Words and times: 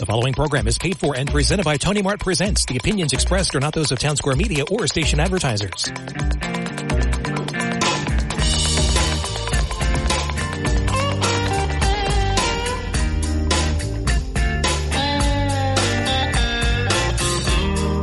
The 0.00 0.06
following 0.06 0.32
program 0.32 0.66
is 0.66 0.78
paid 0.78 0.98
for 0.98 1.14
and 1.14 1.30
presented 1.30 1.64
by 1.64 1.76
Tony 1.76 2.00
Mart 2.00 2.20
Presents. 2.20 2.64
The 2.64 2.78
opinions 2.78 3.12
expressed 3.12 3.54
are 3.54 3.60
not 3.60 3.74
those 3.74 3.92
of 3.92 3.98
Town 3.98 4.16
Square 4.16 4.36
Media 4.36 4.64
or 4.70 4.86
station 4.86 5.20
advertisers. 5.20 5.84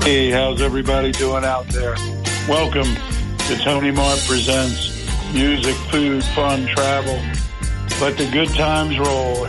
Hey, 0.03 0.29
how's 0.29 0.61
everybody 0.61 1.11
doing 1.13 1.43
out 1.43 1.67
there? 1.69 1.95
Welcome 2.47 2.93
to 3.47 3.57
Tony 3.63 3.89
Mart 3.89 4.19
Presents 4.27 5.33
Music, 5.33 5.73
Food, 5.89 6.23
Fun, 6.23 6.67
Travel. 6.67 7.19
Let 7.99 8.19
the 8.19 8.29
good 8.31 8.49
times 8.49 8.99
roll. 8.99 9.47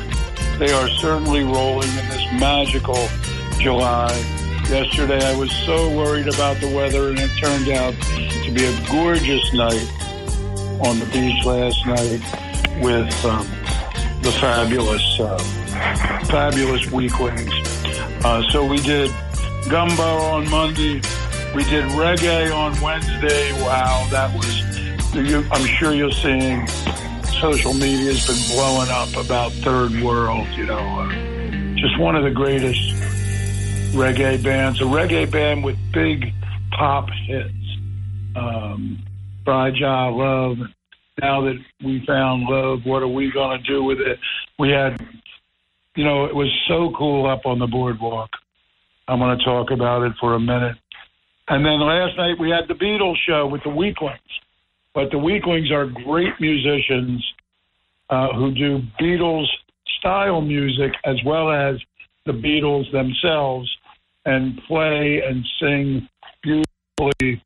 They 0.58 0.72
are 0.72 0.88
certainly 0.88 1.44
rolling 1.44 1.88
in 1.90 2.08
this 2.08 2.26
magical 2.32 3.08
July. 3.60 4.12
Yesterday 4.68 5.24
I 5.24 5.36
was 5.36 5.52
so 5.52 5.88
worried 5.96 6.26
about 6.26 6.60
the 6.60 6.66
weather 6.74 7.10
and 7.10 7.18
it 7.20 7.30
turned 7.38 7.68
out 7.68 7.94
to 8.02 8.50
be 8.52 8.64
a 8.64 8.90
gorgeous 8.90 9.52
night 9.52 9.88
on 10.84 10.98
the 10.98 11.08
beach 11.12 11.44
last 11.44 11.86
night 11.86 12.82
with 12.82 13.24
um, 13.24 13.46
the 14.22 14.36
fabulous, 14.40 15.20
uh, 15.20 15.38
fabulous 16.28 16.90
Weeklings. 16.90 17.52
Uh, 18.24 18.42
so 18.50 18.66
we 18.66 18.78
did 18.78 19.12
gumbo 19.68 20.02
on 20.02 20.50
Monday. 20.50 21.00
We 21.54 21.62
did 21.64 21.84
reggae 21.92 22.52
on 22.52 22.78
Wednesday. 22.80 23.52
Wow, 23.62 24.08
that 24.10 24.34
was, 24.34 25.52
I'm 25.52 25.66
sure 25.66 25.94
you're 25.94 26.10
seeing 26.10 26.66
social 27.40 27.72
media 27.72 28.12
has 28.12 28.26
been 28.26 28.56
blowing 28.56 28.90
up 28.90 29.14
about 29.16 29.52
third 29.52 29.92
world, 30.02 30.46
you 30.56 30.66
know, 30.66 30.76
uh, 30.76 31.08
just 31.76 31.98
one 31.98 32.16
of 32.16 32.24
the 32.24 32.30
greatest 32.30 32.80
reggae 33.94 34.42
bands, 34.42 34.80
a 34.80 34.84
reggae 34.84 35.30
band 35.30 35.62
with 35.62 35.76
big 35.92 36.32
pop 36.72 37.08
hits. 37.26 37.52
Um, 38.34 39.04
Fragile 39.44 40.18
Love. 40.18 40.58
Now 41.20 41.42
that 41.42 41.58
we 41.84 42.04
found 42.06 42.44
love, 42.44 42.80
what 42.84 43.02
are 43.02 43.08
we 43.08 43.30
going 43.32 43.60
to 43.60 43.66
do 43.66 43.82
with 43.82 43.98
it? 43.98 44.18
We 44.58 44.70
had, 44.70 45.00
you 45.96 46.04
know, 46.04 46.26
it 46.26 46.34
was 46.34 46.48
so 46.68 46.92
cool 46.96 47.28
up 47.28 47.46
on 47.46 47.58
the 47.58 47.66
boardwalk. 47.66 48.30
I'm 49.08 49.18
going 49.18 49.36
to 49.36 49.44
talk 49.44 49.70
about 49.70 50.02
it 50.02 50.12
for 50.20 50.34
a 50.34 50.40
minute. 50.40 50.76
And 51.48 51.64
then 51.64 51.80
last 51.80 52.16
night 52.16 52.38
we 52.38 52.50
had 52.50 52.68
the 52.68 52.74
Beatles 52.74 53.16
show 53.26 53.46
with 53.46 53.62
the 53.62 53.70
Weeklings. 53.70 54.18
But 54.94 55.10
the 55.10 55.18
Weeklings 55.18 55.70
are 55.70 55.86
great 55.86 56.32
musicians 56.40 57.24
uh, 58.10 58.32
who 58.34 58.52
do 58.52 58.80
Beatles 59.00 59.46
style 59.98 60.40
music 60.40 60.92
as 61.04 61.16
well 61.24 61.50
as 61.50 61.76
the 62.26 62.32
Beatles 62.32 62.90
themselves 62.92 63.68
and 64.24 64.60
play 64.66 65.22
and 65.26 65.44
sing 65.60 66.08
beautifully. 66.42 67.42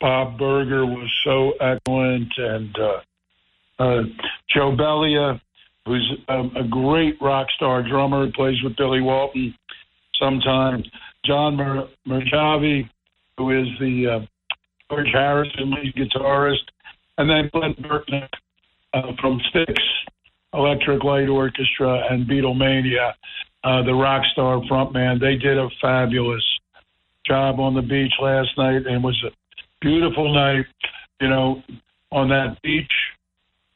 Bob 0.00 0.38
Burger 0.38 0.84
was 0.84 1.10
so 1.24 1.52
excellent, 1.60 2.30
and 2.36 2.76
uh, 2.78 3.82
uh, 3.82 4.02
Joe 4.54 4.76
Bellia, 4.76 5.40
who's 5.86 6.12
a, 6.28 6.40
a 6.56 6.68
great 6.68 7.16
rock 7.20 7.46
star 7.56 7.82
drummer, 7.82 8.26
who 8.26 8.32
plays 8.32 8.62
with 8.62 8.76
Billy 8.76 9.00
Walton 9.00 9.54
sometimes. 10.20 10.86
John 11.24 11.56
Merjave, 12.06 12.88
who 13.38 13.50
is 13.58 13.66
the 13.80 14.06
uh, 14.06 14.26
George 14.90 15.08
Harrison 15.12 15.70
lead 15.70 15.94
guitarist, 15.94 16.64
and 17.18 17.28
then 17.28 17.50
Glenn 17.52 17.74
Burtnik 17.74 18.28
uh, 18.94 19.12
from 19.20 19.40
Styx, 19.50 19.72
Electric 20.54 21.04
Light 21.04 21.28
Orchestra, 21.28 22.02
and 22.10 22.26
Beatlemania, 22.28 23.12
uh, 23.64 23.82
the 23.82 23.94
rock 23.94 24.22
star 24.32 24.60
frontman. 24.70 25.20
They 25.20 25.36
did 25.36 25.58
a 25.58 25.68
fabulous 25.80 26.44
job 27.26 27.58
on 27.60 27.74
the 27.74 27.82
beach 27.82 28.12
last 28.20 28.50
night, 28.56 28.86
and 28.86 28.96
it 28.96 29.02
was 29.02 29.20
a 29.26 29.30
beautiful 29.80 30.32
night. 30.32 30.66
You 31.20 31.28
know, 31.28 31.62
on 32.12 32.28
that 32.28 32.60
beach, 32.62 32.92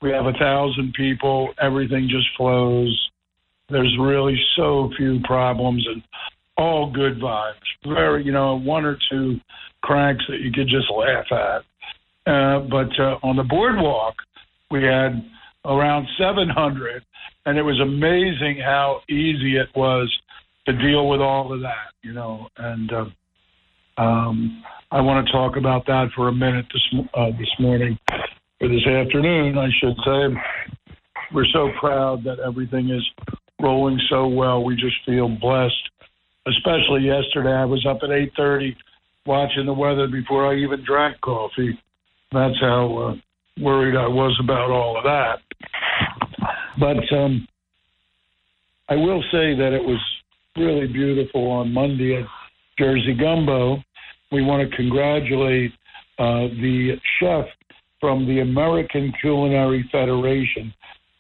we 0.03 0.11
have 0.11 0.27
a 0.27 0.33
thousand 0.33 0.95
people. 0.95 1.53
Everything 1.61 2.09
just 2.09 2.27
flows. 2.37 3.11
There's 3.69 3.97
really 4.01 4.39
so 4.57 4.91
few 4.97 5.21
problems 5.25 5.87
and 5.87 6.03
all 6.57 6.91
good 6.91 7.19
vibes. 7.21 7.55
Very, 7.85 8.25
you 8.25 8.33
know, 8.33 8.59
one 8.59 8.85
or 8.85 8.99
two 9.11 9.39
cranks 9.83 10.25
that 10.29 10.41
you 10.41 10.53
could 10.53 10.69
just 10.69 10.91
laugh 10.91 11.27
at. 11.33 11.65
Uh, 12.31 12.61
but 12.71 12.89
uh, 13.01 13.19
on 13.25 13.35
the 13.35 13.43
boardwalk, 13.43 14.15
we 14.71 14.85
had 14.85 15.21
around 15.65 16.07
700, 16.17 17.03
and 17.45 17.59
it 17.59 17.63
was 17.63 17.81
amazing 17.81 18.63
how 18.65 19.01
easy 19.09 19.57
it 19.57 19.67
was 19.75 20.09
to 20.67 20.73
deal 20.73 21.09
with 21.09 21.21
all 21.21 21.53
of 21.53 21.61
that, 21.61 21.91
you 22.05 22.13
know. 22.13 22.47
And 22.57 22.93
uh, 22.93 24.01
um, 24.01 24.63
I 24.93 25.01
want 25.01 25.27
to 25.27 25.33
talk 25.33 25.57
about 25.57 25.87
that 25.87 26.11
for 26.15 26.29
a 26.29 26.33
minute 26.33 26.67
this 26.73 27.01
uh, 27.15 27.31
this 27.37 27.51
morning, 27.59 27.99
or 28.61 28.69
this 28.69 28.87
afternoon, 28.87 29.59
I 29.59 29.69
should 29.81 29.97
say. 30.05 30.95
We're 31.35 31.51
so 31.53 31.71
proud 31.81 32.23
that 32.25 32.39
everything 32.39 32.91
is 32.91 33.03
rolling 33.61 33.99
so 34.09 34.29
well. 34.29 34.63
We 34.63 34.77
just 34.77 34.97
feel 35.05 35.29
blessed. 35.29 35.75
Especially 36.47 37.03
yesterday, 37.03 37.53
I 37.53 37.65
was 37.65 37.85
up 37.87 37.99
at 38.05 38.11
8:30 38.11 38.77
watching 39.27 39.67
the 39.67 39.75
weather 39.75 40.07
before 40.07 40.47
I 40.47 40.57
even 40.59 40.85
drank 40.85 41.21
coffee. 41.23 41.77
That's 42.33 42.59
how 42.61 42.97
uh, 42.97 43.63
worried 43.63 43.97
I 43.97 44.07
was 44.07 44.39
about 44.43 44.71
all 44.71 44.97
of 44.97 45.05
that. 45.05 45.41
But 46.79 47.17
um, 47.17 47.47
I 48.89 48.97
will 48.97 49.23
say 49.31 49.55
that 49.55 49.73
it 49.73 49.83
was 49.83 50.01
really 50.57 50.87
beautiful 50.87 51.51
on 51.51 51.73
Monday 51.73 52.17
at 52.17 52.27
Jersey 52.79 53.15
Gumbo. 53.15 53.79
We 54.33 54.43
want 54.43 54.69
to 54.69 54.77
congratulate 54.77 55.73
uh, 56.19 56.49
the 56.61 56.97
chef 57.19 57.47
from 58.01 58.27
the 58.27 58.41
American 58.41 59.13
Culinary 59.21 59.89
Federation, 59.93 60.73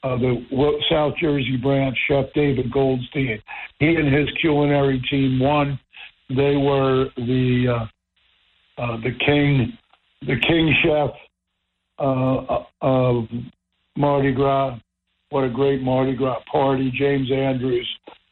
uh, 0.02 0.16
the 0.16 0.80
South 0.90 1.14
Jersey 1.20 1.56
branch, 1.56 1.96
Chef 2.08 2.26
David 2.34 2.72
Goldstein. 2.72 3.42
He 3.78 3.94
and 3.96 4.12
his 4.12 4.28
culinary 4.40 5.02
team 5.10 5.38
won. 5.38 5.78
They 6.28 6.56
were 6.56 7.06
the 7.16 7.66
uh, 7.76 8.82
uh, 8.82 8.96
the 9.02 9.12
king, 9.24 9.76
the 10.26 10.36
king 10.46 10.74
chef 10.82 11.10
uh, 11.98 12.64
of 12.80 13.24
Mardi 13.96 14.32
Gras. 14.32 14.78
What 15.30 15.44
a 15.44 15.50
great 15.50 15.82
Mardi 15.82 16.14
Gras 16.14 16.40
party! 16.50 16.92
James 16.96 17.30
Andrews 17.30 17.88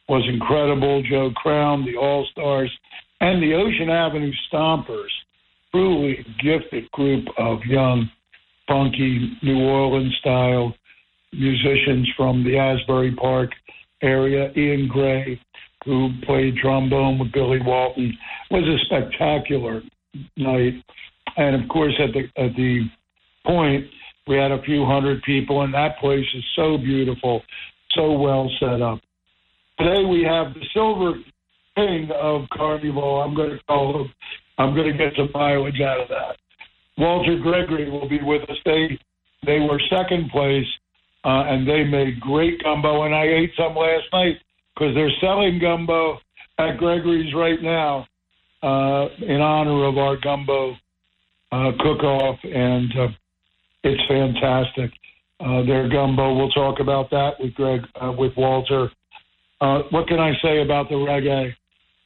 was 0.09 0.27
incredible. 0.29 1.03
Joe 1.09 1.31
Crown, 1.37 1.85
the 1.85 1.97
All 1.97 2.27
Stars, 2.33 2.73
and 3.21 3.43
the 3.43 3.55
Ocean 3.55 3.91
Avenue 3.91 4.33
Stompers. 4.51 5.11
Truly 5.71 6.25
gifted 6.43 6.91
group 6.93 7.27
of 7.37 7.59
young, 7.65 8.09
funky 8.67 9.37
New 9.43 9.61
Orleans 9.61 10.17
style 10.21 10.75
musicians 11.33 12.09
from 12.17 12.43
the 12.43 12.57
Asbury 12.57 13.15
Park 13.15 13.51
area. 14.03 14.51
Ian 14.57 14.89
Gray, 14.89 15.41
who 15.85 16.11
played 16.25 16.57
trombone 16.57 17.19
with 17.19 17.33
Billy 17.33 17.61
Walton, 17.63 18.17
was 18.51 18.65
a 18.65 18.85
spectacular 18.87 19.83
night. 20.37 20.75
And 21.39 21.55
of 21.55 21.69
course, 21.69 21.95
at 22.01 22.13
the 22.13 22.25
at 22.43 22.55
the 22.57 22.83
point, 23.47 23.87
we 24.27 24.37
had 24.37 24.51
a 24.51 24.61
few 24.63 24.85
hundred 24.85 25.23
people, 25.23 25.63
and 25.63 25.73
that 25.73 25.99
place 26.01 26.27
is 26.35 26.45
so 26.57 26.77
beautiful, 26.77 27.43
so 27.93 28.13
well 28.13 28.51
set 28.59 28.83
up. 28.83 28.99
Today 29.79 30.05
we 30.05 30.25
have 30.25 30.53
the 30.53 30.67
silver 30.75 31.15
king 31.77 32.11
of 32.21 32.43
Carnival. 32.53 33.23
I'm 33.23 33.37
going 33.37 33.51
to 33.51 33.59
call 33.69 34.03
him. 34.03 34.13
I'm 34.59 34.75
going 34.75 34.91
to 34.91 34.99
get 34.99 35.15
some 35.17 35.31
mileage 35.33 35.81
out 35.81 36.01
of 36.01 36.09
that. 36.09 36.37
Walter 36.99 37.39
Gregory 37.39 37.89
will 37.89 38.09
be 38.09 38.21
with 38.21 38.43
us. 38.51 38.57
They 38.65 38.99
they 39.47 39.61
were 39.61 39.81
second 39.89 40.31
place, 40.31 40.67
uh, 41.25 41.45
and 41.47 41.69
they 41.69 41.85
made 41.85 42.19
great 42.21 42.61
gumbo. 42.65 43.05
And 43.05 43.15
I 43.15 43.23
ate 43.23 43.53
some 43.57 43.77
last 43.77 44.07
night 44.13 44.39
because 44.75 44.93
they're 44.97 45.13
selling 45.21 45.61
gumbo 45.61 46.19
at 46.59 46.79
Gregory's 46.79 47.33
right 47.33 47.63
now 47.63 48.09
uh, 48.65 49.07
in 49.25 49.41
honor 49.41 49.85
of 49.85 49.99
our 49.99 50.17
gumbo 50.17 50.75
uh, 51.53 51.73
cook-off, 51.81 52.39
and 52.45 52.91
uh, 52.99 53.09
it's 53.85 54.03
fantastic. 54.09 54.91
Uh, 55.41 55.63
their 55.65 55.89
gumbo. 55.89 56.35
We'll 56.35 56.51
talk 56.51 56.81
about 56.81 57.11
that 57.11 57.33
with 57.39 57.55
Greg, 57.55 57.83
uh, 58.01 58.13
with 58.17 58.33
Walter. 58.37 58.91
Uh, 59.61 59.83
what 59.91 60.09
can 60.09 60.19
I 60.19 60.33
say 60.43 60.63
about 60.63 60.89
the 60.89 60.97
reggae? 60.97 61.53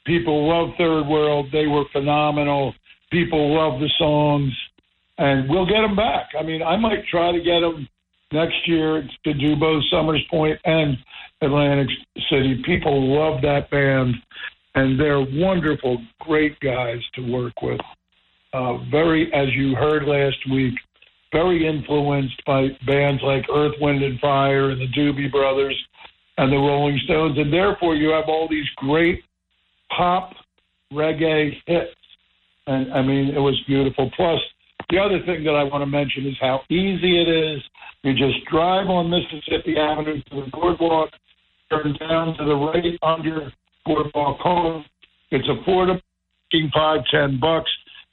People 0.05 0.49
love 0.49 0.75
Third 0.77 1.07
World. 1.07 1.47
They 1.53 1.67
were 1.67 1.85
phenomenal. 1.93 2.75
People 3.11 3.55
love 3.55 3.81
the 3.81 3.91
songs, 3.99 4.53
and 5.19 5.49
we'll 5.49 5.67
get 5.67 5.81
them 5.81 5.97
back. 5.97 6.29
I 6.39 6.43
mean, 6.43 6.63
I 6.63 6.77
might 6.77 7.07
try 7.11 7.33
to 7.33 7.39
get 7.41 7.61
them 7.61 7.89
next 8.33 8.67
year 8.67 9.07
to 9.25 9.35
do 9.35 9.57
both 9.57 9.83
Somers 9.91 10.23
Point 10.31 10.59
and 10.65 10.97
Atlantic 11.41 11.89
City. 12.31 12.63
People 12.65 13.15
love 13.17 13.43
that 13.43 13.71
band, 13.71 14.15
and 14.75 14.99
they're 14.99 15.21
wonderful, 15.21 15.99
great 16.21 16.59
guys 16.61 16.99
to 17.15 17.33
work 17.33 17.61
with. 17.63 17.81
Uh, 18.53 18.77
very, 18.91 19.33
as 19.33 19.49
you 19.55 19.75
heard 19.75 20.05
last 20.05 20.37
week, 20.51 20.75
very 21.33 21.67
influenced 21.67 22.45
by 22.45 22.69
bands 22.87 23.23
like 23.25 23.45
Earth, 23.53 23.73
Wind, 23.81 24.03
and 24.03 24.21
Fire 24.21 24.71
and 24.71 24.81
the 24.81 24.89
Doobie 24.89 25.33
Brothers 25.33 25.77
and 26.37 26.53
the 26.53 26.57
Rolling 26.57 27.01
Stones, 27.05 27.39
and 27.39 27.53
therefore 27.53 27.95
you 27.95 28.11
have 28.11 28.25
all 28.29 28.49
these 28.49 28.67
great 28.77 29.23
pop 29.97 30.33
reggae 30.93 31.53
hits. 31.67 31.91
And 32.67 32.93
I 32.93 33.03
mean, 33.03 33.29
it 33.35 33.39
was 33.39 33.59
beautiful. 33.67 34.11
Plus, 34.17 34.39
the 34.91 34.99
other 34.99 35.21
thing 35.25 35.45
that 35.45 35.55
I 35.55 35.63
want 35.65 35.83
to 35.83 35.87
mention 35.87 36.27
is 36.27 36.37
how 36.41 36.61
easy 36.69 37.21
it 37.21 37.29
is. 37.29 37.63
You 38.03 38.13
just 38.13 38.45
drive 38.51 38.89
on 38.89 39.11
Mississippi 39.11 39.77
Avenue 39.79 40.21
to 40.31 40.45
the 40.45 40.51
boardwalk, 40.53 41.11
turn 41.71 41.97
down 41.99 42.37
to 42.37 42.45
the 42.45 42.55
right 42.55 42.99
under 43.03 43.53
boardwalk 43.87 44.39
home. 44.41 44.85
It's 45.31 45.49
affordable, 45.49 46.01
five, 46.75 47.01
ten 47.11 47.41
bucks, 47.41 47.71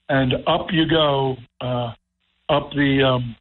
and 0.10 0.34
up 0.48 0.68
you 0.72 0.88
go, 0.88 1.36
uh, 1.62 1.92
up 2.50 2.72
the 2.72 3.04
um, 3.04 3.36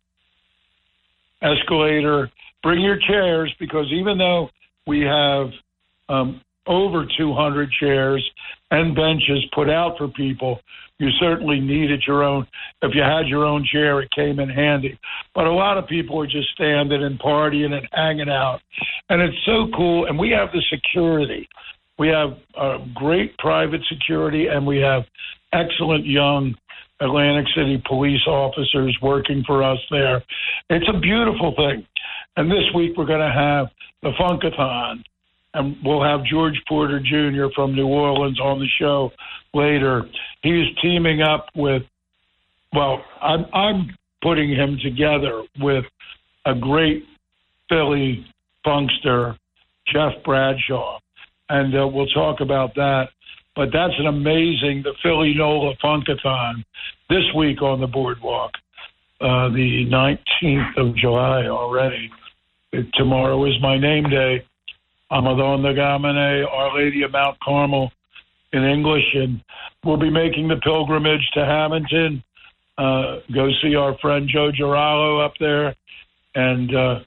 escalator. 1.42 2.30
Bring 2.62 2.80
your 2.80 2.98
chairs 3.06 3.52
because 3.58 3.86
even 3.92 4.18
though 4.18 4.48
we 4.86 5.00
have 5.00 5.48
um, 6.08 6.40
over 6.68 7.06
200 7.16 7.70
chairs 7.80 8.30
and 8.70 8.94
benches 8.94 9.44
put 9.54 9.70
out 9.70 9.96
for 9.96 10.08
people. 10.08 10.60
You 10.98 11.08
certainly 11.20 11.60
needed 11.60 12.02
your 12.06 12.22
own. 12.24 12.46
If 12.82 12.94
you 12.94 13.02
had 13.02 13.28
your 13.28 13.44
own 13.44 13.64
chair, 13.70 14.00
it 14.00 14.10
came 14.10 14.40
in 14.40 14.48
handy. 14.48 14.98
But 15.34 15.46
a 15.46 15.52
lot 15.52 15.78
of 15.78 15.86
people 15.86 16.20
are 16.20 16.26
just 16.26 16.50
standing 16.54 17.02
and 17.02 17.18
partying 17.18 17.72
and 17.72 17.88
hanging 17.92 18.28
out. 18.28 18.60
And 19.08 19.22
it's 19.22 19.38
so 19.46 19.68
cool. 19.74 20.06
And 20.06 20.18
we 20.18 20.30
have 20.30 20.48
the 20.52 20.62
security. 20.70 21.48
We 21.98 22.08
have 22.08 22.30
uh, 22.56 22.78
great 22.94 23.36
private 23.38 23.80
security, 23.90 24.46
and 24.46 24.66
we 24.66 24.78
have 24.78 25.04
excellent 25.52 26.06
young 26.06 26.54
Atlantic 27.00 27.46
City 27.54 27.82
police 27.86 28.26
officers 28.26 28.96
working 29.02 29.42
for 29.46 29.62
us 29.62 29.78
there. 29.90 30.22
It's 30.70 30.88
a 30.88 30.98
beautiful 30.98 31.54
thing. 31.56 31.86
And 32.36 32.50
this 32.50 32.64
week 32.74 32.96
we're 32.96 33.06
going 33.06 33.20
to 33.20 33.32
have 33.32 33.66
the 34.02 34.10
Funkathon 34.20 35.02
and 35.54 35.76
we'll 35.84 36.02
have 36.02 36.24
George 36.24 36.60
Porter 36.68 37.00
Jr. 37.00 37.52
from 37.54 37.74
New 37.74 37.86
Orleans 37.86 38.38
on 38.40 38.58
the 38.58 38.66
show 38.78 39.10
later. 39.54 40.02
He's 40.42 40.66
teaming 40.82 41.22
up 41.22 41.46
with, 41.54 41.82
well, 42.72 43.02
I'm, 43.20 43.46
I'm 43.52 43.96
putting 44.22 44.50
him 44.50 44.78
together 44.82 45.42
with 45.58 45.84
a 46.44 46.54
great 46.54 47.04
Philly 47.68 48.24
funkster, 48.64 49.36
Jeff 49.92 50.12
Bradshaw, 50.24 50.98
and 51.48 51.74
uh, 51.74 51.86
we'll 51.86 52.06
talk 52.08 52.40
about 52.40 52.74
that. 52.74 53.08
But 53.56 53.70
that's 53.72 53.94
an 53.98 54.06
amazing, 54.06 54.82
the 54.84 54.94
Philly 55.02 55.34
NOLA 55.34 55.74
Funkathon 55.82 56.64
this 57.10 57.24
week 57.36 57.60
on 57.60 57.80
the 57.80 57.86
boardwalk, 57.86 58.52
uh, 59.20 59.48
the 59.48 59.86
19th 59.90 60.76
of 60.76 60.96
July 60.96 61.46
already. 61.46 62.10
Tomorrow 62.94 63.44
is 63.46 63.54
my 63.60 63.78
name 63.78 64.04
day 64.04 64.44
Amadon 65.10 65.62
Gamane, 65.62 66.46
Our 66.46 66.78
Lady 66.78 67.02
of 67.02 67.12
Mount 67.12 67.38
Carmel 67.40 67.90
in 68.52 68.62
English, 68.62 69.14
and 69.14 69.42
we'll 69.84 69.96
be 69.96 70.10
making 70.10 70.48
the 70.48 70.56
pilgrimage 70.56 71.26
to 71.34 71.44
Hamilton. 71.44 72.22
Uh, 72.76 73.16
go 73.34 73.48
see 73.62 73.74
our 73.74 73.96
friend 73.98 74.28
Joe 74.32 74.52
Girallo 74.52 75.24
up 75.24 75.32
there, 75.40 75.74
and 76.34 76.74
uh, 76.74 77.00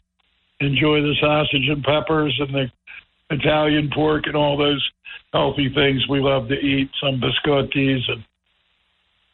enjoy 0.60 1.02
the 1.02 1.16
sausage 1.22 1.70
and 1.70 1.84
peppers 1.84 2.36
and 2.40 2.54
the 2.54 2.72
Italian 3.32 3.90
pork 3.94 4.28
and 4.28 4.36
all 4.36 4.58
those 4.58 4.86
healthy 5.34 5.72
things 5.74 6.08
we 6.10 6.20
love 6.20 6.48
to 6.50 6.56
eat. 6.56 6.90
Some 7.02 7.22
biscottis 7.22 8.02
and 8.10 8.24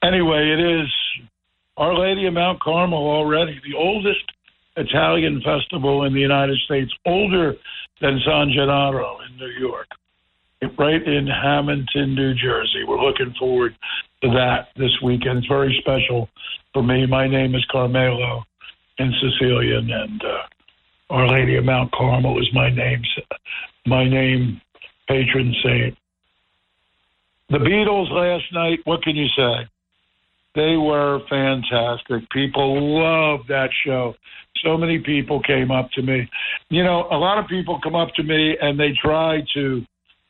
anyway, 0.03 0.49
it 0.49 0.81
is 0.81 0.87
Our 1.77 1.97
Lady 1.97 2.27
of 2.27 2.33
Mount 2.33 2.59
Carmel 2.59 2.97
already 2.97 3.59
the 3.67 3.77
oldest 3.77 4.23
Italian 4.77 5.41
festival 5.43 6.05
in 6.05 6.13
the 6.13 6.19
United 6.19 6.57
States, 6.65 6.91
older 7.05 7.55
than 7.99 8.19
San 8.25 8.51
Gennaro 8.53 9.17
in 9.27 9.37
New 9.37 9.53
York, 9.59 9.87
right 10.77 11.01
in 11.01 11.27
Hamilton, 11.27 12.13
New 12.13 12.35
Jersey. 12.35 12.83
We're 12.87 13.03
looking 13.03 13.33
forward 13.39 13.75
to 14.21 14.29
that 14.29 14.67
this 14.75 14.91
weekend. 15.03 15.39
It's 15.39 15.47
very 15.47 15.75
special 15.81 16.29
for 16.73 16.83
me. 16.83 17.07
My 17.07 17.27
name 17.27 17.55
is 17.55 17.65
Carmelo 17.71 18.43
and 18.99 19.13
Sicilian, 19.19 19.89
and 19.89 20.21
uh, 20.23 20.43
Our 21.09 21.27
Lady 21.27 21.55
of 21.55 21.63
Mount 21.63 21.91
Carmel 21.93 22.39
is 22.39 22.47
my 22.53 22.69
name, 22.69 23.01
my 23.85 24.07
name 24.07 24.61
patron 25.07 25.55
saint. 25.63 25.97
The 27.49 27.59
Beatles 27.59 28.11
last 28.11 28.43
night. 28.51 28.79
What 28.83 29.01
can 29.03 29.15
you 29.15 29.27
say? 29.37 29.69
They 30.53 30.75
were 30.75 31.19
fantastic. 31.29 32.29
People 32.31 32.99
loved 32.99 33.47
that 33.47 33.69
show. 33.85 34.15
So 34.65 34.75
many 34.75 34.99
people 34.99 35.41
came 35.43 35.71
up 35.71 35.89
to 35.91 36.01
me. 36.01 36.27
You 36.69 36.83
know, 36.83 37.07
a 37.11 37.15
lot 37.15 37.37
of 37.37 37.47
people 37.47 37.79
come 37.81 37.95
up 37.95 38.09
to 38.15 38.23
me 38.23 38.57
and 38.59 38.77
they 38.77 38.91
try 39.01 39.41
to 39.53 39.81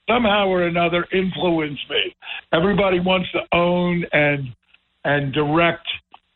somehow 0.08 0.48
or 0.48 0.68
another 0.68 1.08
influence 1.12 1.80
me. 1.90 2.16
Everybody 2.54 3.00
wants 3.00 3.30
to 3.32 3.40
own 3.58 4.06
and 4.12 4.50
and 5.06 5.34
direct 5.34 5.88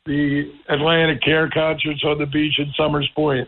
the 0.06 0.52
AtlantiCare 0.70 1.52
concerts 1.54 2.04
on 2.04 2.18
the 2.18 2.26
beach 2.26 2.54
in 2.58 2.72
Somers 2.76 3.10
Point. 3.16 3.48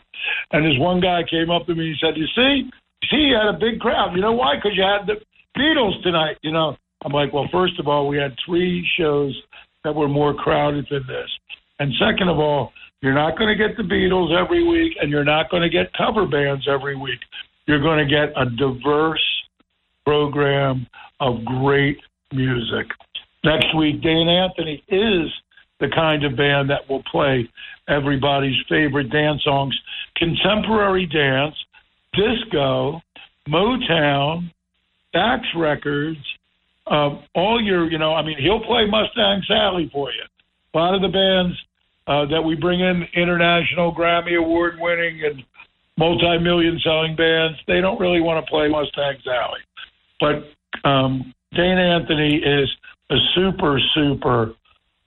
And 0.51 0.65
this 0.65 0.79
one 0.79 0.99
guy 0.99 1.21
came 1.29 1.49
up 1.49 1.65
to 1.65 1.75
me 1.75 1.85
and 1.85 1.95
he 1.95 1.99
said, 1.99 2.17
"You 2.17 2.27
see, 2.35 2.69
see, 3.09 3.17
you 3.17 3.35
had 3.35 3.55
a 3.55 3.57
big 3.57 3.79
crowd. 3.79 4.15
You 4.15 4.21
know 4.21 4.33
why? 4.33 4.55
Because 4.55 4.77
you 4.77 4.83
had 4.83 5.07
the 5.07 5.21
Beatles 5.57 6.01
tonight. 6.03 6.37
You 6.41 6.51
know." 6.51 6.77
I'm 7.05 7.11
like, 7.11 7.33
"Well, 7.33 7.49
first 7.51 7.79
of 7.79 7.87
all, 7.87 8.07
we 8.07 8.17
had 8.17 8.35
three 8.45 8.87
shows 8.97 9.35
that 9.83 9.93
were 9.93 10.07
more 10.07 10.33
crowded 10.33 10.87
than 10.89 11.05
this. 11.07 11.29
And 11.79 11.91
second 11.99 12.29
of 12.29 12.39
all, 12.39 12.71
you're 13.01 13.13
not 13.13 13.37
going 13.37 13.49
to 13.49 13.55
get 13.55 13.75
the 13.75 13.83
Beatles 13.83 14.33
every 14.33 14.65
week, 14.65 14.93
and 15.01 15.11
you're 15.11 15.25
not 15.25 15.49
going 15.49 15.63
to 15.63 15.69
get 15.69 15.91
cover 15.93 16.25
bands 16.25 16.67
every 16.69 16.95
week. 16.95 17.19
You're 17.67 17.81
going 17.81 17.99
to 17.99 18.09
get 18.09 18.31
a 18.37 18.45
diverse 18.49 19.23
program 20.05 20.87
of 21.19 21.43
great 21.43 21.97
music. 22.31 22.87
Next 23.43 23.75
week, 23.75 24.01
Dane 24.01 24.29
Anthony 24.29 24.83
is 24.87 25.29
the 25.83 25.93
kind 25.93 26.23
of 26.23 26.37
band 26.37 26.69
that 26.69 26.89
will 26.89 27.03
play 27.11 27.49
everybody's 27.89 28.55
favorite 28.69 29.11
dance 29.11 29.43
songs 29.43 29.77
contemporary 30.15 31.05
dance, 31.05 31.55
disco, 32.13 33.01
Motown, 33.49 34.49
Stax 35.13 35.41
Records, 35.57 36.19
uh, 36.87 37.17
all 37.35 37.61
your, 37.61 37.91
you 37.91 37.97
know, 37.97 38.13
I 38.13 38.23
mean, 38.23 38.37
he'll 38.39 38.63
play 38.63 38.85
Mustang 38.85 39.41
Sally 39.47 39.89
for 39.91 40.11
you. 40.11 40.23
A 40.73 40.77
lot 40.77 40.95
of 40.95 41.01
the 41.01 41.09
bands 41.09 41.57
uh, 42.07 42.25
that 42.31 42.41
we 42.41 42.55
bring 42.55 42.79
in, 42.79 43.03
international 43.15 43.93
Grammy 43.93 44.37
Award 44.37 44.75
winning 44.79 45.21
and 45.25 45.43
multi 45.97 46.37
million 46.37 46.79
selling 46.83 47.15
bands, 47.15 47.57
they 47.67 47.81
don't 47.81 47.99
really 47.99 48.21
want 48.21 48.45
to 48.45 48.49
play 48.49 48.69
Mustang 48.69 49.15
Sally. 49.25 49.59
But 50.19 50.87
um, 50.87 51.33
Dane 51.53 51.77
Anthony 51.77 52.35
is 52.37 52.69
a 53.09 53.15
super, 53.35 53.79
super 53.93 54.53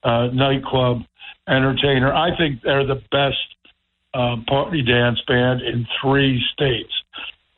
uh, 0.07 0.29
nightclub 0.33 1.03
entertainer. 1.49 2.15
I 2.15 2.37
think 2.39 2.63
they're 2.63 2.87
the 2.87 3.03
best 3.11 3.37
uh, 4.15 4.37
party 4.47 4.83
dance 4.83 5.21
band 5.27 5.61
in 5.63 5.87
three 6.01 6.43
states. 6.53 6.93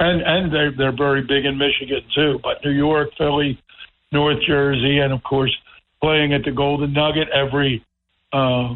And 0.00 0.22
and 0.22 0.52
they're 0.52 0.72
they're 0.76 0.96
very 0.96 1.22
big 1.22 1.44
in 1.44 1.58
Michigan 1.58 2.02
too, 2.14 2.40
but 2.42 2.64
New 2.64 2.70
York, 2.70 3.10
Philly, 3.18 3.60
North 4.12 4.38
Jersey, 4.46 4.98
and 4.98 5.12
of 5.12 5.22
course 5.24 5.54
playing 6.00 6.32
at 6.32 6.44
the 6.44 6.52
Golden 6.52 6.92
Nugget 6.92 7.28
every 7.30 7.84
uh, 8.32 8.74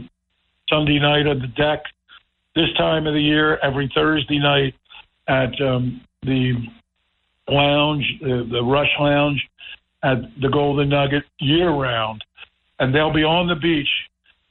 Sunday 0.69 0.99
night 0.99 1.27
on 1.27 1.39
the 1.41 1.47
deck. 1.57 1.85
This 2.55 2.73
time 2.77 3.07
of 3.07 3.15
the 3.15 3.21
year, 3.21 3.57
every 3.63 3.91
Thursday 3.95 4.39
night 4.39 4.75
at 5.29 5.59
um, 5.61 6.01
the 6.23 6.55
lounge, 7.49 8.05
uh, 8.23 8.51
the 8.51 8.63
Rush 8.63 8.91
Lounge 9.01 9.41
at 10.03 10.19
the 10.41 10.49
Golden 10.49 10.89
Nugget 10.89 11.25
year 11.39 11.71
round, 11.71 12.25
and 12.79 12.95
they'll 12.95 13.13
be 13.13 13.25
on 13.25 13.49
the 13.49 13.55
beach. 13.55 13.89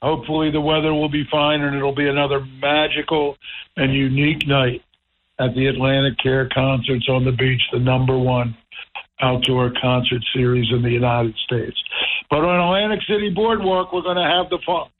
Hopefully, 0.00 0.50
the 0.50 0.60
weather 0.60 0.92
will 0.92 1.08
be 1.08 1.24
fine, 1.30 1.60
and 1.60 1.76
it'll 1.76 1.94
be 1.94 2.08
another 2.08 2.44
magical 2.60 3.36
and 3.76 3.94
unique 3.94 4.46
night 4.46 4.82
at 5.38 5.54
the 5.54 5.66
AtlantiCare 5.66 6.52
Concerts 6.52 7.08
on 7.08 7.24
the 7.24 7.32
beach, 7.32 7.62
the 7.72 7.78
number 7.78 8.18
one 8.18 8.56
outdoor 9.20 9.72
concert 9.80 10.22
series 10.34 10.66
in 10.72 10.82
the 10.82 10.90
United 10.90 11.34
States. 11.44 11.76
But 12.28 12.44
on 12.44 12.60
Atlantic 12.60 13.00
City 13.06 13.30
Boardwalk, 13.30 13.92
we're 13.92 14.02
going 14.02 14.16
to 14.16 14.22
have 14.22 14.50
the 14.50 14.58
funk, 14.66 14.90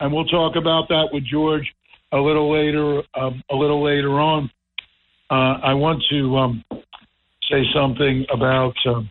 and 0.00 0.12
we'll 0.12 0.26
talk 0.26 0.56
about 0.56 0.88
that 0.88 1.08
with 1.12 1.24
George 1.24 1.72
a 2.10 2.18
little 2.18 2.52
later. 2.52 3.02
Um, 3.14 3.42
a 3.50 3.54
little 3.54 3.82
later 3.82 4.18
on, 4.20 4.50
uh, 5.30 5.58
I 5.62 5.74
want 5.74 6.02
to 6.10 6.36
um, 6.36 6.64
say 7.50 7.62
something 7.74 8.26
about 8.32 8.74
um, 8.86 9.10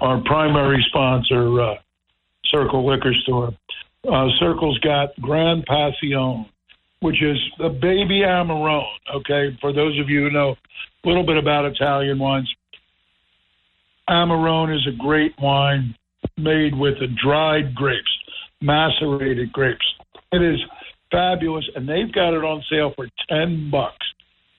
our 0.00 0.20
primary 0.24 0.84
sponsor, 0.88 1.60
uh, 1.60 1.74
Circle 2.50 2.86
Liquor 2.86 3.14
Store. 3.22 3.52
Uh, 4.10 4.28
Circle's 4.38 4.78
got 4.78 5.10
Gran 5.20 5.62
Passione, 5.68 6.48
which 7.00 7.22
is 7.22 7.38
a 7.60 7.68
baby 7.68 8.20
Amarone. 8.20 8.84
Okay, 9.14 9.56
for 9.60 9.72
those 9.72 9.98
of 9.98 10.08
you 10.08 10.24
who 10.24 10.30
know 10.30 10.50
a 11.04 11.08
little 11.08 11.26
bit 11.26 11.36
about 11.36 11.64
Italian 11.64 12.18
wines, 12.18 12.52
Amarone 14.08 14.74
is 14.74 14.86
a 14.86 14.96
great 14.96 15.32
wine 15.40 15.94
made 16.36 16.76
with 16.78 16.94
the 17.00 17.08
dried 17.22 17.74
grapes, 17.74 18.10
macerated 18.60 19.52
grapes. 19.52 19.84
It 20.32 20.42
is 20.42 20.60
fabulous, 21.10 21.68
and 21.74 21.88
they've 21.88 22.12
got 22.12 22.34
it 22.34 22.44
on 22.44 22.62
sale 22.70 22.92
for 22.94 23.08
ten 23.28 23.70
bucks. 23.70 24.06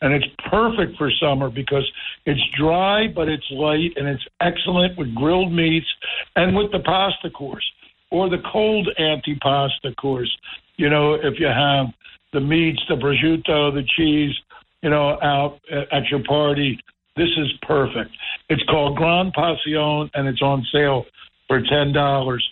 And 0.01 0.13
it's 0.13 0.27
perfect 0.49 0.95
for 0.97 1.09
summer 1.19 1.49
because 1.49 1.89
it's 2.25 2.41
dry, 2.59 3.07
but 3.07 3.27
it's 3.27 3.45
light, 3.49 3.93
and 3.95 4.07
it's 4.07 4.23
excellent 4.41 4.97
with 4.97 5.15
grilled 5.15 5.51
meats 5.51 5.87
and 6.35 6.55
with 6.55 6.71
the 6.71 6.79
pasta 6.79 7.31
course 7.31 7.63
or 8.11 8.29
the 8.29 8.41
cold 8.51 8.89
antipasta 8.99 9.95
course. 9.99 10.31
You 10.77 10.89
know, 10.89 11.15
if 11.15 11.39
you 11.39 11.47
have 11.47 11.87
the 12.33 12.39
meats, 12.39 12.81
the 12.87 12.95
prosciutto, 12.95 13.73
the 13.73 13.83
cheese, 13.95 14.35
you 14.81 14.89
know, 14.89 15.17
out 15.21 15.59
at 15.91 16.05
your 16.09 16.23
party, 16.23 16.79
this 17.15 17.29
is 17.37 17.51
perfect. 17.63 18.11
It's 18.49 18.63
called 18.69 18.95
Gran 18.95 19.31
Passione, 19.35 20.09
and 20.13 20.27
it's 20.27 20.41
on 20.41 20.65
sale 20.71 21.05
for 21.47 21.61
ten 21.61 21.91
dollars. 21.93 22.47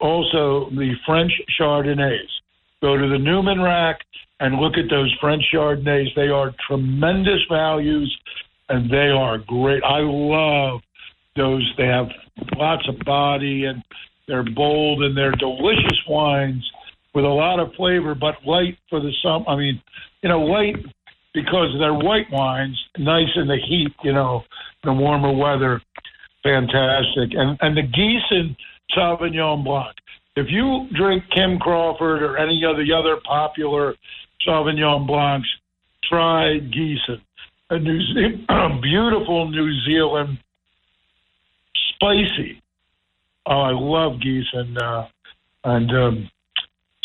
Also, 0.00 0.70
the 0.70 0.94
French 1.06 1.32
Chardonnays. 1.58 2.28
Go 2.82 2.96
to 2.96 3.08
the 3.08 3.18
Newman 3.18 3.60
rack 3.60 3.98
and 4.40 4.56
look 4.56 4.74
at 4.78 4.88
those 4.90 5.14
French 5.20 5.42
Chardonnays. 5.52 6.14
They 6.14 6.28
are 6.28 6.54
tremendous 6.66 7.40
values, 7.50 8.14
and 8.68 8.90
they 8.90 9.08
are 9.08 9.38
great. 9.38 9.82
I 9.84 10.00
love 10.00 10.80
those. 11.36 11.70
They 11.76 11.86
have 11.86 12.06
lots 12.56 12.86
of 12.88 12.98
body, 13.04 13.64
and 13.64 13.82
they're 14.30 14.44
bold, 14.54 15.02
and 15.02 15.16
they're 15.16 15.32
delicious 15.32 15.98
wines 16.08 16.64
with 17.14 17.24
a 17.24 17.28
lot 17.28 17.58
of 17.58 17.74
flavor, 17.74 18.14
but 18.14 18.36
light 18.46 18.78
for 18.88 19.00
the 19.00 19.10
summer. 19.22 19.44
I 19.48 19.56
mean, 19.56 19.82
you 20.22 20.28
know, 20.28 20.40
light 20.40 20.76
because 21.34 21.74
they're 21.80 21.94
white 21.94 22.30
wines, 22.30 22.78
nice 22.96 23.28
in 23.34 23.48
the 23.48 23.58
heat. 23.68 23.92
You 24.04 24.12
know, 24.12 24.44
the 24.84 24.92
warmer 24.92 25.32
weather, 25.32 25.82
fantastic. 26.44 27.30
And 27.32 27.58
and 27.60 27.76
the 27.76 27.82
Giesen 27.82 28.56
Sauvignon 28.96 29.64
Blanc. 29.64 29.96
If 30.36 30.46
you 30.48 30.86
drink 30.96 31.24
Kim 31.34 31.58
Crawford 31.58 32.22
or 32.22 32.38
any 32.38 32.62
of 32.64 32.76
the 32.76 32.92
other 32.92 33.16
popular 33.26 33.96
Sauvignon 34.46 35.08
Blancs, 35.08 35.48
try 36.08 36.60
Giesen. 36.60 37.20
A 37.70 37.78
New 37.78 38.00
Ze- 38.14 38.46
beautiful 38.80 39.50
New 39.50 39.72
Zealand, 39.84 40.38
spicy. 41.94 42.62
Oh, 43.50 43.60
I 43.60 43.72
love 43.72 44.20
Giesen. 44.20 44.80
Uh, 44.80 45.08
and 45.64 45.90
um, 45.90 46.30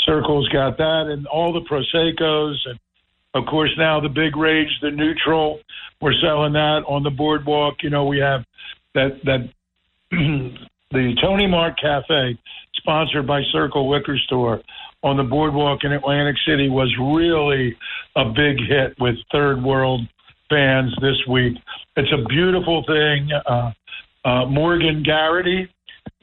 Circle's 0.06 0.48
got 0.50 0.78
that, 0.78 1.08
and 1.10 1.26
all 1.28 1.52
the 1.52 1.62
Proseccos, 1.62 2.56
and 2.66 2.80
of 3.34 3.46
course 3.48 3.72
now 3.78 4.00
the 4.00 4.10
big 4.10 4.38
rage, 4.38 4.70
the 4.82 4.92
neutral. 4.92 5.60
We're 6.00 6.14
selling 6.22 6.54
that 6.54 6.84
on 6.88 7.04
the 7.04 7.10
boardwalk. 7.10 7.82
You 7.82 7.90
know, 7.90 8.06
we 8.06 8.20
have 8.20 8.46
that 8.94 9.20
that 9.26 9.50
the 10.12 11.16
Tony 11.22 11.48
Mart 11.48 11.80
Cafe, 11.82 12.38
sponsored 12.76 13.26
by 13.26 13.42
Circle 13.52 13.90
Liquor 13.90 14.18
Store 14.20 14.62
on 15.04 15.18
the 15.18 15.24
boardwalk 15.24 15.84
in 15.84 15.94
Atlantic 15.94 16.36
City, 16.46 16.70
was 16.70 16.94
really 17.00 17.76
a 18.16 18.26
big 18.26 18.58
hit 18.60 18.96
with 19.00 19.16
third 19.32 19.64
world 19.64 20.02
fans 20.50 20.94
this 21.02 21.18
week. 21.28 21.58
It's 21.98 22.12
a 22.14 22.24
beautiful 22.28 22.84
thing. 22.86 23.30
Uh, 23.46 23.72
uh, 24.24 24.46
Morgan 24.46 25.04
Garrity, 25.04 25.70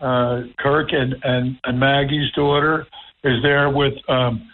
uh, 0.02 0.42
Kirk 0.58 0.88
and, 0.92 1.14
and, 1.22 1.56
and 1.64 1.78
Maggie's 1.78 2.30
daughter, 2.32 2.86
is 3.24 3.42
there 3.42 3.70
with 3.70 3.94
um, 4.08 4.50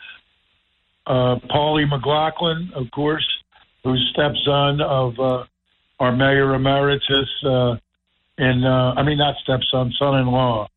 uh, 1.06 1.36
Paulie 1.50 1.88
McLaughlin, 1.88 2.70
of 2.74 2.90
course, 2.90 3.26
who's 3.82 4.12
stepson 4.12 4.80
of 4.80 5.18
uh, 5.18 5.44
our 6.00 6.14
mayor 6.14 6.54
emeritus. 6.54 7.28
Uh, 7.44 7.76
in 8.36 8.62
uh, 8.64 8.92
I 8.96 9.02
mean 9.02 9.18
not 9.18 9.34
stepson, 9.42 9.92
son-in-law 9.98 10.68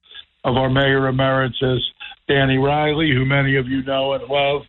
of 0.43 0.55
our 0.55 0.69
mayor 0.69 1.07
emeritus, 1.07 1.83
Danny 2.27 2.57
Riley, 2.57 3.11
who 3.13 3.25
many 3.25 3.57
of 3.57 3.67
you 3.67 3.83
know 3.83 4.13
and 4.13 4.23
love, 4.23 4.61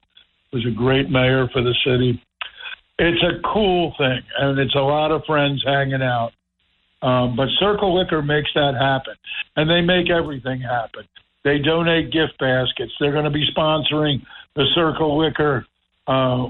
was 0.52 0.66
a 0.66 0.70
great 0.70 1.08
mayor 1.08 1.48
for 1.52 1.62
the 1.62 1.74
city. 1.86 2.22
It's 2.98 3.22
a 3.22 3.40
cool 3.54 3.94
thing, 3.96 4.20
and 4.38 4.58
it's 4.58 4.74
a 4.74 4.80
lot 4.80 5.10
of 5.10 5.22
friends 5.24 5.62
hanging 5.64 6.02
out. 6.02 6.32
Um, 7.02 7.34
but 7.36 7.48
Circle 7.58 7.98
Liquor 7.98 8.22
makes 8.22 8.50
that 8.54 8.74
happen, 8.78 9.14
and 9.56 9.68
they 9.68 9.80
make 9.80 10.08
everything 10.08 10.60
happen. 10.60 11.02
They 11.44 11.58
donate 11.58 12.12
gift 12.12 12.38
baskets. 12.38 12.92
They're 13.00 13.12
going 13.12 13.24
to 13.24 13.30
be 13.30 13.44
sponsoring 13.56 14.22
the 14.54 14.64
Circle 14.74 15.18
Liquor 15.18 15.66
uh, 16.06 16.46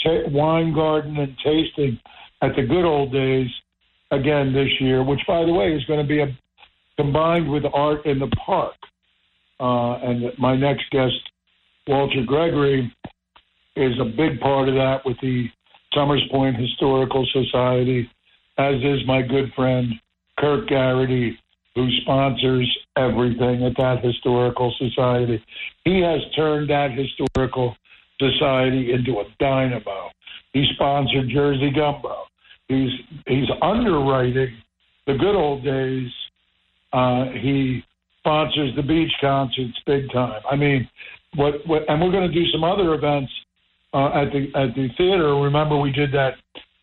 t- 0.00 0.24
wine 0.28 0.72
garden 0.72 1.16
and 1.16 1.36
tasting 1.44 1.98
at 2.40 2.54
the 2.54 2.62
good 2.62 2.84
old 2.84 3.12
days 3.12 3.48
again 4.12 4.52
this 4.52 4.68
year, 4.80 5.02
which, 5.02 5.20
by 5.26 5.44
the 5.44 5.52
way, 5.52 5.74
is 5.74 5.84
going 5.86 6.00
to 6.00 6.06
be 6.06 6.20
a, 6.20 6.26
combined 6.96 7.50
with 7.50 7.64
art 7.72 8.06
in 8.06 8.18
the 8.20 8.30
park. 8.46 8.74
Uh, 9.60 9.94
and 9.98 10.38
my 10.38 10.54
next 10.54 10.84
guest, 10.90 11.14
Walter 11.88 12.22
Gregory, 12.24 12.92
is 13.74 13.92
a 14.00 14.04
big 14.04 14.38
part 14.40 14.68
of 14.68 14.74
that 14.74 15.00
with 15.04 15.16
the 15.20 15.46
Somers 15.94 16.22
Point 16.30 16.56
Historical 16.56 17.26
Society, 17.32 18.08
as 18.58 18.74
is 18.76 19.06
my 19.06 19.22
good 19.22 19.52
friend 19.54 19.92
Kirk 20.38 20.68
Garrity, 20.68 21.38
who 21.74 21.88
sponsors 22.02 22.78
everything 22.96 23.64
at 23.64 23.76
that 23.76 24.04
historical 24.04 24.74
society. 24.78 25.42
He 25.84 26.00
has 26.00 26.20
turned 26.34 26.70
that 26.70 26.90
historical 26.92 27.76
society 28.18 28.92
into 28.92 29.20
a 29.20 29.24
dynamo. 29.38 30.10
He 30.52 30.66
sponsored 30.74 31.28
Jersey 31.28 31.70
Gumbo. 31.70 32.24
He's 32.68 32.90
he's 33.26 33.48
underwriting 33.62 34.56
the 35.06 35.14
good 35.14 35.34
old 35.34 35.64
days. 35.64 36.10
Uh, 36.92 37.26
he 37.32 37.82
sponsors 38.18 38.74
the 38.76 38.82
beach 38.82 39.12
concerts 39.20 39.78
big 39.86 40.10
time. 40.12 40.40
I 40.50 40.56
mean, 40.56 40.88
what, 41.34 41.54
what 41.66 41.88
and 41.88 42.00
we're 42.00 42.10
going 42.10 42.30
to 42.30 42.34
do 42.34 42.46
some 42.50 42.64
other 42.64 42.94
events 42.94 43.30
uh, 43.94 44.08
at 44.08 44.32
the 44.32 44.48
at 44.54 44.74
the 44.74 44.88
theater. 44.96 45.34
Remember, 45.36 45.78
we 45.78 45.92
did 45.92 46.12
that 46.12 46.34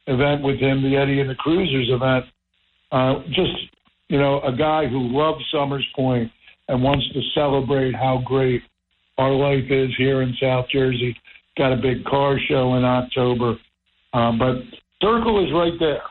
event 0.07 0.43
with 0.43 0.59
him, 0.59 0.83
the 0.83 0.95
Eddie 0.97 1.21
and 1.21 1.29
the 1.29 1.35
Cruisers 1.35 1.89
event. 1.89 2.25
Uh, 2.91 3.23
just 3.29 3.51
you 4.09 4.19
know, 4.19 4.41
a 4.41 4.55
guy 4.55 4.87
who 4.87 4.99
loves 4.99 5.43
Somers 5.51 5.85
Point 5.95 6.31
and 6.67 6.81
wants 6.81 7.05
to 7.13 7.21
celebrate 7.33 7.95
how 7.95 8.21
great 8.25 8.61
our 9.17 9.31
life 9.31 9.65
is 9.69 9.89
here 9.97 10.21
in 10.21 10.35
South 10.41 10.65
Jersey. 10.71 11.15
Got 11.57 11.73
a 11.73 11.77
big 11.77 12.03
car 12.05 12.37
show 12.47 12.75
in 12.75 12.83
October, 12.83 13.55
um, 14.13 14.37
but 14.37 14.55
Circle 15.01 15.45
is 15.45 15.53
right 15.53 15.73
there, 15.79 16.01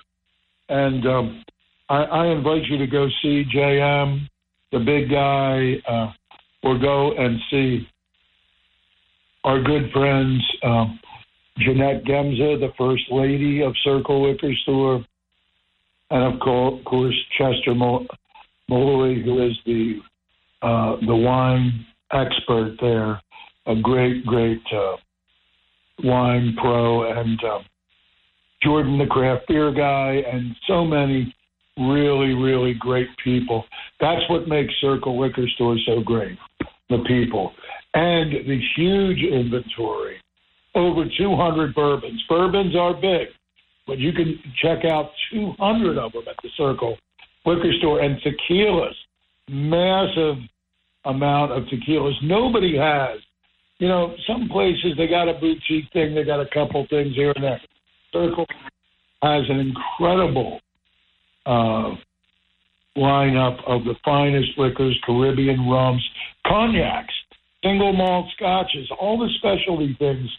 and 0.69 1.07
um, 1.07 1.45
I, 1.89 2.03
I 2.03 2.27
invite 2.29 2.65
you 2.65 2.79
to 2.79 2.87
go 2.87 3.09
see 3.23 3.45
JM, 3.55 4.29
the 4.73 4.79
big 4.79 5.11
guy, 5.11 5.75
uh, 5.89 6.13
or 6.63 6.79
go 6.79 7.13
and 7.17 7.39
see 7.51 7.87
our 9.45 9.63
good 9.63 9.91
friends 9.93 10.43
um, 10.63 10.99
Jeanette 11.59 12.05
Gemza, 12.05 12.59
the 12.59 12.73
first 12.77 13.05
lady 13.11 13.63
of 13.63 13.75
Circle 13.85 14.31
Liquor 14.31 14.53
Store, 14.63 15.05
and 16.11 16.35
of 16.35 16.41
course 16.41 17.15
Chester 17.39 17.75
Malloy, 17.75 19.23
who 19.23 19.47
is 19.47 19.57
the 19.65 20.01
uh, 20.63 20.97
the 21.07 21.15
wine 21.15 21.85
expert 22.13 22.77
there, 22.81 23.21
a 23.67 23.75
great, 23.81 24.25
great 24.25 24.63
uh, 24.73 24.97
wine 26.03 26.57
pro, 26.61 27.11
and 27.13 27.39
uh, 27.45 27.59
Jordan, 28.63 28.99
the 28.99 29.07
craft 29.07 29.47
beer 29.47 29.73
guy, 29.73 30.23
and 30.31 30.57
so 30.67 30.85
many 30.85 31.35
really, 31.77 32.33
really 32.33 32.75
great 32.75 33.09
people. 33.23 33.65
That's 34.01 34.23
what 34.31 34.49
makes 34.49 34.73
Circle 34.81 35.21
Liquor 35.21 35.47
Store 35.55 35.77
so 35.87 36.01
great 36.01 36.39
the 36.89 36.99
people. 37.07 37.53
And 37.95 38.33
the 38.33 38.61
huge 38.77 39.19
inventory 39.23 40.17
over 40.75 41.05
200 41.17 41.75
bourbons. 41.75 42.23
Bourbons 42.29 42.77
are 42.77 42.95
big, 42.95 43.29
but 43.87 43.99
you 43.99 44.13
can 44.13 44.39
check 44.63 44.85
out 44.85 45.11
200 45.33 45.99
of 45.99 46.13
them 46.13 46.23
at 46.29 46.37
the 46.43 46.49
Circle 46.57 46.97
Liquor 47.47 47.73
Store. 47.79 48.01
And 48.01 48.21
tequilas, 48.21 48.95
massive 49.49 50.37
amount 51.05 51.53
of 51.53 51.65
tequilas. 51.65 52.15
Nobody 52.23 52.77
has. 52.77 53.19
You 53.79 53.89
know, 53.89 54.15
some 54.27 54.49
places 54.49 54.93
they 54.97 55.09
got 55.09 55.29
a 55.29 55.35
boutique 55.35 55.93
thing, 55.93 56.15
they 56.15 56.25
got 56.25 56.41
a 56.41 56.49
couple 56.55 56.87
things 56.89 57.15
here 57.15 57.33
and 57.35 57.45
there. 57.45 57.61
Circle 58.13 58.47
has 59.23 59.43
an 59.49 59.59
incredible 59.59 60.61
uh, 61.45 61.91
lineup 62.97 63.59
of 63.67 63.85
the 63.85 63.95
finest 64.05 64.51
liquors, 64.57 64.99
Caribbean 65.05 65.69
rums, 65.69 66.03
cognacs, 66.47 67.13
single 67.65 67.93
malt 67.93 68.27
scotches, 68.37 68.89
all 69.01 69.19
the 69.19 69.29
specialty 69.39 69.97
things 69.99 70.31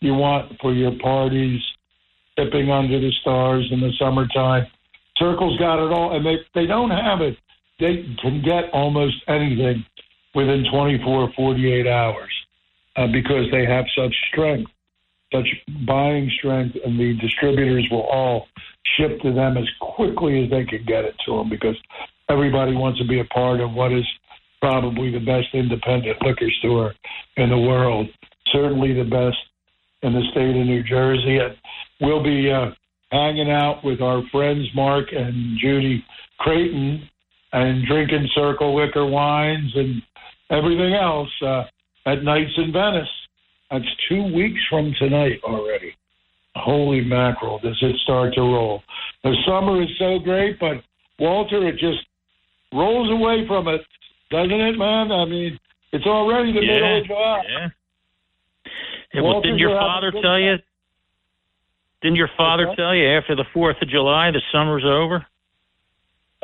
you 0.00 0.14
want 0.14 0.52
for 0.60 0.72
your 0.72 0.92
parties 1.00 1.60
sipping 2.38 2.70
under 2.70 3.00
the 3.00 3.12
stars 3.20 3.68
in 3.70 3.80
the 3.80 3.92
summertime. 3.98 4.66
Circle's 5.16 5.58
got 5.58 5.84
it 5.84 5.92
all, 5.92 6.16
and 6.16 6.24
they 6.24 6.36
they 6.54 6.66
don't 6.66 6.90
have 6.90 7.20
it. 7.20 7.36
They 7.80 8.04
can 8.22 8.42
get 8.42 8.70
almost 8.72 9.16
anything 9.28 9.84
within 10.34 10.64
24, 10.70 11.32
48 11.34 11.86
hours 11.86 12.30
uh, 12.96 13.06
because 13.06 13.46
they 13.50 13.64
have 13.64 13.84
such 13.96 14.14
strength, 14.32 14.70
such 15.32 15.46
buying 15.86 16.30
strength, 16.38 16.76
and 16.84 16.98
the 16.98 17.14
distributors 17.20 17.86
will 17.90 18.02
all 18.02 18.46
ship 18.96 19.20
to 19.22 19.32
them 19.32 19.56
as 19.56 19.68
quickly 19.80 20.44
as 20.44 20.50
they 20.50 20.64
can 20.64 20.84
get 20.86 21.04
it 21.04 21.14
to 21.26 21.36
them 21.36 21.48
because 21.48 21.76
everybody 22.28 22.74
wants 22.74 22.98
to 22.98 23.06
be 23.06 23.20
a 23.20 23.24
part 23.26 23.60
of 23.60 23.72
what 23.72 23.92
is 23.92 24.04
probably 24.60 25.10
the 25.10 25.20
best 25.20 25.48
independent 25.54 26.16
liquor 26.22 26.50
store 26.58 26.94
in 27.36 27.50
the 27.50 27.58
world. 27.58 28.08
Certainly 28.52 28.94
the 28.94 29.04
best 29.04 29.36
in 30.02 30.12
the 30.12 30.22
state 30.30 30.50
of 30.50 30.66
New 30.66 30.82
Jersey. 30.82 31.38
And 31.38 31.56
we'll 32.00 32.22
be 32.22 32.50
uh, 32.50 32.70
hanging 33.10 33.50
out 33.50 33.80
with 33.84 34.00
our 34.00 34.22
friends 34.30 34.66
Mark 34.74 35.06
and 35.12 35.58
Judy 35.60 36.04
Creighton 36.38 37.08
and 37.52 37.86
drinking 37.86 38.28
Circle 38.34 38.76
Liquor 38.76 39.06
wines 39.06 39.72
and 39.74 40.02
everything 40.50 40.94
else 40.94 41.30
uh, 41.42 41.64
at 42.06 42.22
Nights 42.22 42.52
in 42.56 42.72
Venice. 42.72 43.08
That's 43.70 43.84
two 44.08 44.32
weeks 44.34 44.60
from 44.70 44.94
tonight 44.98 45.40
already. 45.44 45.94
Holy 46.56 47.02
mackerel, 47.02 47.60
does 47.60 47.78
it 47.82 47.96
start 48.02 48.34
to 48.34 48.40
roll? 48.40 48.82
The 49.22 49.34
summer 49.46 49.82
is 49.82 49.88
so 49.98 50.18
great, 50.18 50.58
but 50.58 50.76
Walter, 51.18 51.66
it 51.68 51.72
just 51.72 51.98
rolls 52.72 53.10
away 53.10 53.46
from 53.46 53.68
it, 53.68 53.80
doesn't 54.30 54.60
it, 54.60 54.76
man? 54.76 55.12
I 55.12 55.24
mean, 55.24 55.58
it's 55.92 56.06
already 56.06 56.52
the 56.52 56.60
yeah, 56.60 56.74
middle 56.74 57.00
of 57.00 57.06
July. 57.06 57.42
Yeah. 57.48 57.68
Yeah 59.12 59.20
well, 59.22 59.40
didn't 59.40 59.58
your 59.58 59.78
father 59.78 60.12
tell 60.12 60.38
you? 60.38 60.56
Didn't 62.02 62.16
your 62.16 62.30
father 62.36 62.72
tell 62.76 62.94
you 62.94 63.08
after 63.08 63.34
the 63.34 63.44
Fourth 63.52 63.76
of 63.82 63.88
July 63.88 64.30
the 64.30 64.40
summer's 64.52 64.84
over? 64.84 65.26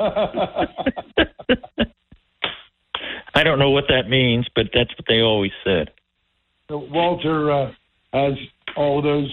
I 3.35 3.43
don't 3.43 3.59
know 3.59 3.69
what 3.69 3.85
that 3.89 4.09
means, 4.09 4.47
but 4.55 4.67
that's 4.73 4.89
what 4.91 5.05
they 5.07 5.21
always 5.21 5.51
said. 5.63 5.91
Walter 6.69 7.51
uh, 7.51 7.71
has 8.13 8.33
all 8.75 9.01
those 9.01 9.31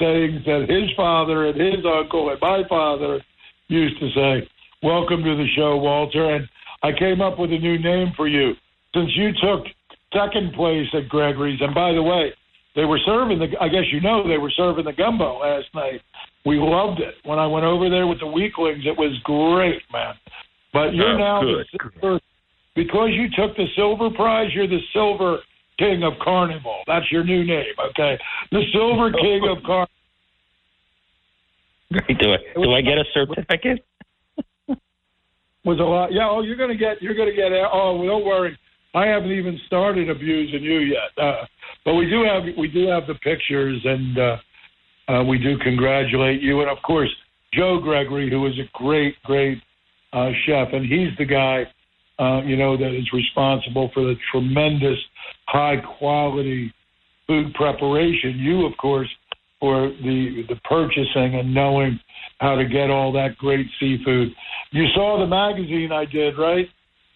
sayings 0.00 0.44
that 0.46 0.66
his 0.68 0.90
father 0.96 1.46
and 1.46 1.60
his 1.60 1.84
uncle 1.84 2.30
and 2.30 2.40
my 2.40 2.62
father 2.68 3.20
used 3.68 3.98
to 4.00 4.10
say. 4.12 4.48
Welcome 4.82 5.22
to 5.22 5.36
the 5.36 5.46
show, 5.56 5.76
Walter. 5.76 6.34
And 6.34 6.48
I 6.82 6.92
came 6.92 7.20
up 7.20 7.38
with 7.38 7.52
a 7.52 7.58
new 7.58 7.78
name 7.78 8.12
for 8.16 8.26
you 8.26 8.54
since 8.94 9.10
you 9.14 9.32
took 9.42 9.66
second 10.12 10.54
place 10.54 10.88
at 10.94 11.08
Gregory's. 11.08 11.60
And 11.60 11.74
by 11.74 11.92
the 11.92 12.02
way, 12.02 12.32
they 12.76 12.84
were 12.84 13.00
serving 13.04 13.38
the. 13.38 13.48
I 13.60 13.68
guess 13.68 13.84
you 13.92 14.00
know 14.00 14.26
they 14.26 14.38
were 14.38 14.50
serving 14.50 14.84
the 14.84 14.92
gumbo 14.92 15.40
last 15.40 15.66
night. 15.74 16.00
We 16.46 16.58
loved 16.58 17.00
it 17.00 17.14
when 17.24 17.38
I 17.38 17.46
went 17.46 17.64
over 17.64 17.90
there 17.90 18.06
with 18.06 18.20
the 18.20 18.26
Weeklings. 18.26 18.84
It 18.86 18.96
was 18.96 19.18
great, 19.24 19.82
man. 19.92 20.14
But 20.72 20.94
you're 20.94 21.14
oh, 21.14 21.18
now 21.18 21.40
good. 21.42 21.66
the 21.72 21.90
silver, 22.00 22.20
because 22.76 23.10
you 23.12 23.26
took 23.36 23.56
the 23.56 23.66
silver 23.76 24.10
prize. 24.10 24.50
You're 24.54 24.68
the 24.68 24.80
silver 24.92 25.38
king 25.78 26.02
of 26.04 26.12
carnival. 26.22 26.82
That's 26.86 27.10
your 27.10 27.24
new 27.24 27.44
name, 27.44 27.74
okay? 27.90 28.18
The 28.52 28.62
silver 28.72 29.10
king 29.20 29.42
of 29.48 29.62
carnival. 29.64 29.90
Great. 31.92 32.18
Do 32.18 32.32
I 32.32 32.38
do 32.54 32.72
I 32.72 32.80
get 32.82 32.98
a 32.98 33.04
certificate? 33.12 33.84
was 35.64 35.78
a 35.78 35.82
lot. 35.82 36.12
Yeah. 36.12 36.28
Oh, 36.30 36.42
you're 36.42 36.56
gonna 36.56 36.76
get. 36.76 37.02
You're 37.02 37.16
gonna 37.16 37.34
get. 37.34 37.50
Oh, 37.52 38.02
don't 38.06 38.24
worry. 38.24 38.56
I 38.94 39.06
haven't 39.06 39.32
even 39.32 39.58
started 39.66 40.08
abusing 40.10 40.62
you 40.62 40.80
yet. 40.80 41.22
Uh, 41.22 41.44
but 41.84 41.94
we 41.94 42.08
do 42.08 42.24
have 42.24 42.42
we 42.56 42.68
do 42.68 42.86
have 42.88 43.06
the 43.06 43.14
pictures, 43.14 43.80
and 43.84 44.18
uh, 44.18 44.36
uh, 45.12 45.24
we 45.24 45.38
do 45.38 45.56
congratulate 45.58 46.40
you, 46.40 46.60
and 46.60 46.70
of 46.70 46.78
course 46.82 47.10
Joe 47.52 47.80
Gregory, 47.82 48.30
who 48.30 48.46
is 48.46 48.54
a 48.58 48.68
great, 48.72 49.14
great 49.24 49.58
uh, 50.12 50.30
chef, 50.46 50.68
and 50.72 50.84
he's 50.84 51.16
the 51.18 51.24
guy, 51.24 51.64
uh, 52.18 52.42
you 52.42 52.56
know, 52.56 52.76
that 52.76 52.96
is 52.96 53.08
responsible 53.12 53.90
for 53.92 54.04
the 54.04 54.14
tremendous 54.30 54.98
high 55.46 55.76
quality 55.98 56.72
food 57.26 57.52
preparation. 57.54 58.38
You, 58.38 58.66
of 58.66 58.76
course, 58.76 59.08
for 59.58 59.88
the 59.88 60.44
the 60.48 60.56
purchasing 60.64 61.38
and 61.38 61.52
knowing 61.52 61.98
how 62.38 62.56
to 62.56 62.64
get 62.64 62.90
all 62.90 63.12
that 63.12 63.36
great 63.36 63.66
seafood. 63.78 64.28
You 64.70 64.86
saw 64.94 65.18
the 65.18 65.26
magazine 65.26 65.90
I 65.92 66.06
did, 66.06 66.38
right? 66.38 66.66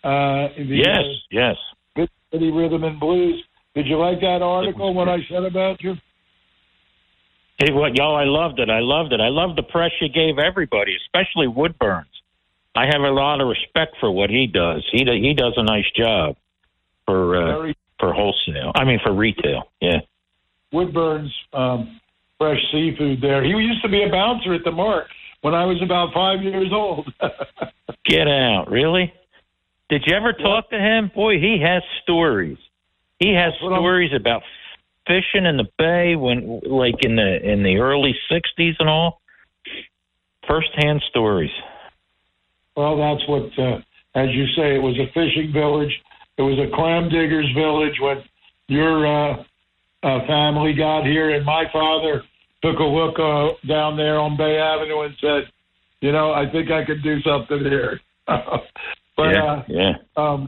Uh, 0.02 0.52
the, 0.56 0.82
yes, 0.84 1.04
yes. 1.30 1.56
Big 1.96 2.08
City 2.30 2.50
Rhythm 2.50 2.84
and 2.84 3.00
Blues. 3.00 3.42
Did 3.74 3.87
you 3.87 3.98
like 3.98 4.20
that 4.20 4.40
article? 4.42 4.94
What 4.94 5.08
I 5.08 5.18
said 5.28 5.44
about 5.44 5.82
you? 5.82 5.94
Hey, 7.58 7.72
what, 7.72 7.96
yo, 7.96 8.14
I 8.14 8.24
loved 8.24 8.58
it. 8.58 8.68
I 8.68 8.80
loved 8.80 9.12
it. 9.12 9.20
I 9.20 9.28
loved 9.28 9.56
the 9.56 9.62
press 9.62 9.90
you 10.00 10.08
gave 10.08 10.38
everybody, 10.38 10.96
especially 11.06 11.46
Woodburns. 11.46 12.04
I 12.76 12.87
have 12.87 13.02
a 13.02 13.10
lot 13.10 13.40
of 13.40 13.48
respect 13.48 13.96
for 14.00 14.10
what 14.10 14.30
he 14.30 14.48
does. 14.48 14.84
He 14.90 14.98
he 14.98 15.34
does 15.34 15.54
a 15.56 15.62
nice 15.62 15.88
job 15.96 16.37
for 17.06 17.37
uh, 17.37 17.58
Very, 17.58 17.76
for 18.00 18.12
wholesale. 18.12 18.72
I 18.74 18.84
mean, 18.84 18.98
for 19.04 19.12
retail. 19.12 19.70
Yeah. 19.80 20.00
Woodburns 20.72 21.30
um, 21.52 22.00
fresh 22.38 22.58
seafood 22.72 23.20
there. 23.20 23.44
He 23.44 23.50
used 23.50 23.82
to 23.82 23.88
be 23.88 24.02
a 24.02 24.10
bouncer 24.10 24.54
at 24.54 24.64
the 24.64 24.72
Mark 24.72 25.06
when 25.42 25.54
I 25.54 25.64
was 25.64 25.80
about 25.82 26.12
five 26.12 26.42
years 26.42 26.72
old. 26.72 27.12
Get 28.06 28.26
out, 28.26 28.66
really? 28.68 29.12
Did 29.88 30.02
you 30.06 30.16
ever 30.16 30.32
talk 30.32 30.70
to 30.70 30.78
him? 30.78 31.12
Boy, 31.14 31.34
he 31.38 31.62
has 31.62 31.82
stories. 32.02 32.58
He 33.24 33.32
has 33.32 33.54
stories 33.56 34.10
about 34.14 34.42
fishing 35.06 35.46
in 35.46 35.56
the 35.56 35.68
bay 35.78 36.14
when, 36.14 36.60
like 36.66 36.96
in 37.00 37.16
the 37.16 37.40
in 37.42 37.62
the 37.62 37.78
early 37.78 38.14
'60s 38.30 38.74
and 38.78 38.88
all. 38.88 39.22
First 40.46 40.68
hand 40.76 41.02
stories. 41.08 41.50
Well, 42.76 42.98
that's 42.98 43.26
what, 43.26 43.48
uh, 43.58 43.78
as 44.14 44.28
you 44.34 44.44
say, 44.56 44.74
it 44.74 44.82
was 44.82 44.98
a 44.98 45.06
fishing 45.14 45.52
village. 45.54 45.92
It 46.37 46.42
was 46.42 46.58
a 46.58 46.74
clam 46.76 47.08
diggers 47.08 47.48
village 47.54 47.94
when 47.98 48.22
your 48.66 49.06
uh, 49.06 49.42
uh, 50.02 50.26
family 50.26 50.74
got 50.74 51.04
here, 51.04 51.30
and 51.30 51.46
my 51.46 51.64
father 51.72 52.22
took 52.62 52.78
a 52.78 52.84
look 52.84 53.18
uh, 53.18 53.56
down 53.66 53.96
there 53.96 54.18
on 54.18 54.37
Bay 54.37 54.58
Avenue 54.58 55.00
and 55.00 55.14
said, 55.18 55.50
"You 56.02 56.12
know, 56.12 56.32
I 56.32 56.44
think 56.52 56.70
I 56.70 56.84
could 56.84 57.02
do 57.02 57.22
something 57.22 57.60
here." 57.60 58.00
but 58.26 59.32
yeah, 59.32 59.44
uh, 59.44 59.62
yeah. 59.66 59.92
Um, 60.14 60.46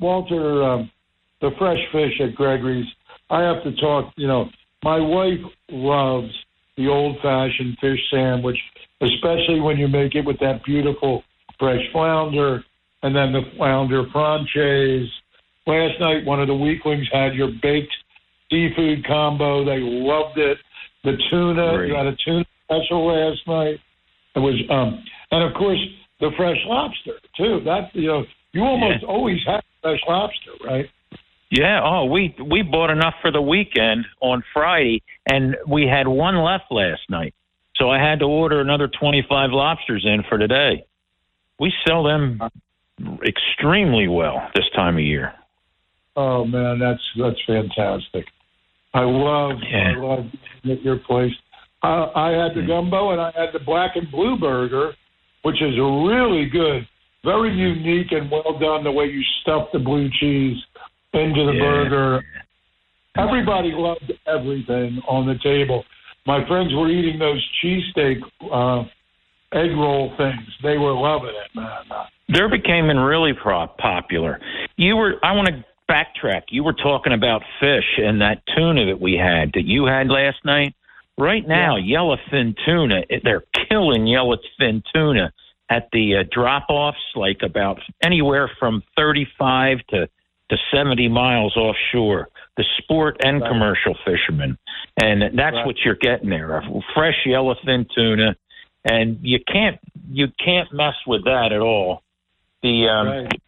Walter, 0.00 0.64
um, 0.64 0.90
the 1.40 1.50
fresh 1.58 1.78
fish 1.92 2.20
at 2.20 2.34
Gregory's. 2.34 2.86
I 3.30 3.42
have 3.42 3.62
to 3.64 3.74
talk. 3.76 4.12
You 4.16 4.28
know, 4.28 4.48
my 4.84 4.98
wife 4.98 5.40
loves 5.70 6.32
the 6.76 6.88
old-fashioned 6.88 7.78
fish 7.80 7.98
sandwich, 8.10 8.58
especially 9.00 9.60
when 9.60 9.78
you 9.78 9.88
make 9.88 10.14
it 10.14 10.24
with 10.24 10.38
that 10.40 10.64
beautiful 10.64 11.24
fresh 11.58 11.80
flounder 11.92 12.64
and 13.02 13.14
then 13.14 13.32
the 13.32 13.42
flounder 13.56 14.04
française. 14.14 15.08
Last 15.66 15.98
night, 16.00 16.24
one 16.24 16.40
of 16.40 16.48
the 16.48 16.54
Weeklings 16.54 17.08
had 17.12 17.34
your 17.34 17.50
baked 17.62 17.92
seafood 18.50 19.04
combo. 19.06 19.64
They 19.64 19.80
loved 19.80 20.38
it. 20.38 20.58
The 21.04 21.16
tuna, 21.30 21.76
Great. 21.76 21.88
you 21.88 21.94
had 21.94 22.06
a 22.06 22.16
tuna 22.24 22.44
special 22.64 23.06
last 23.06 23.40
night. 23.46 23.80
It 24.34 24.40
was, 24.40 24.54
um, 24.70 25.02
and 25.30 25.42
of 25.44 25.54
course, 25.54 25.78
the 26.20 26.30
fresh 26.36 26.58
lobster 26.66 27.14
too. 27.36 27.60
That 27.64 27.94
you 27.94 28.08
know, 28.08 28.24
you 28.52 28.62
almost 28.62 29.02
Yeah. 29.02 29.08
always 29.08 29.38
have 29.46 29.62
fresh 29.82 30.00
lobster, 30.08 30.52
right? 30.64 30.90
Yeah. 31.50 31.80
Oh, 31.84 32.06
we 32.06 32.34
we 32.44 32.62
bought 32.62 32.90
enough 32.90 33.14
for 33.22 33.30
the 33.30 33.40
weekend 33.42 34.04
on 34.20 34.42
Friday, 34.52 35.02
and 35.30 35.56
we 35.68 35.86
had 35.86 36.08
one 36.08 36.36
left 36.36 36.64
last 36.70 37.02
night. 37.08 37.34
So 37.76 37.90
I 37.90 37.98
had 37.98 38.20
to 38.20 38.24
order 38.24 38.60
another 38.60 38.88
twenty-five 38.88 39.50
lobsters 39.52 40.04
in 40.04 40.24
for 40.28 40.38
today. 40.38 40.84
We 41.60 41.72
sell 41.86 42.02
them 42.02 42.40
extremely 43.24 44.08
well 44.08 44.50
this 44.54 44.64
time 44.74 44.96
of 44.96 45.02
year. 45.02 45.34
Oh 46.16 46.44
man, 46.44 46.78
that's 46.78 47.02
that's 47.18 47.40
fantastic. 47.46 48.24
I 48.94 49.02
love 49.02 49.52
Yeah. 49.70 49.92
I 49.96 50.00
love 50.00 50.24
at 50.64 50.82
your 50.82 50.96
place. 50.96 51.32
Uh, 51.82 52.10
I 52.16 52.30
had 52.30 52.54
the 52.54 52.62
Mm. 52.62 52.68
gumbo 52.68 53.10
and 53.10 53.20
I 53.20 53.30
had 53.36 53.52
the 53.52 53.60
black 53.60 53.96
and 53.96 54.10
blue 54.10 54.36
burger, 54.38 54.94
which 55.42 55.60
is 55.60 55.76
really 55.78 56.46
good, 56.46 56.88
very 57.22 57.50
Mm-hmm. 57.50 57.84
unique 57.86 58.12
and 58.12 58.30
well 58.30 58.58
done. 58.58 58.82
The 58.82 58.90
way 58.90 59.06
you 59.06 59.22
stuff 59.42 59.68
the 59.72 59.78
blue 59.78 60.08
cheese 60.18 60.56
into 61.14 61.44
the 61.44 61.52
Yeah. 61.52 61.60
burger. 61.60 62.24
Everybody 63.16 63.72
loved 63.72 64.12
everything 64.26 65.00
on 65.08 65.26
the 65.26 65.38
table. 65.38 65.84
My 66.26 66.44
friends 66.46 66.74
were 66.74 66.88
eating 66.88 67.18
those 67.18 67.42
cheesesteak 67.62 68.20
uh, 68.50 68.84
egg 69.52 69.70
roll 69.76 70.12
things. 70.16 70.46
They 70.62 70.76
were 70.76 70.92
loving 70.92 71.30
it, 71.30 71.54
man. 71.54 72.06
They're 72.28 72.48
becoming 72.50 72.98
really 72.98 73.32
pro- 73.32 73.68
popular. 73.68 74.40
You 74.76 74.96
were. 74.96 75.14
I 75.22 75.32
want 75.32 75.48
to 75.48 75.64
backtrack. 75.88 76.42
You 76.50 76.64
were 76.64 76.72
talking 76.72 77.12
about 77.12 77.42
fish 77.60 77.98
and 77.98 78.20
that 78.20 78.42
tuna 78.56 78.86
that 78.86 79.00
we 79.00 79.14
had 79.14 79.52
that 79.54 79.64
you 79.64 79.86
had 79.86 80.08
last 80.08 80.44
night. 80.44 80.74
Right 81.16 81.46
now, 81.46 81.76
yellowfin 81.76 82.56
tuna, 82.66 83.04
they're 83.24 83.44
killing 83.70 84.02
yellowfin 84.02 84.82
tuna 84.92 85.32
at 85.70 85.88
the 85.92 86.16
uh, 86.16 86.24
drop-offs, 86.30 86.98
like 87.14 87.38
about 87.42 87.80
anywhere 88.02 88.50
from 88.58 88.82
thirty-five 88.96 89.78
to 89.90 90.08
to 90.50 90.56
seventy 90.72 91.08
miles 91.08 91.56
offshore. 91.56 92.28
the 92.56 92.64
sport 92.78 93.18
and 93.22 93.42
Right. 93.42 93.50
commercial 93.50 93.94
fishermen, 94.06 94.56
and 95.02 95.20
that's 95.38 95.56
Right. 95.56 95.66
what 95.66 95.76
you're 95.84 95.94
getting 95.94 96.30
there: 96.30 96.56
a 96.56 96.80
fresh 96.94 97.22
yellowfin 97.26 97.86
tuna, 97.94 98.34
and 98.86 99.18
you 99.20 99.38
can't 99.40 99.78
you 100.10 100.28
can't 100.42 100.72
mess 100.72 100.94
with 101.06 101.24
that 101.24 101.52
at 101.52 101.60
all. 101.60 102.02
The 102.62 102.88
um, 102.88 103.08
Right. 103.08 103.40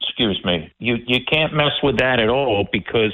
excuse 0.00 0.42
me, 0.44 0.70
you 0.78 0.96
you 1.06 1.22
can't 1.24 1.52
mess 1.52 1.72
with 1.82 1.98
that 1.98 2.18
at 2.18 2.28
all 2.30 2.66
because 2.72 3.12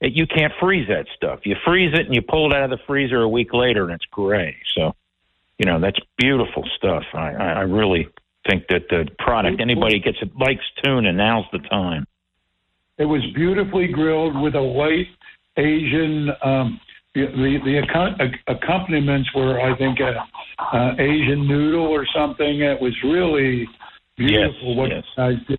it, 0.00 0.12
you 0.12 0.26
can't 0.26 0.52
freeze 0.58 0.88
that 0.88 1.06
stuff. 1.14 1.40
You 1.46 1.54
freeze 1.64 1.92
it 1.94 2.06
and 2.06 2.14
you 2.14 2.22
pull 2.22 2.50
it 2.50 2.56
out 2.56 2.64
of 2.64 2.70
the 2.70 2.84
freezer 2.86 3.22
a 3.22 3.28
week 3.28 3.52
later 3.54 3.84
and 3.84 3.92
it's 3.92 4.06
gray. 4.06 4.56
So, 4.74 4.94
you 5.58 5.66
know, 5.66 5.78
that's 5.78 6.00
beautiful 6.18 6.64
stuff. 6.76 7.04
I 7.14 7.32
I, 7.34 7.48
I 7.52 7.60
really 7.62 8.08
think 8.48 8.66
that 8.70 8.88
the 8.88 9.08
product 9.20 9.60
anybody 9.60 10.00
gets 10.00 10.18
it 10.20 10.36
likes 10.36 10.64
tuna. 10.82 11.12
Now's 11.12 11.44
the 11.52 11.60
time. 11.60 12.06
It 12.98 13.04
was 13.04 13.22
beautifully 13.34 13.88
grilled 13.88 14.40
with 14.40 14.54
a 14.54 14.60
light 14.60 15.06
Asian. 15.56 16.28
Um, 16.44 16.80
the 17.14 17.26
the, 17.26 17.58
the 17.64 17.78
ac- 17.78 18.36
accompaniments 18.48 19.28
were, 19.34 19.60
I 19.60 19.76
think, 19.76 19.98
a, 20.00 20.76
a 20.76 20.92
Asian 20.98 21.46
noodle 21.46 21.86
or 21.86 22.06
something. 22.14 22.60
It 22.60 22.80
was 22.80 22.94
really 23.04 23.66
beautiful 24.16 24.68
Yes, 24.70 24.76
what 24.76 24.90
yes. 24.90 25.04
guys 25.16 25.34
did. 25.48 25.58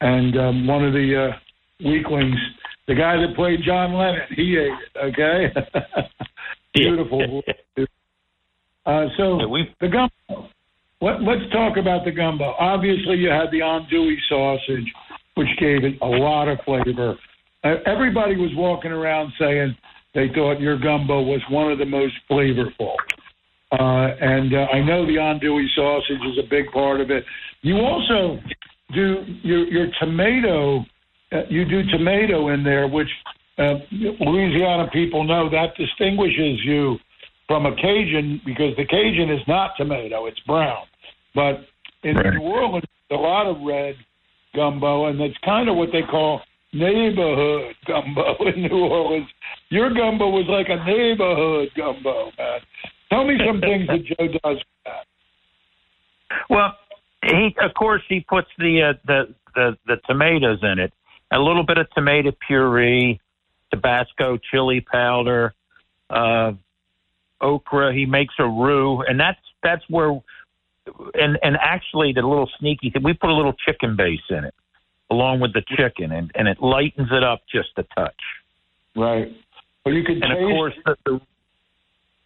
And 0.00 0.36
um, 0.38 0.66
one 0.66 0.84
of 0.84 0.92
the 0.92 1.30
uh, 1.30 1.86
Weeklings, 1.88 2.34
the 2.88 2.94
guy 2.94 3.16
that 3.16 3.36
played 3.36 3.60
John 3.64 3.92
Lennon, 3.94 4.22
he 4.34 4.56
ate 4.56 4.72
it. 4.72 4.98
Okay, 4.98 5.52
beautiful. 6.74 7.42
Uh, 8.84 9.06
so 9.16 9.38
Yeah, 9.38 9.62
the 9.80 9.86
gumbo. 9.88 10.48
Let, 11.02 11.20
let's 11.20 11.50
talk 11.50 11.76
about 11.78 12.04
the 12.04 12.12
gumbo. 12.12 12.54
Obviously, 12.60 13.16
you 13.16 13.28
had 13.28 13.50
the 13.50 13.58
andouille 13.58 14.16
sausage, 14.28 14.86
which 15.34 15.48
gave 15.58 15.82
it 15.82 16.00
a 16.00 16.06
lot 16.06 16.46
of 16.46 16.60
flavor. 16.64 17.16
Uh, 17.64 17.74
everybody 17.86 18.36
was 18.36 18.50
walking 18.54 18.92
around 18.92 19.32
saying 19.36 19.76
they 20.14 20.28
thought 20.32 20.60
your 20.60 20.78
gumbo 20.78 21.22
was 21.22 21.40
one 21.50 21.72
of 21.72 21.78
the 21.78 21.84
most 21.84 22.14
flavorful. 22.30 22.94
Uh, 23.72 24.14
and 24.20 24.54
uh, 24.54 24.66
I 24.72 24.80
know 24.80 25.04
the 25.04 25.16
andouille 25.16 25.66
sausage 25.74 26.22
is 26.30 26.38
a 26.38 26.48
big 26.48 26.70
part 26.70 27.00
of 27.00 27.10
it. 27.10 27.24
You 27.62 27.78
also 27.78 28.38
do 28.94 29.24
your 29.42 29.66
your 29.66 29.86
tomato. 29.98 30.84
Uh, 31.32 31.42
you 31.48 31.64
do 31.64 31.82
tomato 31.90 32.50
in 32.50 32.62
there, 32.62 32.86
which 32.86 33.08
uh, 33.58 33.74
Louisiana 34.20 34.88
people 34.92 35.24
know 35.24 35.48
that 35.50 35.74
distinguishes 35.76 36.60
you 36.64 36.98
from 37.52 37.66
a 37.66 37.76
Cajun 37.76 38.40
because 38.46 38.74
the 38.78 38.86
Cajun 38.86 39.30
is 39.30 39.46
not 39.46 39.72
tomato; 39.76 40.24
it's 40.24 40.40
brown. 40.46 40.86
But 41.34 41.66
in 42.02 42.16
Right. 42.16 42.32
New 42.32 42.40
Orleans, 42.40 42.86
a 43.10 43.14
lot 43.14 43.46
of 43.46 43.60
red 43.60 43.94
gumbo, 44.54 45.06
and 45.06 45.20
it's 45.20 45.36
kind 45.44 45.68
of 45.68 45.76
what 45.76 45.90
they 45.92 46.00
call 46.00 46.40
neighborhood 46.72 47.76
gumbo 47.86 48.36
in 48.46 48.62
New 48.62 48.86
Orleans. 48.86 49.28
Your 49.68 49.92
gumbo 49.92 50.30
was 50.30 50.46
like 50.48 50.68
a 50.70 50.82
neighborhood 50.82 51.68
gumbo, 51.76 52.32
man. 52.38 52.60
Tell 53.10 53.26
me 53.26 53.36
some 53.46 53.60
things 53.60 53.86
that 53.86 54.02
Joe 54.06 54.28
does 54.28 54.56
with 54.56 54.84
that. 54.86 55.04
Well, 56.48 56.74
he 57.22 57.54
of 57.60 57.74
course 57.74 58.02
he 58.08 58.20
puts 58.20 58.48
the 58.56 58.94
uh, 58.94 58.98
the 59.06 59.34
the 59.54 59.76
the 59.86 59.96
tomatoes 60.06 60.60
in 60.62 60.78
it. 60.78 60.92
A 61.32 61.38
little 61.38 61.64
bit 61.64 61.76
of 61.76 61.90
tomato 61.90 62.32
puree, 62.46 63.20
Tabasco 63.70 64.38
chili 64.50 64.80
powder, 64.80 65.52
uh, 66.08 66.52
okra. 67.42 67.92
He 67.92 68.06
makes 68.06 68.34
a 68.38 68.44
roux, 68.44 69.02
and 69.02 69.18
that's 69.18 69.40
that's 69.62 69.82
where. 69.88 70.20
And 71.14 71.38
and 71.42 71.56
actually, 71.60 72.12
the 72.12 72.22
little 72.22 72.50
sneaky 72.58 72.90
thing 72.90 73.02
we 73.02 73.12
put 73.12 73.30
a 73.30 73.34
little 73.34 73.54
chicken 73.66 73.94
base 73.96 74.20
in 74.30 74.44
it, 74.44 74.54
along 75.10 75.40
with 75.40 75.52
the 75.52 75.62
chicken, 75.76 76.12
and 76.12 76.30
and 76.34 76.48
it 76.48 76.60
lightens 76.60 77.08
it 77.12 77.22
up 77.22 77.42
just 77.52 77.68
a 77.76 77.84
touch. 77.94 78.22
Right. 78.96 79.28
Well, 79.84 79.94
you 79.94 80.04
can 80.04 80.22
And 80.22 80.32
of 80.32 80.38
course, 80.38 80.74
the 80.84 80.96
the, 81.06 81.20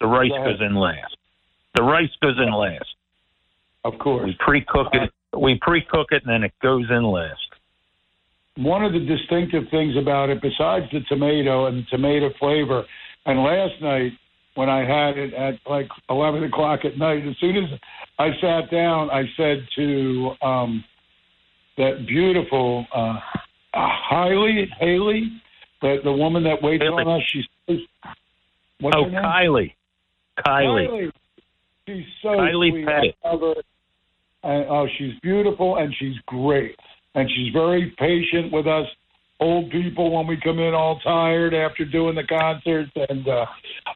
the 0.01 0.07
rice 0.07 0.29
Go 0.29 0.43
goes 0.43 0.61
in 0.61 0.75
last. 0.75 1.15
The 1.75 1.83
rice 1.83 2.09
goes 2.21 2.37
in 2.39 2.51
last. 2.51 2.95
of 3.83 3.99
course. 3.99 4.25
We 4.25 4.37
pre-cook 4.39 4.87
it. 4.93 5.11
Uh, 5.33 5.39
we 5.39 5.59
pre-cook 5.61 6.07
it, 6.11 6.23
and 6.25 6.33
then 6.33 6.43
it 6.43 6.53
goes 6.63 6.85
in 6.89 7.03
last. 7.03 7.39
one 8.57 8.83
of 8.83 8.91
the 8.93 8.99
distinctive 8.99 9.65
things 9.69 9.95
about 9.95 10.29
it, 10.29 10.41
besides 10.41 10.85
the 10.91 11.01
tomato 11.07 11.67
and 11.67 11.77
the 11.79 11.85
tomato 11.91 12.31
flavor, 12.39 12.83
and 13.27 13.39
last 13.43 13.79
night 13.81 14.13
when 14.57 14.69
I 14.69 14.79
had 14.79 15.17
it 15.19 15.33
at 15.35 15.59
like 15.69 15.87
11 16.09 16.43
o'clock 16.45 16.79
at 16.83 16.97
night, 16.97 17.23
as 17.27 17.35
soon 17.39 17.57
as 17.57 17.79
I 18.17 18.29
sat 18.41 18.71
down, 18.71 19.11
I 19.11 19.23
said 19.37 19.67
to 19.75 20.31
um, 20.41 20.83
that 21.77 22.05
beautiful 22.07 22.87
uh, 22.93 23.17
Hailey, 24.09 24.67
Haley, 24.79 25.31
the, 25.83 25.97
the 26.03 26.11
woman 26.11 26.43
that 26.45 26.63
waits 26.63 26.83
Haley. 26.83 27.03
on 27.03 27.21
us, 27.21 27.27
she 27.31 27.43
says, 27.69 27.77
what's 28.79 28.97
Oh, 28.97 29.03
her 29.03 29.11
name? 29.11 29.21
Kylie. 29.21 29.73
Kylie. 30.39 30.87
Kylie. 30.89 31.11
She's 31.87 32.05
so 32.23 32.29
Kylie 32.29 32.71
sweet. 32.71 32.85
Pettit. 32.87 33.15
I 33.23 33.29
love 33.29 33.41
her. 33.41 33.61
And, 34.43 34.65
oh, 34.69 34.87
she's 34.97 35.13
beautiful 35.21 35.77
and 35.77 35.93
she's 35.99 36.15
great. 36.25 36.75
And 37.13 37.29
she's 37.29 37.53
very 37.53 37.93
patient 37.99 38.51
with 38.51 38.65
us 38.65 38.87
old 39.39 39.69
people 39.71 40.15
when 40.15 40.27
we 40.27 40.39
come 40.41 40.59
in 40.59 40.73
all 40.73 40.99
tired 40.99 41.53
after 41.53 41.85
doing 41.85 42.15
the 42.15 42.23
concerts. 42.23 42.91
And 43.09 43.27
uh, 43.27 43.45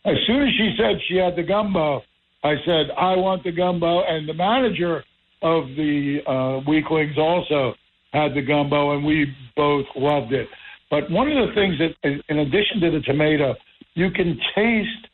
as 0.06 0.16
soon 0.28 0.44
as 0.44 0.50
she 0.58 0.76
said 0.78 0.96
she 1.08 1.16
had 1.16 1.36
the 1.36 1.44
gumbo, 1.44 2.02
I 2.44 2.56
said, 2.66 2.88
I 2.98 3.16
want 3.16 3.44
the 3.44 3.52
gumbo. 3.52 4.04
And 4.04 4.28
the 4.28 4.34
manager 4.34 5.04
of 5.42 5.66
the 5.76 6.20
uh, 6.28 6.70
Weeklings 6.70 7.18
also 7.18 7.74
had 8.14 8.34
the 8.36 8.42
gumbo, 8.42 8.96
and 8.96 9.06
we 9.06 9.34
both 9.56 9.86
loved 9.96 10.34
it. 10.34 10.48
But 10.90 11.10
one 11.10 11.32
of 11.32 11.48
the 11.48 11.56
things 11.56 11.76
that, 11.80 12.22
in- 12.28 12.40
addition 12.40 12.82
to 12.82 12.92
the 12.92 13.02
tomato, 13.06 13.56
you 13.94 14.12
can 14.12 14.38
taste 14.56 15.08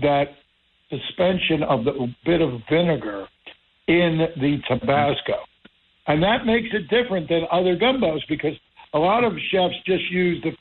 that 0.00 0.26
suspension 0.88 1.62
of 1.62 1.84
the 1.84 2.14
bit 2.24 2.40
of 2.40 2.60
vinegar 2.70 3.26
in 3.88 4.20
the 4.36 4.58
Tabasco. 4.68 5.34
And 6.06 6.22
that 6.22 6.46
makes 6.46 6.68
it 6.72 6.88
different 6.88 7.28
than 7.28 7.42
other 7.50 7.76
gumbos 7.76 8.20
because 8.28 8.52
a 8.94 8.98
lot 8.98 9.24
of 9.24 9.32
chefs 9.50 9.74
just 9.86 10.10
use 10.10 10.42
the 10.42 10.52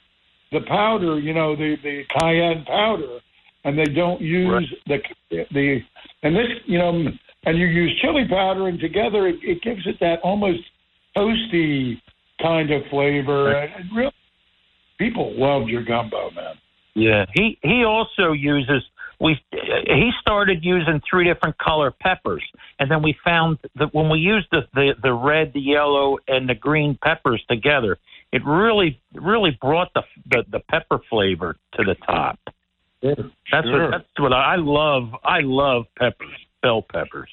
the 0.52 0.65
powder, 0.67 1.19
you 1.19 1.34
know, 1.34 1.56
the 1.56 1.76
the 1.84 2.04
cayenne 2.19 2.65
powder, 2.65 3.19
and 3.63 3.78
they 3.78 3.86
don't 3.86 4.22
use 4.22 4.74
the 4.88 4.98
the 5.52 5.80
and 6.24 6.36
this, 6.36 6.48
you 6.65 6.78
know, 6.78 7.06
and 7.46 7.58
you 7.58 7.65
use 7.67 7.98
chili 8.02 8.26
powder, 8.30 8.67
and 8.67 8.80
together 8.80 9.28
it, 9.28 9.36
it 9.41 9.62
gives 9.62 9.86
it 9.86 10.00
that 10.00 10.19
almost 10.24 10.60
toasty 11.15 12.02
kind 12.41 12.72
of 12.72 12.82
flavor. 12.89 13.54
And 13.56 13.86
it 13.86 13.93
really, 13.96 14.13
people 14.98 15.34
loved 15.38 15.69
your 15.69 15.84
gumbo, 15.84 16.32
man. 16.32 16.56
Yeah. 16.96 17.26
He 17.34 17.58
he 17.62 17.84
also 17.84 18.32
uses 18.34 18.84
we 19.19 19.39
he 19.52 20.12
started 20.22 20.63
using 20.63 21.02
three 21.10 21.26
different 21.26 21.58
color 21.58 21.91
peppers, 21.91 22.43
and 22.80 22.89
then 22.89 23.02
we 23.02 23.15
found 23.24 23.58
that 23.76 23.93
when 23.93 24.10
we 24.10 24.19
used 24.19 24.48
the 24.52 24.62
the, 24.74 24.93
the 25.02 25.13
red, 25.13 25.52
the 25.54 25.62
yellow, 25.62 26.17
and 26.28 26.48
the 26.48 26.56
green 26.56 26.98
peppers 27.04 27.43
together, 27.50 27.98
it 28.34 28.43
really 28.46 29.00
really 29.13 29.52
brought 29.62 29.93
the 29.93 30.04
the, 30.32 30.43
the 30.52 30.60
pepper 30.60 31.00
flavor 31.10 31.56
to 31.76 31.84
the 31.86 31.96
top. 32.06 32.38
That's 33.02 33.22
Sure. 33.67 33.84
what 33.84 33.91
that's 33.91 34.19
what 34.19 34.34
I 34.34 34.56
love. 34.58 35.13
I 35.24 35.39
love 35.41 35.86
peppers, 35.98 36.36
bell 36.62 36.82
peppers, 36.82 37.30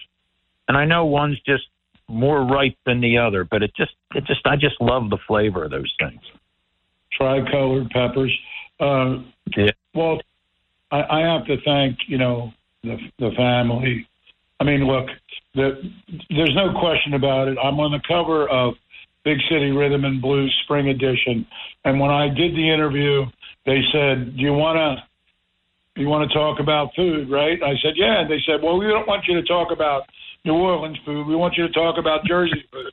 and 0.68 0.76
I 0.76 0.84
know 0.84 1.06
one's 1.06 1.40
just 1.40 1.64
more 2.08 2.42
ripe 2.44 2.76
than 2.86 3.00
the 3.00 3.18
other, 3.18 3.44
but 3.44 3.62
it 3.62 3.72
just 3.76 3.92
it 4.14 4.24
just 4.26 4.46
I 4.46 4.56
just 4.56 4.80
love 4.80 5.10
the 5.10 5.18
flavor 5.26 5.64
of 5.64 5.70
those 5.70 5.92
things. 5.98 6.20
tricolored 7.12 7.90
peppers. 7.90 8.36
Uh, 8.78 9.18
Yeah. 9.56 9.70
Well, 9.94 10.20
I, 10.90 11.02
I 11.02 11.20
have 11.20 11.46
to 11.46 11.60
thank 11.62 11.98
you 12.08 12.18
know 12.18 12.52
the 12.82 12.96
the 13.18 13.30
family. 13.36 14.06
I 14.58 14.64
mean, 14.64 14.84
look, 14.86 15.08
the, 15.54 15.80
there's 16.28 16.54
no 16.54 16.78
question 16.78 17.14
about 17.14 17.48
it. 17.48 17.56
I'm 17.62 17.80
on 17.80 17.92
the 17.92 18.00
cover 18.06 18.46
of 18.48 18.74
Big 19.24 19.38
City 19.50 19.70
Rhythm 19.70 20.04
and 20.04 20.20
Blues 20.20 20.54
Spring 20.64 20.88
Edition, 20.88 21.46
and 21.84 22.00
when 22.00 22.10
I 22.10 22.28
did 22.28 22.54
the 22.54 22.72
interview, 22.72 23.24
they 23.66 23.80
said, 23.92 24.36
"Do 24.36 24.42
you 24.42 24.52
want 24.52 24.76
to?" 24.76 25.04
You 25.96 26.08
want 26.08 26.30
to 26.30 26.34
talk 26.34 26.60
about 26.60 26.94
food, 26.94 27.30
right? 27.30 27.58
I 27.62 27.74
said, 27.82 27.94
yeah. 27.96 28.20
And 28.20 28.30
they 28.30 28.40
said, 28.46 28.62
well, 28.62 28.78
we 28.78 28.86
don't 28.86 29.08
want 29.08 29.24
you 29.26 29.34
to 29.34 29.46
talk 29.46 29.68
about 29.72 30.04
New 30.44 30.54
Orleans 30.54 30.96
food. 31.04 31.26
We 31.26 31.34
want 31.36 31.54
you 31.58 31.66
to 31.66 31.72
talk 31.72 31.98
about 31.98 32.24
Jersey 32.24 32.64
food. 32.72 32.92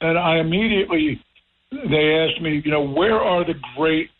And 0.00 0.18
I 0.18 0.38
immediately 0.38 1.22
they 1.70 2.26
asked 2.28 2.42
me, 2.42 2.60
you 2.64 2.70
know, 2.70 2.86
where 2.86 3.18
are 3.18 3.44
the 3.44 3.54
great 3.76 4.10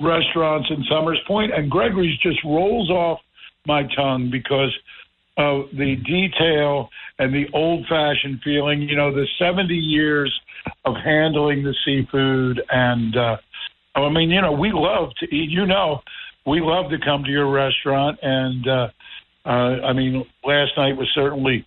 restaurants 0.00 0.68
in 0.70 0.84
Somers 0.88 1.18
Point? 1.26 1.52
And 1.52 1.70
Gregory's 1.70 2.18
just 2.18 2.38
rolls 2.44 2.90
off 2.90 3.18
my 3.66 3.82
tongue 3.96 4.28
because 4.30 4.72
of 5.36 5.64
the 5.72 5.96
detail 5.96 6.88
and 7.18 7.34
the 7.34 7.46
old 7.52 7.86
fashioned 7.88 8.40
feeling, 8.44 8.82
you 8.82 8.96
know, 8.96 9.12
the 9.12 9.26
70 9.38 9.74
years 9.74 10.32
of 10.84 10.94
handling 11.04 11.64
the 11.64 11.74
seafood. 11.84 12.62
And, 12.70 13.16
uh, 13.16 13.36
I 13.96 14.08
mean, 14.10 14.30
you 14.30 14.40
know, 14.40 14.52
we 14.52 14.70
love 14.72 15.10
to 15.20 15.26
eat, 15.26 15.50
you 15.50 15.66
know, 15.66 16.00
we 16.46 16.60
love 16.60 16.90
to 16.90 16.98
come 17.04 17.24
to 17.24 17.30
your 17.30 17.50
restaurant. 17.50 18.18
And, 18.22 18.68
uh, 18.68 18.88
uh, 19.46 19.86
I 19.86 19.92
mean, 19.92 20.24
last 20.44 20.72
night 20.76 20.96
was 20.96 21.10
certainly 21.14 21.66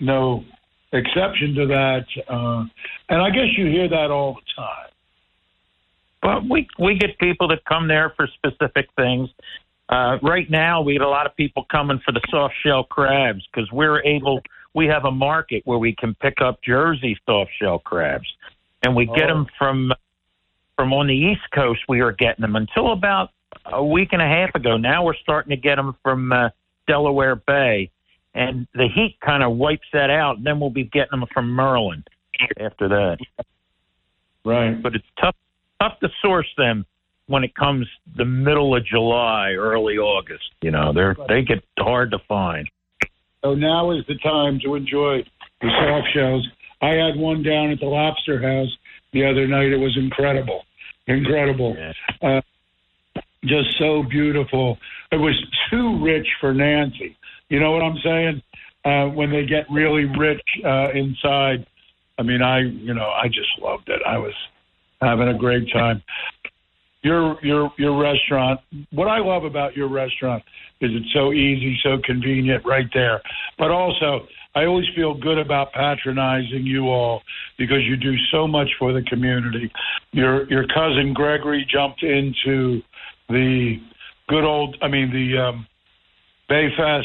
no 0.00 0.44
exception 0.92 1.54
to 1.54 1.66
that. 1.66 2.04
Uh, 2.28 2.64
and 3.08 3.22
I 3.22 3.30
guess 3.30 3.56
you 3.56 3.66
hear 3.66 3.88
that 3.88 4.10
all 4.10 4.34
the 4.34 4.62
time. 4.62 4.88
Well, 6.22 6.42
we 6.50 6.66
we 6.78 6.98
get 6.98 7.18
people 7.18 7.48
that 7.48 7.64
come 7.64 7.86
there 7.86 8.12
for 8.16 8.26
specific 8.26 8.88
things. 8.96 9.30
Uh, 9.88 10.18
right 10.22 10.50
now, 10.50 10.82
we 10.82 10.92
get 10.94 11.02
a 11.02 11.08
lot 11.08 11.26
of 11.26 11.34
people 11.36 11.64
coming 11.70 12.00
for 12.04 12.12
the 12.12 12.20
soft 12.30 12.54
shell 12.62 12.84
crabs 12.84 13.46
because 13.52 13.70
we're 13.72 14.02
able. 14.04 14.40
We 14.74 14.86
have 14.86 15.04
a 15.06 15.10
market 15.10 15.62
where 15.64 15.78
we 15.78 15.94
can 15.94 16.14
pick 16.16 16.42
up 16.42 16.60
Jersey 16.62 17.18
soft 17.24 17.50
shell 17.60 17.78
crabs, 17.78 18.26
and 18.82 18.94
we 18.94 19.06
get 19.06 19.30
Oh. 19.30 19.34
them 19.34 19.46
from 19.58 19.92
from 20.76 20.92
on 20.92 21.06
the 21.08 21.14
East 21.14 21.50
Coast. 21.54 21.80
We 21.88 22.02
were 22.02 22.12
getting 22.12 22.42
them 22.42 22.54
until 22.54 22.92
about 22.92 23.30
a 23.64 23.84
week 23.84 24.10
and 24.12 24.22
a 24.22 24.26
half 24.26 24.54
ago. 24.54 24.76
Now 24.76 25.04
we're 25.04 25.16
starting 25.16 25.50
to 25.50 25.56
get 25.56 25.76
them 25.76 25.96
from 26.02 26.32
uh, 26.32 26.50
Delaware 26.86 27.36
Bay, 27.36 27.90
and 28.34 28.66
the 28.74 28.88
heat 28.88 29.16
kind 29.24 29.42
of 29.42 29.56
wipes 29.56 29.88
that 29.92 30.10
out. 30.10 30.36
And 30.36 30.46
then 30.46 30.60
we'll 30.60 30.70
be 30.70 30.84
getting 30.84 31.18
them 31.18 31.26
from 31.32 31.56
Maryland 31.56 32.06
after 32.60 32.88
that. 32.88 33.18
Right. 34.44 34.80
But 34.80 34.94
it's 34.94 35.06
tough 35.20 35.34
tough 35.80 35.98
to 36.00 36.10
source 36.20 36.48
them 36.56 36.84
when 37.28 37.44
it 37.44 37.54
comes 37.54 37.86
the 38.16 38.24
middle 38.24 38.74
of 38.74 38.84
July, 38.84 39.52
early 39.52 39.96
August. 39.98 40.44
You 40.60 40.72
know, 40.72 40.92
they're 40.92 41.16
they 41.28 41.42
get 41.42 41.62
hard 41.78 42.10
to 42.10 42.18
find. 42.26 42.68
So 43.44 43.54
now 43.54 43.92
is 43.92 44.04
the 44.08 44.16
time 44.16 44.58
to 44.64 44.74
enjoy 44.74 45.18
the 45.60 45.68
soft 45.80 46.08
shells. 46.12 46.46
I 46.82 46.90
had 46.90 47.16
one 47.16 47.42
down 47.42 47.70
at 47.70 47.78
the 47.80 47.86
Lobster 47.86 48.40
House 48.42 48.76
the 49.12 49.24
other 49.24 49.46
night. 49.46 49.72
It 49.72 49.76
was 49.76 49.96
incredible, 49.96 50.62
incredible. 51.06 51.76
Uh, 52.22 52.40
just 53.44 53.68
so 53.78 54.02
beautiful. 54.08 54.78
It 55.12 55.16
was 55.16 55.34
too 55.70 56.02
rich 56.02 56.26
for 56.40 56.52
Nancy. 56.52 57.16
You 57.48 57.60
know 57.60 57.70
what 57.72 57.82
I'm 57.82 57.98
saying? 58.04 58.42
Uh, 58.84 59.14
when 59.14 59.30
they 59.30 59.44
get 59.44 59.64
really 59.70 60.04
rich 60.18 60.42
uh, 60.64 60.90
inside. 60.92 61.66
I 62.18 62.22
mean, 62.22 62.42
I 62.42 62.60
you 62.60 62.94
know 62.94 63.06
I 63.06 63.28
just 63.28 63.50
loved 63.60 63.88
it. 63.88 64.00
I 64.06 64.18
was 64.18 64.34
having 65.00 65.28
a 65.28 65.38
great 65.38 65.70
time. 65.72 66.02
Your 67.02 67.38
your 67.44 67.72
your 67.78 68.00
restaurant. 68.00 68.60
What 68.90 69.06
I 69.06 69.18
love 69.18 69.44
about 69.44 69.76
your 69.76 69.88
restaurant 69.88 70.42
is 70.80 70.90
it's 70.92 71.12
so 71.14 71.32
easy, 71.32 71.78
so 71.82 71.98
convenient, 72.04 72.64
right 72.66 72.88
there. 72.92 73.22
But 73.56 73.70
also, 73.70 74.26
I 74.56 74.64
always 74.64 74.86
feel 74.96 75.14
good 75.14 75.38
about 75.38 75.72
patronizing 75.72 76.66
you 76.66 76.88
all 76.88 77.22
because 77.56 77.82
you 77.84 77.96
do 77.96 78.14
so 78.32 78.48
much 78.48 78.68
for 78.80 78.92
the 78.92 79.02
community. 79.02 79.70
Your 80.10 80.48
your 80.50 80.66
cousin 80.66 81.12
Gregory 81.14 81.64
jumped 81.72 82.02
into 82.02 82.80
the 83.28 83.76
good 84.28 84.44
old. 84.44 84.76
I 84.82 84.88
mean 84.88 85.10
the 85.12 85.40
um, 85.40 85.66
Bayfest. 86.50 87.04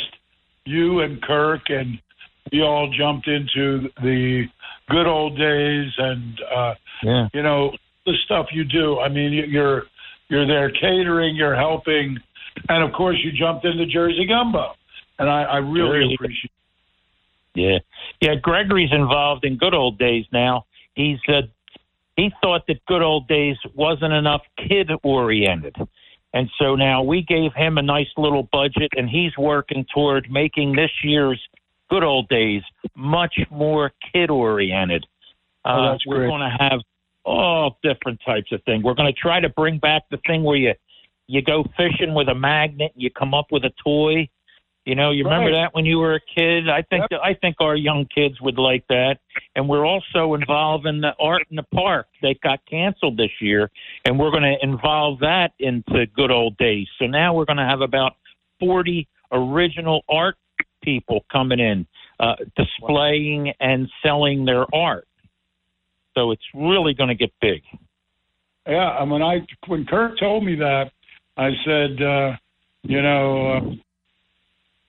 You 0.65 1.01
and 1.01 1.21
Kirk 1.21 1.62
and 1.67 1.99
we 2.51 2.62
all 2.62 2.91
jumped 2.97 3.27
into 3.27 3.89
the 4.01 4.45
good 4.89 5.06
old 5.06 5.38
days 5.38 5.91
and. 5.97 6.41
uh 6.56 6.73
Yeah. 7.03 7.27
you 7.34 7.43
know 7.43 7.71
the 8.05 8.13
stuff 8.25 8.47
you 8.51 8.63
do. 8.63 8.99
I 8.99 9.09
mean, 9.09 9.31
you- 9.33 9.45
you're 9.45 9.83
you're 10.29 10.47
there 10.47 10.69
catering, 10.71 11.35
you're 11.35 11.55
helping, 11.55 12.17
and 12.69 12.83
of 12.83 12.91
course 12.93 13.17
you 13.23 13.31
jumped 13.31 13.65
into 13.65 13.85
Jersey 13.85 14.25
Gumbo, 14.25 14.73
and 15.19 15.29
I, 15.29 15.43
I 15.43 15.57
really 15.57 16.05
Jersey. 16.05 16.15
appreciate. 16.15 16.51
Yeah, 17.55 17.77
yeah. 18.19 18.35
Gregory's 18.41 18.91
involved 18.91 19.45
in 19.45 19.57
good 19.57 19.73
old 19.75 19.99
days 19.99 20.25
now. 20.31 20.65
He's 20.95 21.19
uh, 21.27 21.41
he 22.15 22.31
thought 22.41 22.65
that 22.67 22.83
good 22.87 23.01
old 23.01 23.27
days 23.27 23.57
wasn't 23.75 24.13
enough 24.13 24.41
kid 24.57 24.89
oriented, 25.03 25.75
and 26.33 26.49
so 26.57 26.75
now 26.75 27.03
we 27.03 27.21
gave 27.21 27.53
him 27.53 27.77
a 27.77 27.81
nice 27.83 28.09
little 28.17 28.43
budget, 28.51 28.91
and 28.97 29.07
he's 29.09 29.37
working 29.37 29.85
toward 29.93 30.31
making 30.31 30.73
this 30.75 30.91
year's 31.03 31.39
good 31.91 32.03
old 32.03 32.27
days 32.29 32.63
much 32.95 33.35
more 33.51 33.91
kid 34.13 34.31
oriented. 34.31 35.05
Oh, 35.65 35.69
Uh, 35.71 35.91
that's 35.91 36.07
we're 36.07 36.27
going 36.27 36.41
to 36.41 36.57
have 36.59 36.79
all 37.25 37.77
different 37.83 38.19
types 38.25 38.51
of 38.51 38.62
things. 38.63 38.83
We're 38.83 38.95
going 38.95 39.13
to 39.13 39.19
try 39.19 39.39
to 39.39 39.49
bring 39.49 39.79
back 39.79 40.03
the 40.12 40.17
thing 40.27 40.43
where 40.43 40.57
you 40.57 40.73
you 41.27 41.41
go 41.41 41.63
fishing 41.77 42.13
with 42.13 42.27
a 42.27 42.36
magnet 42.36 42.91
and 42.93 43.01
you 43.01 43.09
come 43.09 43.33
up 43.33 43.47
with 43.51 43.63
a 43.63 43.71
toy. 43.83 44.29
You 44.86 44.95
know, 44.95 45.12
you 45.12 45.23
remember 45.23 45.51
that 45.53 45.73
when 45.73 45.86
you 45.86 45.97
were 45.97 46.15
a 46.15 46.19
kid? 46.19 46.67
I 46.67 46.81
think 46.81 47.05
I 47.13 47.33
think 47.33 47.55
our 47.62 47.75
young 47.75 48.05
kids 48.13 48.41
would 48.41 48.57
like 48.57 48.86
that. 48.89 49.19
And 49.55 49.69
we're 49.69 49.86
also 49.86 50.33
involved 50.33 50.86
in 50.86 50.99
the 50.99 51.13
art 51.21 51.43
in 51.49 51.55
the 51.55 51.63
park. 51.73 52.07
They 52.21 52.38
got 52.43 52.59
canceled 52.69 53.15
this 53.15 53.31
year, 53.39 53.71
and 54.03 54.19
we're 54.19 54.31
going 54.31 54.43
to 54.43 54.57
involve 54.62 55.19
that 55.19 55.51
into 55.59 56.05
good 56.13 56.31
old 56.31 56.57
days. 56.57 56.88
So 56.99 57.05
now 57.05 57.33
we're 57.33 57.45
going 57.45 57.57
to 57.57 57.65
have 57.65 57.79
about 57.79 58.17
forty 58.59 59.07
original 59.31 60.01
art 60.09 60.36
people 60.83 61.23
coming 61.31 61.62
in, 61.62 61.88
uh, 62.19 62.36
displaying 62.57 63.53
and 63.62 63.89
selling 64.03 64.43
their 64.43 64.65
art. 64.75 65.07
So 66.15 66.32
it's 66.32 66.43
really 66.54 66.93
going 66.93 67.10
to 67.10 67.15
get 67.15 67.32
big. 67.41 67.62
Yeah, 68.67 69.02
and 69.02 69.12
when 69.12 69.21
I 69.21 69.45
when 69.67 69.86
Kirk 69.86 70.17
told 70.19 70.45
me 70.45 70.56
that, 70.56 70.91
I 71.38 71.49
said, 71.65 72.02
uh, 72.02 72.38
you 72.84 73.02
know, 73.02 73.78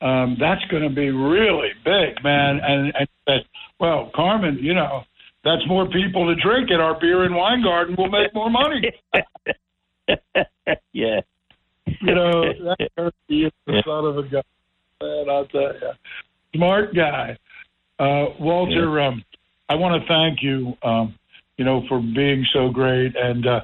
uh, 0.01 0.05
um, 0.05 0.37
that's 0.39 0.65
going 0.71 0.83
to 0.83 0.95
be 0.95 1.11
really 1.11 1.71
big, 1.85 2.23
man. 2.23 2.61
And, 2.63 2.93
and 2.99 3.09
said, 3.29 3.45
well, 3.81 4.11
Carmen, 4.15 4.59
you 4.61 4.75
know, 4.75 5.03
that's 5.45 5.67
more 5.67 5.87
people 5.89 6.27
to 6.27 6.41
drink 6.41 6.71
at 6.71 6.81
our 6.81 6.99
beer 7.01 7.25
and 7.25 7.35
wine 7.35 7.63
garden. 7.63 7.97
We'll 7.99 8.11
make 8.11 8.35
more 8.35 8.51
money. 8.51 8.93
yeah. 10.93 11.21
you 11.87 12.15
know, 12.15 12.43
that 12.65 12.89
Kirk 12.97 13.15
is 13.29 13.51
the 13.67 13.73
Yeah. 13.73 13.81
son 13.85 14.05
of 14.05 14.19
a 14.19 14.23
gun, 14.23 14.43
man. 15.03 15.27
I'll 15.31 15.47
tell 15.47 15.63
you, 15.63 15.91
smart 16.55 16.95
guy. 16.95 17.37
Uh, 17.99 18.27
Walter, 18.41 19.01
um, 19.01 19.25
I 19.69 19.75
want 19.77 20.03
to 20.03 20.09
thank 20.09 20.43
you, 20.43 20.77
um, 20.83 21.15
you 21.57 21.65
know, 21.65 21.83
for 21.89 22.01
being 22.01 22.45
so 22.53 22.69
great. 22.69 23.15
And 23.17 23.47
uh, 23.47 23.61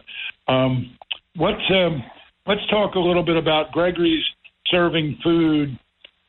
um, 0.50 0.96
what's 1.36 1.62
um, 1.70 2.02
let's 2.46 2.66
talk 2.70 2.94
a 2.94 3.00
little 3.00 3.22
bit 3.22 3.36
about 3.36 3.72
Gregory's 3.72 4.24
serving 4.66 5.18
food. 5.22 5.78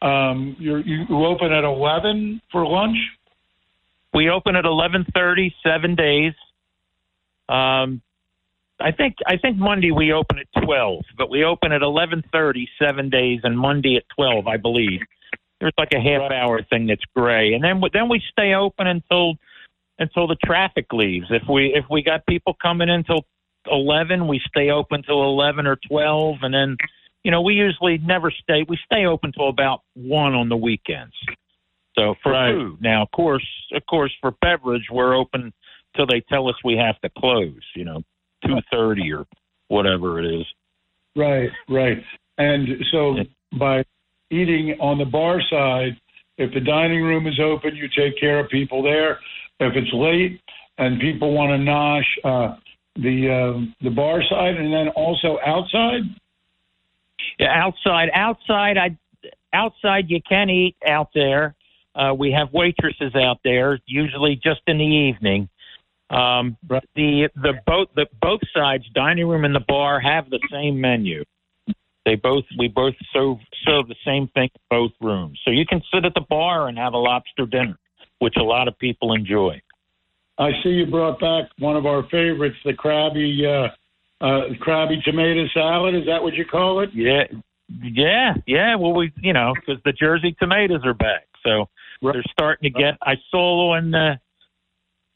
Um, 0.02 0.56
you're, 0.60 0.80
you 0.80 1.06
open 1.26 1.52
at 1.52 1.64
eleven 1.64 2.42
for 2.52 2.66
lunch. 2.66 2.98
We 4.14 4.30
open 4.30 4.56
at 4.56 4.66
eleven 4.66 5.06
thirty, 5.14 5.54
seven 5.64 5.96
days. 5.96 6.34
Um, 7.48 8.02
I 8.80 8.92
think 8.92 9.16
I 9.28 9.38
think 9.38 9.58
Monday 9.58 9.92
we 9.92 10.12
open 10.12 10.40
at 10.40 10.48
twelve, 10.66 11.06
but 11.18 11.30
we 11.30 11.44
open 11.44 11.72
at 11.72 11.82
eleven 11.82 12.24
thirty, 12.32 12.68
seven 12.80 13.10
days, 13.10 13.42
and 13.44 13.58
Monday 13.58 13.96
at 13.96 14.04
twelve, 14.16 14.48
I 14.48 14.58
believe. 14.58 15.02
There's 15.60 15.74
like 15.78 15.94
a 15.94 16.00
half 16.00 16.32
hour 16.32 16.64
thing 16.64 16.88
that's 16.88 17.04
gray, 17.16 17.54
and 17.54 17.64
then 17.64 17.82
then 17.94 18.10
we 18.10 18.22
stay 18.32 18.56
open 18.56 18.88
until 18.88 19.36
until 20.02 20.28
the 20.28 20.36
traffic 20.44 20.88
leaves. 20.92 21.28
If 21.30 21.44
we 21.48 21.74
if 21.76 21.86
we 21.90 22.04
got 22.04 22.26
people 22.26 22.58
coming 22.62 22.90
in 22.90 23.04
till 23.04 23.24
eleven, 23.72 24.28
we 24.28 24.42
stay 24.48 24.72
open 24.72 25.04
till 25.04 25.24
eleven 25.24 25.68
or 25.68 25.78
twelve, 25.88 26.38
and 26.42 26.54
then 26.54 26.76
you 27.24 27.32
know 27.32 27.42
we 27.42 27.54
usually 27.54 28.00
never 28.00 28.32
stay. 28.32 28.66
We 28.68 28.78
stay 28.84 29.06
open 29.06 29.32
till 29.32 29.48
about 29.48 29.82
one 29.94 30.34
on 30.34 30.50
the 30.50 30.58
weekends. 30.58 31.14
So 31.98 32.16
for 32.24 32.32
Right. 32.32 32.54
food, 32.54 32.82
now 32.82 33.04
of 33.04 33.12
course, 33.12 33.48
of 33.74 33.86
course, 33.86 34.12
for 34.22 34.32
beverage, 34.42 34.88
we're 34.92 35.16
open 35.16 35.54
till 35.96 36.08
they 36.08 36.22
tell 36.22 36.50
us 36.50 36.56
we 36.64 36.78
have 36.78 37.00
to 37.02 37.10
close. 37.18 37.62
You 37.76 37.86
know, 37.86 38.04
two 38.46 38.58
thirty 38.72 39.14
or 39.14 39.26
whatever 39.68 40.20
it 40.20 40.26
is. 40.26 40.46
Right, 41.16 41.52
right. 41.70 42.04
And 42.38 42.68
so 42.92 43.18
by 43.60 43.84
eating 44.32 44.78
on 44.80 44.98
the 44.98 45.06
bar 45.06 45.42
side, 45.50 45.96
if 46.38 46.54
the 46.54 46.62
dining 46.62 47.04
room 47.04 47.28
is 47.28 47.40
open, 47.40 47.76
you 47.76 47.88
take 47.96 48.20
care 48.20 48.40
of 48.40 48.50
people 48.50 48.82
there. 48.82 49.20
If 49.62 49.76
it's 49.76 49.94
late 49.94 50.42
and 50.78 51.00
people 51.00 51.34
want 51.34 51.52
to 51.52 51.58
nosh, 51.58 52.02
uh, 52.24 52.56
the 52.96 53.30
uh, 53.30 53.84
the 53.84 53.92
bar 53.92 54.22
side, 54.30 54.56
and 54.56 54.74
then 54.74 54.90
also 54.90 55.38
outside. 55.46 56.02
Yeah, 57.40 57.54
outside, 57.54 58.10
outside, 58.14 58.78
I 58.78 58.98
outside 59.54 60.10
you 60.10 60.20
can 60.28 60.50
eat 60.50 60.76
out 60.88 61.10
there. 61.14 61.56
Uh, 61.94 62.14
we 62.18 62.32
have 62.32 62.52
waitresses 62.54 63.14
out 63.16 63.40
there, 63.44 63.80
usually 63.86 64.36
just 64.36 64.62
in 64.68 64.78
the 64.78 64.84
evening. 64.84 65.48
Um, 66.10 66.58
Right. 66.68 66.84
The 66.96 67.30
the 67.36 67.54
both 67.66 67.88
the 67.96 68.08
both 68.22 68.42
sides, 68.54 68.84
dining 68.94 69.28
room 69.28 69.46
and 69.46 69.56
the 69.56 69.64
bar, 69.68 70.00
have 70.00 70.30
the 70.30 70.40
same 70.52 70.82
menu. 70.82 71.24
They 72.06 72.16
both 72.16 72.46
we 72.58 72.68
both 72.68 72.96
serve 73.14 73.38
serve 73.66 73.88
the 73.88 73.96
same 74.06 74.28
thing 74.30 74.50
in 74.54 74.62
both 74.70 74.92
rooms, 75.00 75.40
so 75.46 75.52
you 75.52 75.66
can 75.66 75.82
sit 75.94 76.04
at 76.04 76.14
the 76.14 76.26
bar 76.30 76.68
and 76.68 76.78
have 76.78 76.94
a 76.94 76.98
lobster 76.98 77.46
dinner, 77.46 77.78
which 78.22 78.36
a 78.38 78.44
lot 78.44 78.68
of 78.68 78.78
people 78.78 79.14
enjoy. 79.14 79.60
I 80.38 80.52
see 80.64 80.70
you 80.70 80.86
brought 80.86 81.20
back 81.20 81.46
one 81.60 81.76
of 81.76 81.86
our 81.86 82.04
favorites, 82.04 82.56
the 82.64 82.74
crabby 82.74 83.44
uh, 83.46 83.68
uh, 84.24 84.42
crabby 84.60 85.02
tomato 85.04 85.46
salad. 85.54 85.96
Is 85.96 86.06
that 86.06 86.22
what 86.22 86.36
you 86.36 86.46
call 86.46 86.82
it? 86.82 86.90
Yeah, 86.94 87.24
yeah, 87.82 88.34
yeah. 88.46 88.76
Well, 88.76 88.94
we 88.94 89.12
you 89.18 89.34
know 89.34 89.54
because 89.56 89.82
the 89.86 89.92
Jersey 89.92 90.36
tomatoes 90.40 90.82
are 90.86 90.94
back, 90.94 91.28
so 91.44 91.68
Right. 92.04 92.14
they're 92.14 92.24
starting 92.32 92.72
to 92.72 92.80
get. 92.80 92.98
I 93.04 93.16
saw 93.30 93.76
on 93.76 93.94
uh, 93.94 94.18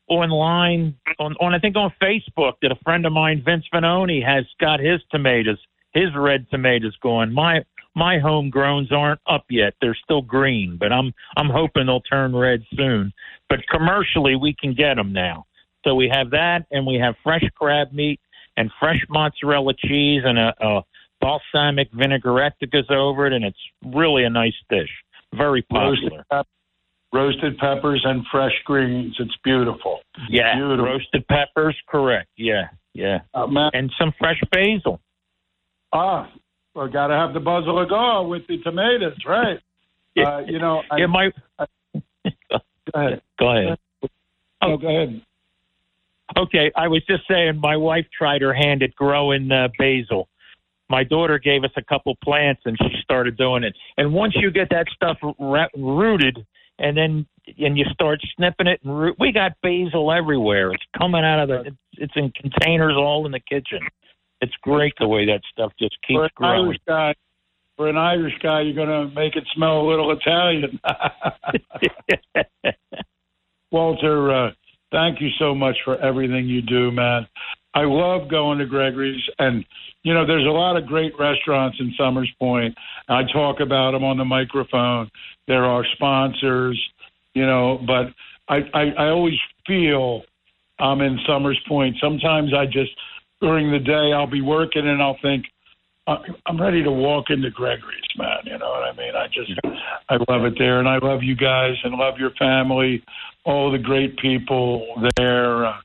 online 0.07 0.95
on 1.19 1.35
on 1.39 1.53
I 1.53 1.59
think 1.59 1.75
on 1.75 1.91
Facebook 2.01 2.53
that 2.61 2.71
a 2.71 2.75
friend 2.83 3.05
of 3.05 3.13
mine, 3.13 3.41
Vince 3.45 3.65
Vanoni, 3.73 4.23
has 4.25 4.45
got 4.59 4.79
his 4.79 4.99
tomatoes, 5.11 5.59
his 5.93 6.09
red 6.15 6.47
tomatoes 6.51 6.95
going. 7.01 7.33
My 7.33 7.63
my 7.95 8.17
homegrowns 8.17 8.91
aren't 8.91 9.21
up 9.27 9.45
yet; 9.49 9.73
they're 9.81 9.97
still 10.03 10.21
green, 10.21 10.77
but 10.79 10.91
I'm 10.91 11.13
I'm 11.38 11.49
hoping 11.49 11.86
they'll 11.88 12.01
turn 12.01 12.36
red 12.36 12.63
soon. 12.75 13.13
But 13.49 13.60
commercially, 13.71 14.36
we 14.36 14.53
can 14.60 14.73
get 14.73 14.95
them 14.95 15.13
now. 15.13 15.45
So 15.86 15.93
we 15.95 16.10
have 16.13 16.31
that, 16.31 16.65
and 16.71 16.86
we 16.86 16.95
have 16.95 17.15
fresh 17.23 17.43
crab 17.55 17.91
meat, 17.93 18.19
and 18.58 18.71
fresh 18.79 18.99
mozzarella 19.10 19.73
cheese 19.75 20.23
and 20.25 20.38
a, 20.39 20.53
a 20.60 20.81
balsamic 21.21 21.89
vinaigrette 21.93 22.53
that 22.60 22.71
goes 22.71 22.89
over 22.89 23.27
it, 23.27 23.34
and 23.34 23.45
it's 23.45 23.58
really 23.86 24.23
a 24.23 24.29
nice 24.29 24.55
dish. 24.69 24.89
Very 25.36 25.62
popular. 25.63 25.91
Roasted, 25.91 26.25
pep- 26.31 26.47
roasted 27.13 27.58
peppers 27.58 28.01
and 28.05 28.25
fresh 28.31 28.53
greens. 28.65 29.15
It's 29.19 29.36
beautiful. 29.43 29.99
Yeah, 30.29 30.55
Beautiful. 30.55 30.86
roasted 30.86 31.27
peppers, 31.27 31.75
correct. 31.88 32.29
Yeah, 32.38 32.67
yeah, 32.93 33.19
Uh, 33.34 33.47
man, 33.47 33.69
and 33.73 33.91
some 33.99 34.12
fresh 34.17 34.41
basil. 34.51 34.99
ah, 35.93 36.29
we 36.75 36.89
got 36.89 37.07
to 37.07 37.15
have 37.15 37.33
the 37.33 37.39
basil 37.39 38.29
with 38.29 38.47
the 38.47 38.57
tomatoes, 38.63 39.17
right? 39.25 39.59
Uh, 40.17 40.39
you 40.45 40.59
know, 40.59 40.81
I, 40.91 40.97
yeah, 40.97 41.05
my 41.07 41.31
go 42.51 42.59
ahead. 42.93 43.21
go 43.39 43.49
ahead. 43.49 43.77
Oh, 44.61 44.77
go 44.77 44.88
ahead. 44.88 45.21
Okay, 46.38 46.71
I 46.75 46.88
was 46.88 47.03
just 47.05 47.23
saying, 47.29 47.59
my 47.61 47.77
wife 47.77 48.05
tried 48.17 48.41
her 48.41 48.53
hand 48.53 48.81
at 48.81 48.95
growing 48.95 49.51
uh, 49.51 49.67
basil. 49.77 50.27
My 50.89 51.03
daughter 51.03 51.39
gave 51.39 51.63
us 51.63 51.71
a 51.77 51.83
couple 51.83 52.15
plants, 52.23 52.61
and 52.65 52.77
she 52.81 53.01
started 53.01 53.38
doing 53.38 53.63
it. 53.63 53.75
And 53.97 54.13
once 54.13 54.33
you 54.35 54.51
get 54.51 54.69
that 54.69 54.88
stuff 54.93 55.17
ra- 55.39 55.67
rooted, 55.75 56.45
and 56.79 56.97
then 56.97 57.25
and 57.59 57.77
you 57.77 57.85
start 57.93 58.19
snipping 58.35 58.67
it, 58.67 58.79
and 58.83 58.97
root, 58.97 59.15
we 59.19 59.31
got 59.31 59.53
basil 59.61 60.11
everywhere. 60.11 60.71
It's 60.71 60.83
coming 60.97 61.23
out 61.23 61.39
of 61.39 61.49
the. 61.49 61.61
It's, 61.69 61.77
it's 61.93 62.13
in 62.15 62.31
containers 62.31 62.95
all 62.97 63.25
in 63.25 63.31
the 63.31 63.39
kitchen. 63.39 63.79
It's 64.45 64.53
great 64.62 64.93
the 64.99 65.08
way 65.08 65.25
that 65.25 65.41
stuff 65.51 65.71
just 65.79 65.97
keeps 66.08 66.17
For 66.17 66.25
an 66.25 66.29
growing. 66.36 66.65
Irish 66.65 66.77
guy, 66.88 67.15
for 67.77 67.89
an 67.89 67.97
Irish 67.97 68.36
guy, 68.43 68.62
you're 68.62 68.75
going 68.75 69.10
to 69.10 69.15
make 69.15 69.36
it 69.36 69.43
smell 69.55 69.81
a 69.81 69.86
little 69.89 70.12
Italian. 70.12 70.79
Walter, 73.71 74.31
uh, 74.31 74.51
thank 74.91 75.19
you 75.19 75.29
so 75.39 75.55
much 75.55 75.75
for 75.84 75.97
everything 75.97 76.45
you 76.45 76.62
do, 76.62 76.91
man. 76.91 77.25
I 77.73 77.86
love 77.86 78.29
going 78.29 78.60
to 78.60 78.67
Gregory's, 78.67 79.23
and 79.39 79.65
you 80.03 80.13
know, 80.13 80.27
there's 80.27 80.45
a 80.45 80.51
lot 80.51 80.77
of 80.77 80.86
great 80.86 81.13
restaurants 81.17 81.77
in 81.79 81.91
Somers 81.97 82.31
Point. 82.38 82.75
I 83.10 83.23
talk 83.34 83.62
about 83.62 83.93
them 83.93 84.03
on 84.03 84.17
the 84.17 84.25
microphone. 84.25 85.10
There 85.47 85.65
are 85.65 85.84
sponsors, 85.95 86.79
you 87.34 87.47
know, 87.47 87.79
but 87.88 88.13
I, 88.47 88.58
I, 88.75 89.05
I 89.05 89.10
always 89.10 89.39
feel 89.65 90.21
I'm 90.77 91.01
in 91.01 91.17
Somers 91.27 91.60
Point. 91.67 91.95
Sometimes 91.99 92.53
I 92.53 92.67
just 92.67 92.91
during 93.45 93.71
the 93.71 93.77
day 93.77 94.12
I'll 94.12 94.25
be 94.25 94.41
working 94.41 94.88
and 94.88 95.01
I'll 95.03 95.19
think 95.21 95.45
I'm 96.08 96.60
ready 96.60 96.84
to 96.84 96.91
walk 96.91 97.25
into 97.29 97.49
Gregory's, 97.49 98.03
man. 98.17 98.38
You 98.43 98.58
know 98.58 98.69
what 98.69 98.84
I 98.84 98.95
mean? 98.95 99.13
I 99.15 99.27
just 99.27 99.51
I 100.10 100.17
love 100.29 100.45
it 100.45 100.53
there, 100.58 100.79
and 100.79 100.88
I 100.88 100.99
love 100.99 101.23
you 101.23 101.36
guys 101.36 101.73
and 101.84 101.95
love 101.95 102.15
your 102.19 102.29
family, 102.38 103.03
all 103.43 103.71
the 103.71 103.79
great 103.79 104.15
people 104.19 104.86
there, 105.17 105.65
uh, 105.65 105.77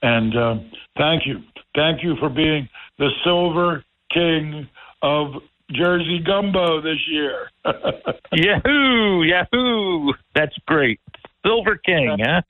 and 0.00 0.36
uh, 0.36 0.54
thank 0.96 1.26
you, 1.26 1.42
thank 1.74 2.02
you 2.02 2.14
for 2.18 2.30
being 2.30 2.66
the 2.98 3.10
Silver 3.24 3.84
King 4.10 4.66
of 5.02 5.34
Jersey 5.72 6.20
Gumbo 6.24 6.80
this 6.80 7.06
year. 7.06 7.50
Yahoo! 8.32 9.22
Yahoo! 9.22 10.12
That's 10.34 10.56
great. 10.66 10.98
Silver 11.44 11.76
King, 11.76 12.16
huh? 12.22 12.40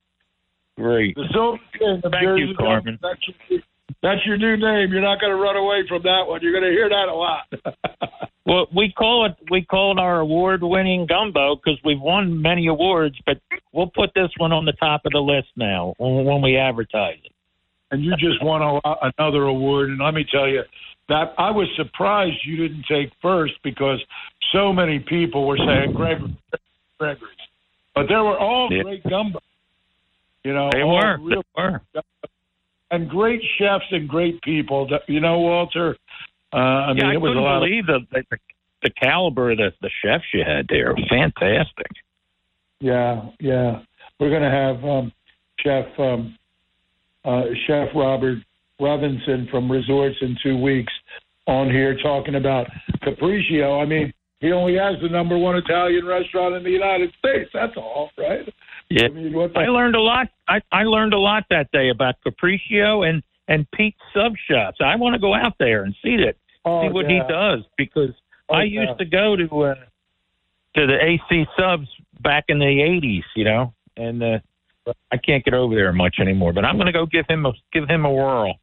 Great. 0.77 1.16
The 1.16 1.25
Silver 1.33 1.59
King 1.77 2.01
of 2.05 2.12
Thank 2.12 2.23
Jersey 2.23 2.42
you, 2.42 2.55
Carmen. 2.57 2.99
Gumbo. 3.03 3.64
That's 4.03 4.24
your, 4.27 4.37
new 4.37 4.57
name. 4.57 4.92
You're 4.92 5.01
not 5.03 5.20
going 5.20 5.33
to 5.33 5.37
run 5.42 5.57
away 5.57 5.85
from 5.88 6.03
that 6.03 6.24
one. 6.27 6.40
You're 6.42 6.53
going 6.53 6.64
to 6.64 6.70
hear 6.70 6.88
that 6.88 7.09
a 7.09 7.14
lot. 7.14 7.44
Well, 8.46 8.66
we 8.74 8.90
call 8.96 9.27
it 9.27 9.37
we 9.51 9.62
call 9.62 9.92
it 9.92 10.01
our 10.01 10.20
award-winning 10.20 11.05
gumbo 11.07 11.57
because 11.57 11.79
we've 11.85 12.01
won 12.01 12.40
many 12.40 12.66
awards, 12.68 13.14
but 13.27 13.37
we'll 13.74 13.90
put 13.94 14.14
this 14.14 14.31
one 14.38 14.53
on 14.53 14.64
the 14.64 14.72
top 14.72 15.03
of 15.05 15.12
the 15.12 15.18
list 15.18 15.48
now 15.57 15.92
when, 15.98 16.24
when 16.24 16.40
we 16.40 16.57
advertise 16.57 17.18
it. 17.22 17.33
and 17.90 18.03
you 18.03 18.12
just 18.16 18.42
won 18.42 18.62
a, 18.62 18.81
another 19.18 19.42
award. 19.42 19.90
And 19.90 19.98
let 19.98 20.14
me 20.14 20.24
tell 20.33 20.48
you 20.48 20.62
that 21.11 21.35
I 21.37 21.51
was 21.51 21.68
surprised 21.77 22.37
you 22.46 22.57
didn't 22.57 22.87
take 22.88 23.11
first 23.20 23.53
because 23.62 24.03
so 24.51 24.72
many 24.72 24.98
people 24.98 25.46
were 25.46 25.59
saying 25.59 25.92
Gregory, 25.92 26.35
Gregory's, 26.98 27.37
but 27.94 28.07
there 28.09 28.24
were 28.24 28.38
all 28.38 28.70
Yeah. 28.72 28.83
great 28.85 29.03
gumbo. 29.05 29.40
You 30.42 30.55
know, 30.55 30.70
They 30.72 30.85
were, 30.85 31.18
real- 31.20 31.42
they 31.55 31.62
were. 31.62 31.83
And 32.90 33.09
great 33.09 33.42
chefs 33.59 33.85
and 33.90 34.09
great 34.09 34.40
people. 34.42 34.87
That- 34.88 35.09
You 35.09 35.20
know, 35.20 35.40
Walter. 35.40 35.96
Uh, 36.53 36.57
I 36.57 36.88
mean, 36.94 36.98
yeah, 36.98 37.11
I 37.11 37.14
it 37.14 37.20
was 37.20 37.37
a 37.37 37.40
lot 37.40 37.57
of 37.57 37.62
believe 37.62 37.87
the, 37.87 38.01
the 38.12 38.38
the 38.83 38.90
caliber 38.90 39.51
of 39.51 39.59
the 39.59 39.72
the 39.83 39.90
chefs 40.03 40.24
you 40.33 40.44
had 40.44 40.66
there. 40.68 40.94
Fantastic. 41.09 41.90
Yeah, 42.81 43.29
yeah. 43.40 43.81
We're 44.18 44.31
going 44.31 44.42
to 44.42 44.51
have 44.51 44.85
um, 44.85 45.12
Chef 45.61 45.87
um, 45.98 46.38
uh, 47.24 47.42
Chef 47.66 47.88
Robert 47.94 48.38
Robinson 48.81 49.48
from 49.51 49.70
Resorts 49.70 50.16
in 50.22 50.37
two 50.42 50.57
weeks 50.57 50.92
on 51.46 51.68
here 51.70 51.96
talking 52.03 52.37
about 52.37 52.66
Capriccio. 53.03 53.83
I 53.83 53.87
mean, 53.87 54.12
he 54.40 54.53
only 54.53 54.77
has 54.77 54.96
the 55.03 55.09
number 55.09 55.37
one 55.37 55.57
Italian 55.57 56.07
restaurant 56.07 56.55
in 56.55 56.62
the 56.62 56.70
United 56.70 57.12
States. 57.18 57.51
That's 57.53 57.77
all, 57.77 58.11
right? 58.16 58.48
Yeah. 58.90 59.05
I 59.05 59.09
mean, 59.09 59.51
I 59.55 59.66
learned 59.66 59.96
a 59.96 60.01
lot. 60.01 60.29
I, 60.48 60.61
I 60.72 60.85
learned 60.85 61.12
a 61.12 61.18
lot 61.18 61.44
that 61.51 61.70
day 61.72 61.90
about 61.90 62.16
Capriccio 62.27 63.09
and 63.09 63.22
and 63.48 63.70
Pete's 63.72 63.98
Sub 64.14 64.33
Shops. 64.48 64.79
I 64.85 64.96
want 64.96 65.14
to 65.14 65.18
go 65.18 65.35
out 65.35 65.55
there 65.59 65.85
and 65.85 65.94
see 66.03 66.16
that, 66.16 66.37
oh, 66.64 66.83
see 66.83 66.92
what 66.92 67.09
yeah. 67.09 67.22
he 67.22 67.33
does 67.33 67.61
because 67.77 68.11
Oh, 68.48 68.55
I 68.55 68.62
yeah. 68.64 68.83
used 68.83 68.98
to 68.98 69.05
go 69.05 69.37
to 69.37 69.64
uh, 69.64 69.74
to 70.77 70.87
the 70.87 70.96
AC 71.03 71.44
Subs 71.59 71.88
back 72.20 72.44
in 72.48 72.59
the 72.59 72.64
'80s, 72.64 73.24
you 73.37 73.44
know, 73.44 73.74
and 73.96 74.22
uh, 74.22 74.38
I 75.12 75.16
can't 75.18 75.44
get 75.44 75.55
over 75.55 75.74
there 75.74 75.92
much 75.92 76.16
anymore. 76.20 76.53
But 76.53 76.64
I'm 76.64 76.77
going 76.77 76.87
to 76.87 76.92
go 76.92 77.07
give 77.07 77.27
him 77.29 77.46
a 77.46 77.53
give 77.72 77.88
him 77.88 78.05
a 78.05 78.12
whirl. 78.12 78.55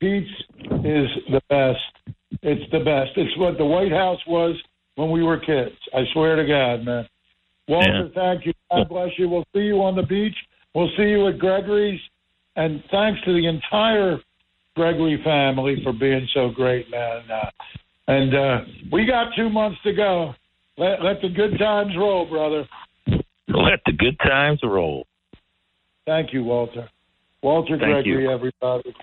Pete's 0.00 0.28
is 0.60 1.08
the 1.30 1.40
best. 1.48 2.16
It's 2.42 2.70
the 2.72 2.80
best. 2.80 3.10
It's 3.16 3.36
what 3.38 3.58
the 3.58 3.64
White 3.64 3.92
House 3.92 4.20
was 4.26 4.56
when 4.94 5.10
we 5.10 5.22
were 5.22 5.38
kids. 5.38 5.76
I 5.94 6.02
swear 6.12 6.36
to 6.36 6.46
God, 6.46 6.84
man. 6.84 7.06
Walter, 7.72 8.10
thank 8.14 8.46
you. 8.46 8.52
God 8.70 8.88
bless 8.88 9.10
you. 9.18 9.28
We'll 9.28 9.46
see 9.54 9.62
you 9.62 9.82
on 9.82 9.96
the 9.96 10.02
beach. 10.02 10.36
We'll 10.74 10.90
see 10.96 11.04
you 11.04 11.28
at 11.28 11.38
Gregory's. 11.38 12.00
And 12.56 12.82
thanks 12.90 13.20
to 13.24 13.32
the 13.32 13.46
entire 13.46 14.18
Gregory 14.76 15.20
family 15.24 15.76
for 15.82 15.92
being 15.92 16.26
so 16.34 16.50
great, 16.50 16.90
man. 16.90 17.22
Uh, 17.30 17.50
and 18.08 18.34
uh, 18.34 18.58
we 18.90 19.06
got 19.06 19.28
two 19.36 19.48
months 19.48 19.78
to 19.84 19.92
go. 19.92 20.34
Let, 20.76 21.02
let 21.02 21.22
the 21.22 21.28
good 21.28 21.58
times 21.58 21.92
roll, 21.96 22.28
brother. 22.28 22.66
Let 23.48 23.80
the 23.86 23.92
good 23.92 24.18
times 24.18 24.60
roll. 24.62 25.06
Thank 26.06 26.32
you, 26.32 26.44
Walter. 26.44 26.88
Walter 27.42 27.78
Thank 27.78 28.04
Gregory, 28.04 28.24
you. 28.24 28.30
everybody. 28.30 28.94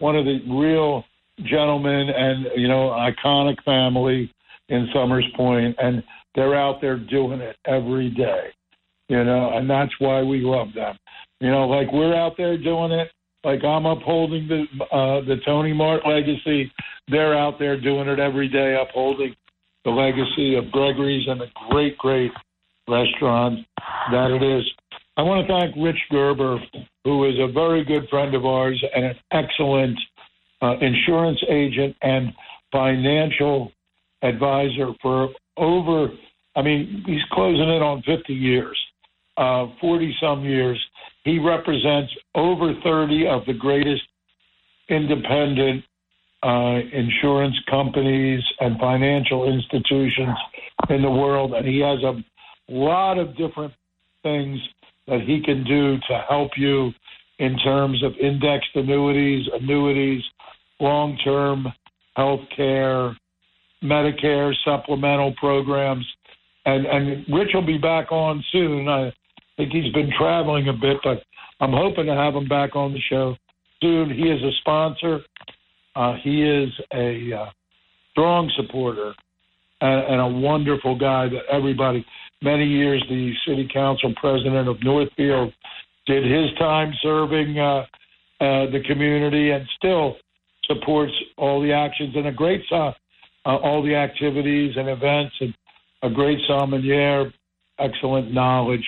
One 0.00 0.16
of 0.16 0.24
the 0.24 0.40
real 0.50 1.04
gentlemen 1.44 2.08
and, 2.10 2.46
you 2.56 2.68
know, 2.68 2.90
iconic 2.90 3.62
family 3.64 4.32
in 4.68 4.88
Somers 4.92 5.26
Point, 5.36 5.76
and 5.78 6.02
they're 6.38 6.54
out 6.54 6.80
there 6.80 6.96
doing 6.96 7.40
it 7.40 7.56
every 7.66 8.10
day, 8.10 8.44
you 9.08 9.24
know, 9.24 9.50
and 9.54 9.68
that's 9.68 9.92
why 9.98 10.22
we 10.22 10.40
love 10.40 10.68
them. 10.72 10.96
You 11.40 11.50
know, 11.50 11.66
like 11.66 11.92
we're 11.92 12.14
out 12.14 12.36
there 12.36 12.56
doing 12.56 12.92
it, 12.92 13.08
like 13.42 13.64
I'm 13.64 13.86
upholding 13.86 14.46
the 14.46 14.64
uh, 14.94 15.20
the 15.22 15.38
Tony 15.44 15.72
Mart 15.72 16.02
legacy. 16.06 16.70
They're 17.08 17.36
out 17.36 17.58
there 17.58 17.80
doing 17.80 18.06
it 18.08 18.20
every 18.20 18.48
day, 18.48 18.76
upholding 18.80 19.34
the 19.84 19.90
legacy 19.90 20.54
of 20.54 20.70
Gregory's 20.70 21.26
and 21.26 21.40
the 21.40 21.48
great, 21.70 21.98
great 21.98 22.30
restaurant 22.88 23.66
that 24.12 24.30
it 24.30 24.42
is. 24.42 24.64
I 25.16 25.22
want 25.22 25.44
to 25.44 25.52
thank 25.52 25.74
Rich 25.76 26.00
Gerber, 26.12 26.58
who 27.02 27.24
is 27.24 27.34
a 27.40 27.50
very 27.52 27.84
good 27.84 28.08
friend 28.08 28.32
of 28.36 28.46
ours 28.46 28.80
and 28.94 29.06
an 29.06 29.16
excellent 29.32 29.98
uh, 30.62 30.76
insurance 30.80 31.40
agent 31.48 31.96
and 32.02 32.32
financial 32.70 33.72
advisor 34.22 34.92
for 35.02 35.30
over, 35.56 36.08
I 36.58 36.62
mean, 36.62 37.04
he's 37.06 37.22
closing 37.30 37.68
in 37.68 37.82
on 37.82 38.02
50 38.02 38.34
years, 38.34 38.76
uh, 39.36 39.66
40 39.80 40.16
some 40.20 40.44
years. 40.44 40.76
He 41.22 41.38
represents 41.38 42.12
over 42.34 42.74
30 42.82 43.28
of 43.28 43.46
the 43.46 43.54
greatest 43.54 44.02
independent 44.88 45.84
uh, 46.42 46.80
insurance 46.92 47.54
companies 47.70 48.42
and 48.58 48.76
financial 48.80 49.48
institutions 49.48 50.36
in 50.90 51.02
the 51.02 51.10
world, 51.10 51.52
and 51.54 51.64
he 51.64 51.78
has 51.78 52.02
a 52.02 52.24
lot 52.68 53.18
of 53.18 53.36
different 53.36 53.72
things 54.24 54.58
that 55.06 55.20
he 55.20 55.40
can 55.40 55.62
do 55.62 55.96
to 56.08 56.24
help 56.28 56.50
you 56.56 56.90
in 57.38 57.56
terms 57.58 58.02
of 58.02 58.14
indexed 58.20 58.70
annuities, 58.74 59.46
annuities, 59.60 60.22
long 60.80 61.16
term 61.24 61.72
health 62.16 62.40
care, 62.56 63.16
Medicare 63.80 64.52
supplemental 64.64 65.32
programs. 65.38 66.04
And, 66.68 66.84
and 66.84 67.24
Rich 67.32 67.50
will 67.54 67.64
be 67.64 67.78
back 67.78 68.12
on 68.12 68.44
soon. 68.52 68.88
I 68.88 69.10
think 69.56 69.72
he's 69.72 69.90
been 69.94 70.10
traveling 70.18 70.68
a 70.68 70.72
bit, 70.74 70.98
but 71.02 71.22
I'm 71.60 71.72
hoping 71.72 72.04
to 72.06 72.14
have 72.14 72.34
him 72.34 72.46
back 72.46 72.76
on 72.76 72.92
the 72.92 73.00
show 73.08 73.36
soon. 73.82 74.10
He 74.10 74.24
is 74.24 74.42
a 74.42 74.50
sponsor. 74.60 75.20
Uh, 75.96 76.16
he 76.22 76.42
is 76.42 76.68
a 76.92 77.32
uh, 77.32 77.46
strong 78.10 78.52
supporter 78.54 79.14
and, 79.80 80.12
and 80.12 80.20
a 80.20 80.40
wonderful 80.40 80.98
guy 80.98 81.28
that 81.30 81.42
everybody, 81.50 82.04
many 82.42 82.66
years 82.66 83.02
the 83.08 83.32
city 83.46 83.66
council 83.72 84.12
president 84.20 84.68
of 84.68 84.76
Northfield, 84.82 85.50
did 86.06 86.22
his 86.22 86.50
time 86.58 86.92
serving 87.00 87.58
uh, 87.58 87.86
uh, 88.40 88.70
the 88.70 88.82
community 88.86 89.52
and 89.52 89.66
still 89.78 90.16
supports 90.66 91.12
all 91.38 91.62
the 91.62 91.72
actions 91.72 92.14
and 92.14 92.26
a 92.26 92.32
great 92.32 92.62
uh, 92.70 92.92
uh, 93.46 93.56
all 93.56 93.82
the 93.82 93.94
activities 93.94 94.74
and 94.76 94.88
events 94.88 95.34
and 95.40 95.54
a 96.02 96.10
great 96.10 96.38
sommelier, 96.46 97.32
excellent 97.78 98.32
knowledge, 98.32 98.84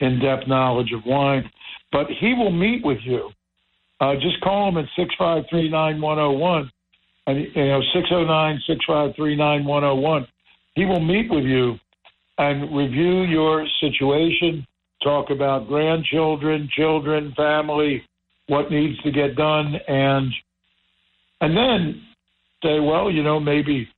in-depth 0.00 0.46
knowledge 0.46 0.92
of 0.92 1.04
wine. 1.06 1.48
But 1.92 2.06
he 2.20 2.34
will 2.34 2.52
meet 2.52 2.84
with 2.84 2.98
you. 3.02 3.30
Uh, 4.00 4.14
just 4.14 4.40
call 4.42 4.68
him 4.68 4.76
at 4.78 4.84
six 4.96 5.14
five 5.18 5.44
three 5.50 5.68
nine 5.68 6.00
one 6.00 6.18
zero 6.18 6.32
one, 6.32 6.70
and 7.26 7.38
you 7.38 7.64
know 7.64 7.80
six 7.92 8.08
zero 8.08 8.24
nine 8.24 8.60
six 8.66 8.84
five 8.86 9.14
three 9.16 9.34
nine 9.34 9.64
one 9.64 9.82
zero 9.82 9.96
one. 9.96 10.26
He 10.74 10.84
will 10.84 11.00
meet 11.00 11.30
with 11.30 11.44
you 11.44 11.76
and 12.38 12.76
review 12.76 13.22
your 13.22 13.66
situation, 13.80 14.64
talk 15.02 15.30
about 15.30 15.66
grandchildren, 15.66 16.68
children, 16.72 17.32
family, 17.36 18.04
what 18.46 18.70
needs 18.70 18.96
to 19.02 19.10
get 19.10 19.34
done, 19.34 19.74
and 19.88 20.32
and 21.40 21.56
then 21.56 22.02
say, 22.62 22.80
well, 22.80 23.10
you 23.10 23.22
know, 23.22 23.38
maybe 23.40 23.88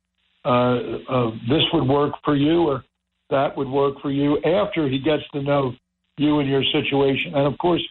uh, 0.44 0.78
uh, 1.08 1.30
this 1.48 1.62
would 1.72 1.88
work 1.88 2.14
for 2.24 2.36
you 2.36 2.62
or 2.62 2.84
that 3.30 3.56
would 3.56 3.68
work 3.68 4.00
for 4.00 4.10
you 4.10 4.38
after 4.42 4.88
he 4.88 4.98
gets 4.98 5.22
to 5.32 5.42
know 5.42 5.72
you 6.16 6.40
and 6.40 6.48
your 6.48 6.64
situation. 6.72 7.34
And 7.34 7.46
of 7.46 7.58
course, 7.58 7.82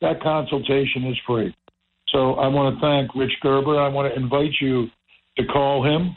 that 0.00 0.22
consultation 0.22 1.06
is 1.06 1.16
free. 1.26 1.54
So 2.08 2.34
I 2.34 2.46
want 2.48 2.74
to 2.74 2.80
thank 2.80 3.14
Rich 3.14 3.34
Gerber. 3.42 3.80
I 3.80 3.88
want 3.88 4.12
to 4.12 4.20
invite 4.20 4.52
you 4.60 4.86
to 5.38 5.44
call 5.46 5.84
him 5.84 6.16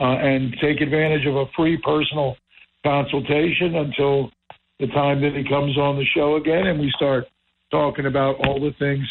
uh, 0.00 0.16
and 0.18 0.54
take 0.60 0.80
advantage 0.80 1.26
of 1.26 1.36
a 1.36 1.46
free 1.56 1.78
personal 1.82 2.36
consultation 2.84 3.76
until 3.76 4.30
the 4.78 4.86
time 4.88 5.20
that 5.20 5.34
he 5.34 5.44
comes 5.44 5.76
on 5.76 5.96
the 5.96 6.04
show 6.14 6.36
again 6.36 6.66
and 6.66 6.80
we 6.80 6.90
start 6.96 7.24
talking 7.70 8.06
about 8.06 8.36
all 8.46 8.58
the 8.60 8.72
things 8.78 9.06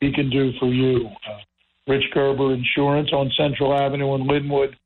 he 0.00 0.12
can 0.12 0.30
do 0.30 0.52
for 0.58 0.68
you. 0.68 1.08
Uh, 1.28 1.38
Rich 1.86 2.04
Gerber 2.12 2.54
Insurance 2.54 3.10
on 3.12 3.30
Central 3.36 3.74
Avenue 3.74 4.14
in 4.14 4.26
Linwood, 4.26 4.76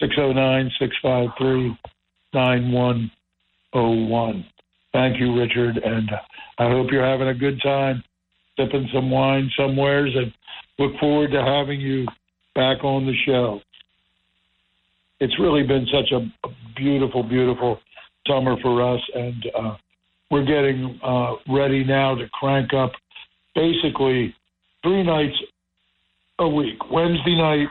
609 0.00 0.70
653 0.78 1.78
9101. 2.34 4.46
Thank 4.92 5.20
you, 5.20 5.38
Richard, 5.38 5.76
and 5.78 6.10
I 6.58 6.70
hope 6.70 6.88
you're 6.90 7.04
having 7.04 7.28
a 7.28 7.34
good 7.34 7.60
time 7.62 8.02
sipping 8.58 8.88
some 8.92 9.10
wine 9.10 9.50
somewheres 9.58 10.14
and 10.14 10.32
look 10.78 10.98
forward 10.98 11.30
to 11.32 11.42
having 11.42 11.80
you 11.80 12.06
back 12.54 12.84
on 12.84 13.06
the 13.06 13.14
show. 13.26 13.60
It's 15.20 15.38
really 15.38 15.62
been 15.62 15.86
such 15.92 16.12
a 16.12 16.26
beautiful, 16.76 17.22
beautiful 17.22 17.78
summer 18.26 18.56
for 18.60 18.94
us, 18.94 19.00
and 19.14 19.46
uh, 19.58 19.76
we're 20.30 20.44
getting 20.44 20.98
uh, 21.02 21.34
ready 21.48 21.84
now 21.84 22.14
to 22.14 22.28
crank 22.30 22.74
up 22.74 22.92
basically 23.54 24.34
three 24.82 25.02
nights 25.02 25.36
a 26.38 26.48
week. 26.48 26.90
Wednesday 26.90 27.36
night, 27.36 27.68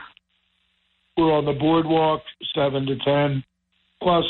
we're 1.16 1.32
on 1.32 1.44
the 1.44 1.52
boardwalk, 1.52 2.22
7 2.54 2.86
to 2.86 2.96
10, 2.96 3.44
plus 4.02 4.24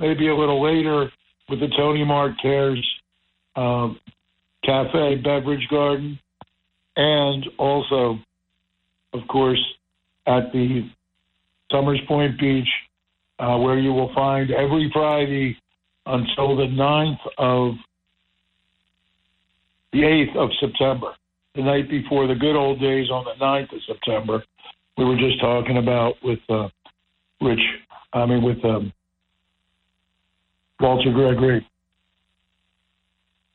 maybe 0.00 0.28
a 0.28 0.34
little 0.34 0.62
later 0.62 1.10
with 1.48 1.60
the 1.60 1.68
Tony 1.76 2.04
Mart 2.04 2.32
Cares 2.40 2.84
um, 3.56 3.98
Cafe 4.64 5.16
Beverage 5.16 5.66
Garden, 5.70 6.18
and 6.96 7.46
also, 7.58 8.18
of 9.12 9.20
course, 9.28 9.62
at 10.26 10.52
the 10.52 10.88
Somers 11.70 12.00
Point 12.08 12.38
Beach, 12.38 12.68
uh, 13.38 13.58
where 13.58 13.78
you 13.78 13.92
will 13.92 14.12
find 14.14 14.50
every 14.50 14.90
Friday 14.92 15.56
until 16.06 16.56
the 16.56 16.66
9th 16.66 17.18
of 17.38 17.74
the 19.92 20.00
8th 20.00 20.36
of 20.36 20.50
September 20.60 21.14
the 21.54 21.62
night 21.62 21.88
before 21.88 22.26
the 22.26 22.34
good 22.34 22.56
old 22.56 22.80
days 22.80 23.10
on 23.10 23.24
the 23.24 23.44
9th 23.44 23.72
of 23.72 23.80
September. 23.86 24.42
We 24.96 25.04
were 25.04 25.16
just 25.16 25.40
talking 25.40 25.78
about 25.78 26.14
with 26.22 26.38
uh, 26.48 26.68
Rich, 27.40 27.60
I 28.12 28.26
mean, 28.26 28.42
with 28.42 28.64
um, 28.64 28.92
Walter 30.80 31.12
Gregory. 31.12 31.66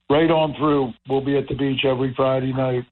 Right 0.10 0.30
on 0.32 0.56
through, 0.56 0.94
we'll 1.08 1.24
be 1.24 1.38
at 1.38 1.48
the 1.48 1.56
beach 1.56 1.86
every 1.86 2.14
Friday 2.16 2.52
night. 2.52 2.84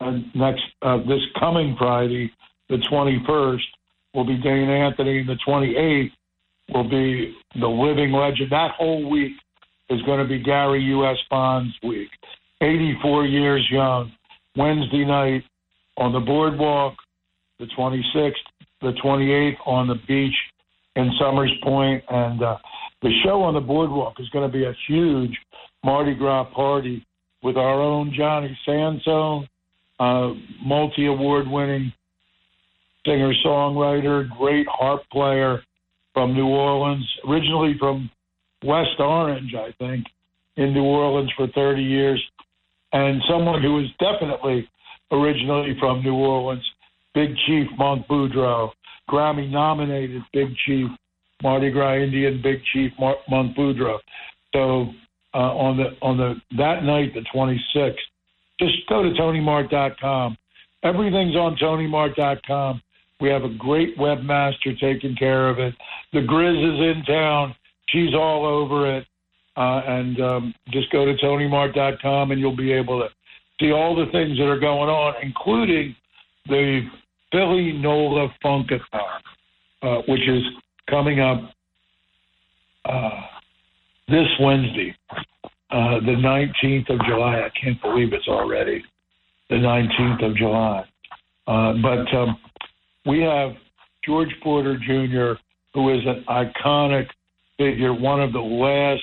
And 0.00 0.24
next, 0.34 0.62
uh, 0.82 0.98
this 0.98 1.20
coming 1.38 1.76
Friday, 1.78 2.32
the 2.68 2.76
21st, 2.90 3.60
will 4.14 4.24
be 4.24 4.36
Dane 4.36 4.68
Anthony. 4.68 5.24
The 5.24 5.36
28th 5.46 6.10
will 6.72 6.88
be 6.88 7.34
the 7.60 7.66
living 7.66 8.12
legend. 8.12 8.50
That 8.50 8.72
whole 8.76 9.08
week 9.08 9.32
is 9.90 10.00
going 10.02 10.20
to 10.20 10.28
be 10.28 10.42
Gary 10.42 10.82
U.S. 10.84 11.18
Bonds 11.30 11.74
week. 11.82 12.08
84 12.60 13.26
years 13.26 13.66
young. 13.70 14.12
Wednesday 14.56 15.04
night 15.04 15.44
on 15.96 16.12
the 16.12 16.20
boardwalk, 16.20 16.94
the 17.62 17.72
26th, 17.78 18.32
the 18.80 18.92
28th 19.04 19.56
on 19.66 19.88
the 19.88 19.94
beach 20.06 20.34
in 20.96 21.10
Somers 21.18 21.52
Point, 21.62 22.02
and 22.10 22.42
uh, 22.42 22.56
the 23.02 23.10
show 23.24 23.42
on 23.42 23.54
the 23.54 23.60
boardwalk 23.60 24.14
is 24.18 24.28
going 24.30 24.48
to 24.48 24.52
be 24.52 24.64
a 24.64 24.74
huge 24.86 25.36
Mardi 25.84 26.14
Gras 26.14 26.44
party 26.54 27.06
with 27.42 27.56
our 27.56 27.80
own 27.80 28.12
Johnny 28.16 28.56
Sansone, 28.66 29.48
uh, 29.98 30.32
multi 30.64 31.06
award 31.06 31.46
winning 31.48 31.92
singer 33.06 33.32
songwriter, 33.44 34.28
great 34.38 34.66
harp 34.68 35.02
player 35.10 35.62
from 36.14 36.34
New 36.34 36.46
Orleans, 36.46 37.08
originally 37.28 37.74
from 37.78 38.10
West 38.64 38.98
Orange, 38.98 39.54
I 39.54 39.72
think, 39.78 40.04
in 40.56 40.72
New 40.72 40.84
Orleans 40.84 41.30
for 41.36 41.48
30 41.48 41.82
years 41.82 42.22
and 42.92 43.22
someone 43.28 43.62
who 43.62 43.80
is 43.80 43.86
definitely 43.98 44.68
originally 45.10 45.76
from 45.78 46.02
New 46.02 46.14
Orleans, 46.14 46.64
Big 47.14 47.36
Chief 47.46 47.66
Monk 47.78 48.06
Boudreaux, 48.06 48.70
Grammy 49.08 49.50
nominated 49.50 50.22
Big 50.32 50.48
Chief 50.66 50.88
Mardi 51.42 51.70
Gras 51.70 51.96
Indian 51.96 52.40
Big 52.42 52.60
Chief 52.72 52.92
Monk 52.98 53.56
Boudreaux. 53.56 53.98
So 54.54 54.88
uh, 55.34 55.38
on 55.38 55.76
the 55.76 55.96
on 56.00 56.16
the 56.16 56.34
that 56.56 56.84
night, 56.84 57.12
the 57.14 57.24
26th, 57.34 57.94
just 58.60 58.74
go 58.88 59.02
to 59.02 59.10
TonyMart.com. 59.10 60.36
Everything's 60.84 61.36
on 61.36 61.56
TonyMart.com. 61.56 62.82
We 63.20 63.28
have 63.28 63.44
a 63.44 63.54
great 63.54 63.96
webmaster 63.98 64.78
taking 64.80 65.14
care 65.16 65.48
of 65.48 65.58
it. 65.58 65.74
The 66.12 66.20
Grizz 66.20 66.58
is 66.58 66.96
in 66.96 67.04
town. 67.04 67.54
She's 67.88 68.14
all 68.14 68.44
over 68.44 68.96
it. 68.96 69.06
Uh, 69.56 69.82
and 69.86 70.20
um, 70.20 70.54
just 70.70 70.90
go 70.90 71.04
to 71.04 71.14
TonyMart.com 71.14 72.30
and 72.30 72.40
you'll 72.40 72.56
be 72.56 72.72
able 72.72 73.00
to 73.00 73.08
see 73.60 73.70
all 73.70 73.94
the 73.94 74.10
things 74.10 74.38
that 74.38 74.46
are 74.46 74.58
going 74.58 74.88
on, 74.88 75.14
including 75.22 75.94
the 76.48 76.80
Philly 77.32 77.72
NOLA 77.72 78.28
Funkathon, 78.44 79.20
uh, 79.82 80.02
which 80.06 80.28
is 80.28 80.42
coming 80.88 81.20
up 81.20 81.38
uh, 82.84 83.20
this 84.08 84.26
Wednesday, 84.38 84.94
uh, 85.70 86.00
the 86.00 86.14
19th 86.62 86.90
of 86.90 87.00
July. 87.06 87.40
I 87.40 87.50
can't 87.58 87.80
believe 87.80 88.12
it's 88.12 88.28
already 88.28 88.84
the 89.48 89.56
19th 89.56 90.30
of 90.30 90.36
July. 90.36 90.84
Uh, 91.46 91.72
but 91.82 92.14
um, 92.14 92.36
we 93.06 93.20
have 93.22 93.52
George 94.04 94.34
Porter 94.42 94.76
Jr., 94.76 95.40
who 95.74 95.94
is 95.94 96.00
an 96.06 96.24
iconic 96.28 97.06
figure, 97.56 97.94
one 97.94 98.20
of 98.20 98.32
the 98.32 98.40
last 98.40 99.02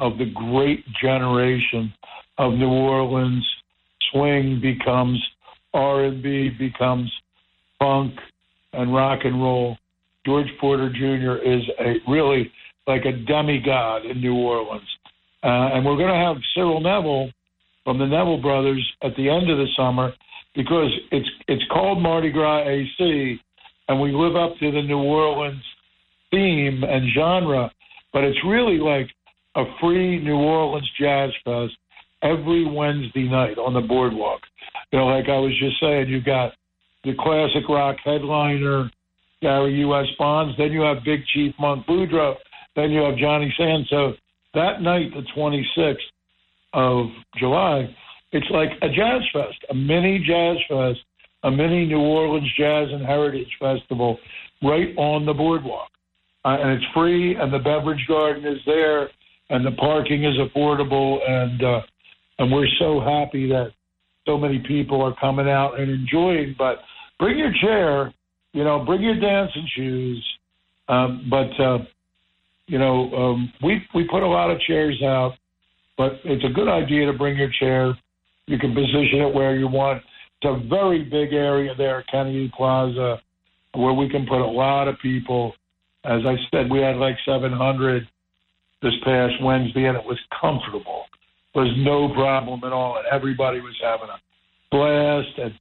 of 0.00 0.18
the 0.18 0.32
great 0.34 0.84
generation 1.00 1.92
of 2.38 2.54
New 2.54 2.68
Orleans. 2.68 3.46
Swing 4.10 4.60
becomes 4.60 5.22
R&B, 5.72 6.50
becomes 6.58 7.12
funk 7.80 8.14
and 8.72 8.94
rock 8.94 9.20
and 9.24 9.42
roll. 9.42 9.76
George 10.24 10.46
Porter 10.60 10.90
Jr. 10.90 11.42
is 11.42 11.62
a 11.80 11.94
really 12.08 12.52
like 12.86 13.04
a 13.04 13.12
demigod 13.12 14.04
in 14.04 14.20
New 14.20 14.36
Orleans. 14.36 14.88
Uh, 15.42 15.74
and 15.74 15.84
we're 15.84 15.96
going 15.96 16.12
to 16.12 16.14
have 16.14 16.36
Cyril 16.54 16.80
Neville 16.80 17.30
from 17.84 17.98
the 17.98 18.06
Neville 18.06 18.40
Brothers 18.40 18.86
at 19.02 19.16
the 19.16 19.28
end 19.28 19.50
of 19.50 19.58
the 19.58 19.66
summer 19.76 20.12
because 20.54 20.90
it's 21.10 21.28
it's 21.48 21.62
called 21.72 22.02
Mardi 22.02 22.30
Gras 22.30 22.68
AC, 22.68 23.40
and 23.88 24.00
we 24.00 24.12
live 24.12 24.36
up 24.36 24.58
to 24.58 24.70
the 24.70 24.82
New 24.82 24.98
Orleans 24.98 25.62
theme 26.30 26.82
and 26.84 27.10
genre, 27.14 27.70
but 28.12 28.24
it's 28.24 28.38
really 28.46 28.78
like 28.78 29.08
a 29.56 29.64
free 29.80 30.22
New 30.22 30.36
Orleans 30.36 30.88
Jazz 31.00 31.30
Fest 31.44 31.72
every 32.22 32.70
Wednesday 32.70 33.28
night 33.28 33.58
on 33.58 33.74
the 33.74 33.80
boardwalk. 33.80 34.40
You 34.92 34.98
know, 34.98 35.06
like 35.06 35.28
I 35.28 35.38
was 35.38 35.56
just 35.58 35.80
saying, 35.80 36.08
you 36.08 36.20
got 36.22 36.52
the 37.04 37.12
classic 37.18 37.68
rock 37.68 37.96
headliner, 38.04 38.90
Gary 39.42 39.74
U.S. 39.80 40.06
Bonds, 40.18 40.56
then 40.58 40.72
you 40.72 40.82
have 40.82 40.98
Big 41.04 41.20
Chief 41.32 41.54
Monk 41.58 41.86
Boudreaux, 41.86 42.34
then 42.76 42.90
you 42.90 43.00
have 43.00 43.16
Johnny 43.16 43.52
Sand. 43.56 43.86
So 43.88 44.12
that 44.54 44.82
night, 44.82 45.10
the 45.14 45.22
26th 45.36 45.96
of 46.72 47.06
July, 47.38 47.94
it's 48.32 48.50
like 48.50 48.70
a 48.82 48.88
jazz 48.88 49.22
fest, 49.32 49.58
a 49.70 49.74
mini 49.74 50.18
jazz 50.18 50.56
fest, 50.68 51.00
a 51.42 51.50
mini 51.50 51.86
New 51.86 52.00
Orleans 52.00 52.50
Jazz 52.56 52.88
and 52.92 53.04
Heritage 53.04 53.50
Festival 53.58 54.18
right 54.62 54.94
on 54.96 55.24
the 55.24 55.32
boardwalk. 55.32 55.88
Uh, 56.44 56.56
and 56.60 56.70
it's 56.70 56.84
free, 56.94 57.34
and 57.34 57.52
the 57.52 57.58
beverage 57.58 58.04
garden 58.06 58.46
is 58.46 58.58
there 58.66 59.10
and 59.50 59.66
the 59.66 59.72
parking 59.72 60.24
is 60.24 60.36
affordable, 60.38 61.18
and 61.28 61.62
uh, 61.62 61.80
and 62.38 62.50
we're 62.50 62.68
so 62.78 63.00
happy 63.00 63.48
that 63.48 63.72
so 64.26 64.36
many 64.36 64.62
people 64.66 65.02
are 65.02 65.14
coming 65.20 65.48
out 65.48 65.78
and 65.78 65.90
enjoying. 65.90 66.54
But 66.58 66.78
bring 67.18 67.38
your 67.38 67.52
chair, 67.60 68.12
you 68.52 68.64
know, 68.64 68.84
bring 68.84 69.02
your 69.02 69.18
dancing 69.18 69.68
shoes. 69.74 70.24
Um, 70.88 71.28
but 71.30 71.62
uh, 71.62 71.78
you 72.66 72.78
know, 72.78 73.12
um, 73.12 73.52
we 73.62 73.82
we 73.94 74.06
put 74.10 74.22
a 74.22 74.26
lot 74.26 74.50
of 74.50 74.60
chairs 74.60 75.00
out, 75.02 75.32
but 75.96 76.12
it's 76.24 76.44
a 76.44 76.52
good 76.52 76.68
idea 76.68 77.06
to 77.06 77.12
bring 77.12 77.36
your 77.36 77.50
chair. 77.58 77.96
You 78.46 78.58
can 78.58 78.74
position 78.74 79.20
it 79.20 79.34
where 79.34 79.56
you 79.56 79.68
want. 79.68 80.02
It's 80.42 80.64
a 80.64 80.68
very 80.68 81.04
big 81.04 81.32
area 81.32 81.74
there 81.76 82.02
Kennedy 82.10 82.50
Plaza 82.56 83.20
where 83.74 83.92
we 83.92 84.08
can 84.08 84.26
put 84.26 84.40
a 84.40 84.46
lot 84.46 84.88
of 84.88 84.98
people. 85.00 85.52
As 86.04 86.22
I 86.26 86.34
said, 86.50 86.70
we 86.70 86.80
had 86.80 86.96
like 86.96 87.16
700 87.26 88.08
this 88.82 88.94
past 89.04 89.34
Wednesday, 89.42 89.84
and 89.84 89.96
it 89.96 90.04
was 90.04 90.18
comfortable. 90.40 91.04
Was 91.54 91.72
no 91.78 92.12
problem 92.14 92.60
at 92.64 92.72
all, 92.72 92.96
and 92.96 93.06
everybody 93.10 93.60
was 93.60 93.74
having 93.82 94.08
a 94.08 94.20
blast. 94.70 95.36
And 95.38 95.52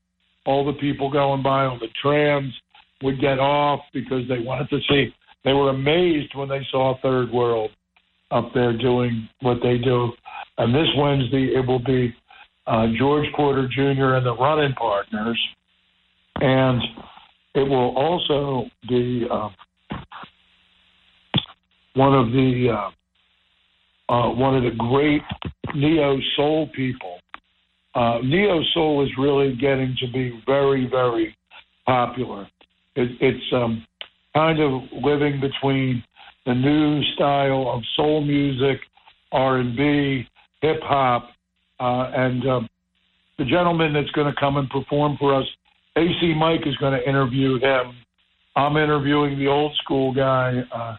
all 0.45 0.63
the 0.65 0.79
people 0.79 1.09
going 1.09 1.41
by 1.41 1.65
on 1.65 1.79
the 1.79 1.87
trams 2.01 2.53
would 3.01 3.19
get 3.19 3.39
off 3.39 3.79
because 3.93 4.27
they 4.27 4.39
wanted 4.39 4.69
to 4.69 4.79
see. 4.87 5.13
They 5.43 5.53
were 5.53 5.69
amazed 5.69 6.35
when 6.35 6.49
they 6.49 6.65
saw 6.71 6.95
Third 7.01 7.31
World 7.31 7.71
up 8.31 8.51
there 8.53 8.77
doing 8.77 9.27
what 9.41 9.57
they 9.63 9.77
do. 9.77 10.11
And 10.57 10.75
this 10.75 10.87
Wednesday, 10.97 11.53
it 11.55 11.65
will 11.65 11.83
be 11.83 12.13
uh, 12.67 12.87
George 12.97 13.25
Porter 13.35 13.67
Jr. 13.67 14.15
and 14.15 14.25
the 14.25 14.35
Running 14.35 14.73
Partners, 14.73 15.39
and 16.35 16.81
it 17.55 17.67
will 17.67 17.97
also 17.97 18.69
be 18.87 19.25
uh, 19.29 19.49
one 21.95 22.13
of 22.13 22.31
the 22.31 22.69
uh, 22.71 24.13
uh, 24.13 24.33
one 24.33 24.55
of 24.55 24.63
the 24.63 24.77
great 24.77 25.21
neo 25.75 26.17
soul 26.35 26.69
people. 26.75 27.19
Uh, 27.95 28.19
neo 28.23 28.61
soul 28.73 29.03
is 29.03 29.09
really 29.17 29.55
getting 29.55 29.95
to 29.99 30.11
be 30.11 30.41
very, 30.45 30.87
very 30.89 31.35
popular. 31.85 32.47
It, 32.95 33.09
it's 33.19 33.53
um, 33.53 33.85
kind 34.33 34.59
of 34.59 34.81
living 35.03 35.39
between 35.39 36.03
the 36.45 36.53
new 36.53 37.03
style 37.13 37.69
of 37.69 37.81
soul 37.95 38.21
music, 38.23 38.79
R 39.31 39.57
and 39.57 39.75
B, 39.75 40.27
hip 40.61 40.79
hop, 40.83 41.29
uh, 41.79 42.11
and 42.15 42.47
um, 42.47 42.69
the 43.37 43.45
gentleman 43.45 43.93
that's 43.93 44.09
going 44.11 44.31
to 44.31 44.39
come 44.39 44.57
and 44.57 44.69
perform 44.69 45.17
for 45.19 45.33
us, 45.33 45.45
AC 45.95 46.33
Mike, 46.37 46.61
is 46.65 46.75
going 46.77 46.93
to 46.93 47.07
interview 47.07 47.59
him. 47.59 47.95
I'm 48.55 48.77
interviewing 48.77 49.39
the 49.39 49.47
old 49.47 49.75
school 49.83 50.13
guy, 50.13 50.61
uh, 50.73 50.97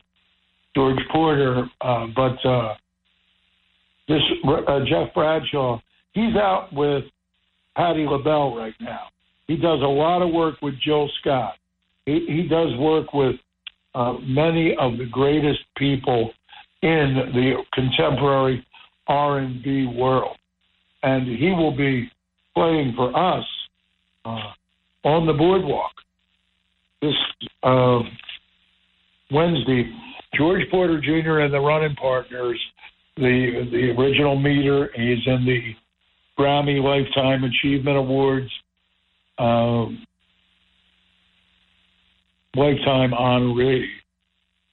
George 0.74 0.98
Porter, 1.12 1.64
uh, 1.80 2.06
but 2.14 2.44
uh, 2.46 2.74
this 4.11 4.22
uh, 4.44 4.80
Jeff 4.86 5.14
Bradshaw, 5.14 5.80
he's 6.12 6.34
out 6.36 6.68
with 6.72 7.04
Patti 7.76 8.04
LaBelle 8.06 8.56
right 8.56 8.74
now. 8.80 9.06
He 9.46 9.56
does 9.56 9.80
a 9.80 9.86
lot 9.86 10.20
of 10.20 10.32
work 10.32 10.56
with 10.62 10.74
Jill 10.84 11.08
Scott. 11.20 11.54
He, 12.06 12.26
he 12.28 12.48
does 12.48 12.76
work 12.78 13.14
with 13.14 13.36
uh, 13.94 14.14
many 14.22 14.74
of 14.78 14.98
the 14.98 15.06
greatest 15.06 15.61
people 15.76 16.32
in 16.82 17.30
the 17.34 17.54
contemporary 17.72 18.66
R&B 19.06 19.94
world, 19.96 20.36
and 21.02 21.26
he 21.26 21.50
will 21.50 21.76
be 21.76 22.11
playing 22.54 22.92
for 22.96 23.16
us 23.16 23.44
uh, 24.24 24.52
on 25.04 25.26
the 25.26 25.32
boardwalk 25.32 25.92
this 27.00 27.14
uh, 27.62 28.00
Wednesday. 29.30 29.92
George 30.36 30.62
Porter 30.70 31.00
Jr. 31.00 31.40
and 31.40 31.52
the 31.52 31.61
Running 31.61 31.94
Partners 31.96 32.61
the 33.20 33.68
the 33.70 34.00
original 34.00 34.38
meter. 34.38 34.90
He's 34.94 35.26
in 35.26 35.44
the 35.44 35.74
Grammy 36.38 36.82
Lifetime 36.82 37.44
Achievement 37.44 37.96
Awards. 37.96 38.50
Uh, 39.38 39.86
lifetime 42.56 43.12
honoree. 43.12 43.86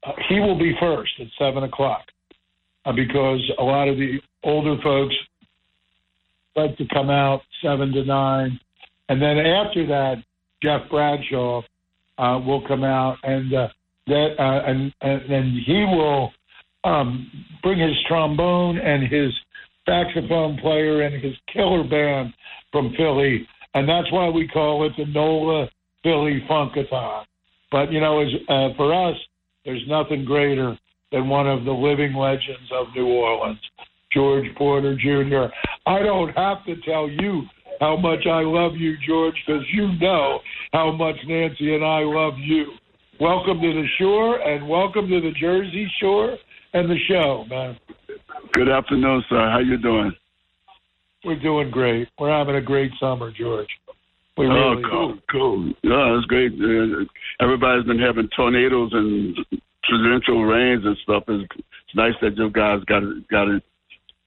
Uh, 0.06 0.12
he 0.30 0.40
will 0.40 0.58
be 0.58 0.74
first 0.80 1.12
at 1.20 1.28
seven 1.38 1.64
o'clock 1.64 2.06
uh, 2.86 2.92
because 2.92 3.40
a 3.60 3.64
lot 3.64 3.88
of 3.88 3.98
the 3.98 4.20
older 4.44 4.76
folks 4.82 5.16
like 6.56 6.76
to 6.78 6.86
come 6.92 7.10
out 7.10 7.42
seven 7.62 7.92
to 7.92 8.04
nine, 8.04 8.60
and 9.10 9.22
then 9.22 9.38
after 9.38 9.86
that, 9.88 10.16
Jeff 10.64 10.90
Bradshaw 10.90 11.62
uh, 12.18 12.40
will 12.46 12.68
come 12.68 12.84
out 12.84 13.18
and 13.24 13.54
uh, 13.54 13.68
that 14.08 14.36
uh, 14.40 14.64
and, 14.66 14.94
and 15.02 15.22
and 15.22 15.60
he 15.66 15.86
will 15.86 16.32
um, 16.84 17.30
bring 17.64 17.80
his 17.80 17.96
trombone 18.08 18.78
and 18.78 19.04
his 19.04 19.32
saxophone 19.88 20.58
player 20.58 21.02
and 21.02 21.24
his 21.24 21.34
killer 21.52 21.84
band 21.84 22.34
from 22.72 22.94
Philly, 22.98 23.48
and 23.74 23.88
that's 23.88 24.12
why 24.12 24.30
we 24.30 24.48
call 24.48 24.86
it 24.86 24.94
the 24.98 25.06
NOLA 25.06 25.70
Philly 26.04 26.44
Funkathon. 26.50 27.24
But 27.72 27.92
you 27.92 28.00
know, 28.00 28.22
as 28.22 28.28
uh, 28.48 28.70
for 28.78 28.94
us, 28.94 29.16
there's 29.66 29.84
nothing 29.88 30.26
greater 30.26 30.78
than 31.12 31.30
one 31.30 31.48
of 31.48 31.66
the 31.66 31.72
living 31.72 32.14
legends 32.14 32.70
of 32.74 32.88
New 32.96 33.08
Orleans, 33.08 33.60
George 34.14 34.46
Porter 34.58 34.96
Jr. 34.96 35.54
I 35.86 36.00
don't 36.00 36.36
have 36.38 36.66
to 36.66 36.76
tell 36.82 37.10
you 37.10 37.44
how 37.80 37.96
much 37.96 38.26
I 38.26 38.42
love 38.42 38.76
you, 38.76 38.96
George, 39.06 39.36
because 39.46 39.64
you 39.74 39.94
know 40.00 40.40
how 40.74 40.92
much 40.92 41.16
Nancy 41.28 41.76
and 41.76 41.84
I 41.84 42.00
love 42.00 42.34
you. 42.38 42.72
Welcome 43.20 43.62
to 43.62 43.74
the 43.74 43.86
shore 44.00 44.40
and 44.42 44.68
welcome 44.68 45.10
to 45.10 45.22
the 45.22 45.32
Jersey 45.40 45.90
Shore 46.00 46.38
and 46.78 46.90
the 46.90 46.98
show, 47.08 47.46
man. 47.50 47.78
Good 48.54 48.70
afternoon, 48.70 49.24
sir. 49.30 49.50
How 49.50 49.60
you 49.60 49.78
doing? 49.78 50.12
We're 51.26 51.40
doing 51.40 51.72
great. 51.72 52.08
We're 52.20 52.32
having 52.32 52.56
a 52.56 52.62
great 52.62 52.92
summer, 53.00 53.32
George. 53.32 53.68
We 54.38 54.46
oh, 54.46 54.50
really 54.50 54.84
cool, 54.84 55.14
are. 55.14 55.32
cool. 55.32 55.66
Yeah, 55.84 56.18
it's 56.18 56.28
great. 56.28 56.54
Uh, 56.54 57.06
everybody's 57.42 57.86
been 57.86 58.00
having 58.00 58.30
tornadoes 58.36 58.92
and 58.94 59.36
torrential 59.90 60.44
rains 60.44 60.86
and 60.86 60.96
stuff. 61.04 61.24
It's, 61.28 61.44
it's 61.56 61.96
nice 61.96 62.14
that 62.22 62.38
you 62.38 62.50
guys 62.52 62.84
got 62.86 63.02
a, 63.02 63.22
got 63.32 63.48
a, 63.48 63.62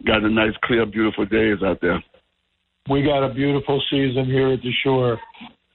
got 0.04 0.24
a 0.24 0.28
nice, 0.28 0.54
clear, 0.64 0.84
beautiful 0.86 1.26
days 1.26 1.58
out 1.64 1.80
there. 1.80 2.02
We 2.88 3.02
got 3.02 3.22
a 3.22 3.32
beautiful 3.32 3.80
season 3.88 4.24
here 4.24 4.52
at 4.52 4.62
the 4.62 4.72
shore, 4.82 5.18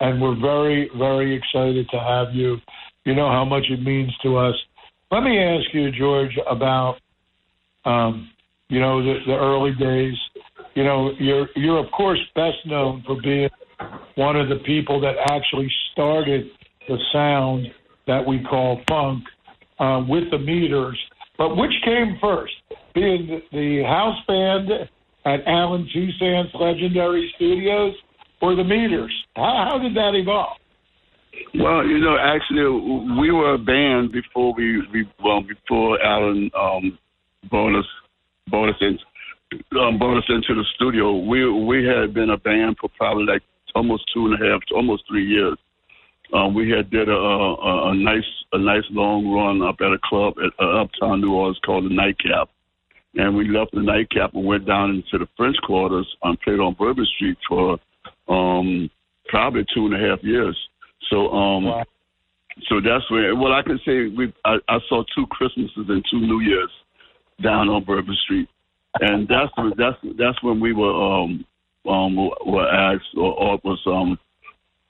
and 0.02 0.22
we're 0.22 0.40
very, 0.40 0.90
very 0.98 1.34
excited 1.34 1.88
to 1.92 2.00
have 2.00 2.34
you. 2.34 2.58
You 3.06 3.16
know 3.16 3.30
how 3.30 3.46
much 3.46 3.64
it 3.70 3.82
means 3.82 4.12
to 4.24 4.36
us 4.36 4.56
let 5.12 5.24
me 5.24 5.38
ask 5.40 5.74
you, 5.74 5.92
George, 5.92 6.38
about 6.50 6.98
um, 7.86 8.30
you 8.70 8.80
know 8.80 9.04
the, 9.04 9.20
the 9.28 9.34
early 9.34 9.74
days. 9.76 10.16
You 10.74 10.84
know, 10.84 11.12
you're 11.20 11.48
you're 11.56 11.80
of 11.80 11.92
course 11.92 12.20
best 12.36 12.58
known 12.66 13.04
for 13.06 13.22
being 13.22 13.50
one 14.16 14.36
of 14.36 14.50
the 14.50 14.58
people 14.66 15.00
that 15.02 15.16
actually 15.30 15.72
started 15.92 16.48
the 16.88 16.98
sound 17.12 17.68
that 18.08 18.26
we 18.26 18.44
call 18.44 18.82
funk 18.88 19.24
uh, 19.80 20.04
with 20.08 20.30
the 20.32 20.40
meters. 20.40 20.98
But 21.38 21.56
which 21.56 21.74
came 21.84 22.18
first, 22.22 22.54
being 22.94 23.42
the 23.52 23.84
house 23.84 24.18
band 24.28 24.70
at 25.26 25.46
Allen 25.48 25.88
Toussaint's 25.94 26.54
legendary 26.54 27.32
studios, 27.36 27.94
or 28.42 28.56
the 28.56 28.64
meters? 28.64 29.12
How, 29.36 29.70
how 29.70 29.80
did 29.80 29.96
that 29.96 30.14
evolve? 30.16 30.58
Well, 31.56 31.86
you 31.86 32.00
know, 32.00 32.18
actually, 32.18 32.64
we 33.20 33.32
were 33.32 33.54
a 33.54 33.58
band 33.58 34.12
before 34.12 34.54
we, 34.54 34.82
we 34.92 35.08
well 35.24 35.42
before 35.42 36.02
Allen 36.02 36.52
um, 36.58 36.98
brought 37.50 37.78
us 37.78 37.86
brought 38.50 38.70
us 38.70 38.76
in 38.82 39.00
um, 39.80 39.98
brought 39.98 40.18
us 40.18 40.30
into 40.30 40.54
the 40.54 40.66
studio. 40.76 41.18
We 41.18 41.48
we 41.50 41.86
had 41.86 42.14
been 42.14 42.32
a 42.32 42.38
band 42.38 42.78
for 42.80 42.90
probably 42.98 43.26
like 43.26 43.42
almost 43.74 44.04
two 44.14 44.26
and 44.26 44.42
a 44.42 44.46
half, 44.46 44.62
almost 44.74 45.04
three 45.08 45.26
years. 45.26 45.58
Um, 46.34 46.56
we 46.56 46.72
had 46.72 46.90
did 46.90 47.08
a, 47.08 47.14
a, 47.14 47.92
a 47.92 47.96
nice 47.96 48.24
a 48.54 48.58
nice 48.58 48.84
long 48.90 49.32
run 49.32 49.62
up 49.62 49.76
at 49.80 49.94
a 49.94 50.00
club 50.04 50.34
at 50.44 50.52
uh, 50.64 50.82
uptown 50.82 51.22
New 51.22 51.34
Orleans 51.34 51.60
called 51.66 51.86
the 51.86 51.94
Nightcap, 51.94 52.50
and 53.16 53.36
we 53.36 53.48
left 53.48 53.74
the 53.74 53.82
Nightcap 53.82 54.34
and 54.34 54.46
went 54.46 54.66
down 54.66 54.90
into 54.92 55.24
the 55.24 55.28
French 55.38 55.58
Quarters 55.66 56.08
and 56.24 56.40
played 56.42 56.60
on 56.60 56.74
Bourbon 56.74 57.06
Street 57.16 57.38
for 57.48 57.78
um, 58.28 58.90
probably 59.28 59.66
two 59.74 59.86
and 59.86 59.96
a 59.96 60.10
half 60.10 60.24
years. 60.24 60.58
So 61.10 61.30
um, 61.30 61.66
wow. 61.66 61.84
so 62.68 62.82
that's 62.82 63.10
where. 63.12 63.36
Well, 63.36 63.54
I 63.54 63.62
can 63.62 63.80
say 63.86 64.08
we. 64.08 64.34
I, 64.46 64.58
I 64.68 64.80
saw 64.90 65.04
two 65.16 65.26
Christmases 65.28 65.86
and 65.90 66.04
two 66.10 66.20
New 66.20 66.42
Years 66.42 66.70
down 67.44 67.70
on 67.70 67.84
Bourbon 67.84 68.16
Street, 68.24 68.50
and 69.02 69.28
that's 69.28 69.52
when, 69.56 69.74
that's 69.78 69.98
that's 70.18 70.42
when 70.44 70.60
we 70.60 70.74
were 70.74 70.94
um 70.94 71.46
um 71.88 72.16
were 72.46 72.68
asked 72.68 73.16
or, 73.16 73.34
or 73.34 73.60
was 73.64 73.80
um 73.86 74.18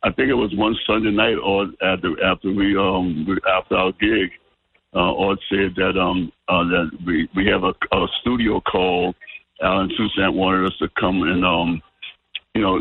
I 0.03 0.11
think 0.11 0.29
it 0.29 0.35
was 0.35 0.53
one 0.55 0.75
Sunday 0.85 1.11
night 1.11 1.35
or 1.43 1.65
after 1.81 2.23
after 2.23 2.51
we 2.51 2.77
um 2.77 3.25
after 3.49 3.75
our 3.75 3.91
gig, 3.93 4.29
uh, 4.93 5.11
Ord 5.13 5.39
said 5.49 5.73
that 5.75 5.99
um 5.99 6.31
uh, 6.47 6.63
that 6.63 6.91
we 7.05 7.27
we 7.35 7.47
have 7.47 7.63
a, 7.63 7.73
a 7.95 8.07
studio 8.21 8.61
call. 8.61 9.15
Allen 9.61 9.89
Toussaint 9.97 10.33
wanted 10.33 10.67
us 10.67 10.77
to 10.79 10.89
come 10.99 11.23
and 11.23 11.43
um 11.45 11.81
you 12.55 12.61
know, 12.61 12.79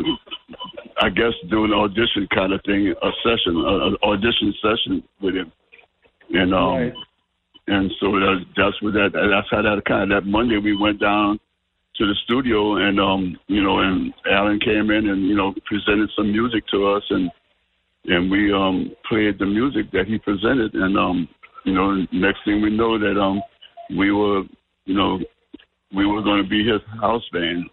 I 1.01 1.09
guess 1.09 1.33
do 1.49 1.65
an 1.65 1.73
audition 1.73 2.27
kind 2.33 2.53
of 2.53 2.61
thing, 2.65 2.93
a 3.01 3.09
session, 3.23 3.55
an 3.57 3.97
audition 4.01 4.53
session 4.61 5.03
with 5.21 5.35
him, 5.35 5.51
and 6.31 6.53
um, 6.53 6.73
right. 6.75 6.93
and 7.67 7.91
so 7.99 8.07
that, 8.13 8.45
that's 8.55 8.81
what 8.81 8.93
that 8.93 9.11
that's 9.13 9.47
how 9.51 9.61
that 9.61 9.83
kind 9.85 10.11
of 10.11 10.23
that 10.23 10.29
Monday 10.29 10.57
we 10.57 10.75
went 10.75 10.99
down 10.99 11.39
to 11.97 12.05
the 12.05 12.15
studio 12.23 12.77
and 12.77 12.99
um, 12.99 13.37
you 13.47 13.61
know, 13.61 13.79
and 13.79 14.13
Allen 14.31 14.59
came 14.59 14.89
in 14.89 15.09
and 15.09 15.27
you 15.27 15.35
know 15.35 15.53
presented 15.65 16.09
some 16.15 16.31
music 16.31 16.63
to 16.71 16.87
us 16.87 17.03
and 17.09 17.29
and 18.07 18.29
we 18.29 18.53
um, 18.53 18.91
played 19.07 19.39
the 19.39 19.45
music 19.45 19.91
that 19.91 20.05
he 20.07 20.17
presented, 20.19 20.73
and 20.73 20.97
um, 20.97 21.27
you 21.63 21.73
know, 21.73 22.05
next 22.11 22.39
thing 22.45 22.61
we 22.61 22.69
know 22.69 22.99
that 22.99 23.19
um, 23.19 23.41
we 23.97 24.11
were, 24.11 24.43
you 24.85 24.95
know, 24.95 25.19
we 25.95 26.05
were 26.05 26.21
going 26.21 26.43
to 26.43 26.49
be 26.49 26.63
his 26.63 26.81
house 27.01 27.23
band. 27.33 27.65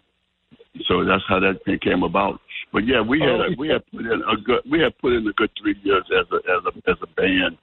So 0.89 1.05
that's 1.05 1.23
how 1.29 1.39
that 1.41 1.61
thing 1.65 1.79
came 1.83 2.03
about. 2.03 2.41
But 2.73 2.87
yeah, 2.87 3.03
we 3.03 3.21
had 3.21 3.59
we 3.59 3.69
had 3.69 3.83
put 3.93 4.01
in 4.01 4.23
a 4.25 4.37
good 4.41 4.63
we 4.71 4.81
had 4.81 4.97
put 4.99 5.13
in 5.13 5.27
a 5.27 5.33
good 5.33 5.51
three 5.61 5.77
years 5.83 6.05
as 6.11 6.27
a 6.33 6.37
as 6.37 6.63
a 6.65 6.91
as 6.91 6.97
a 7.03 7.07
band 7.21 7.59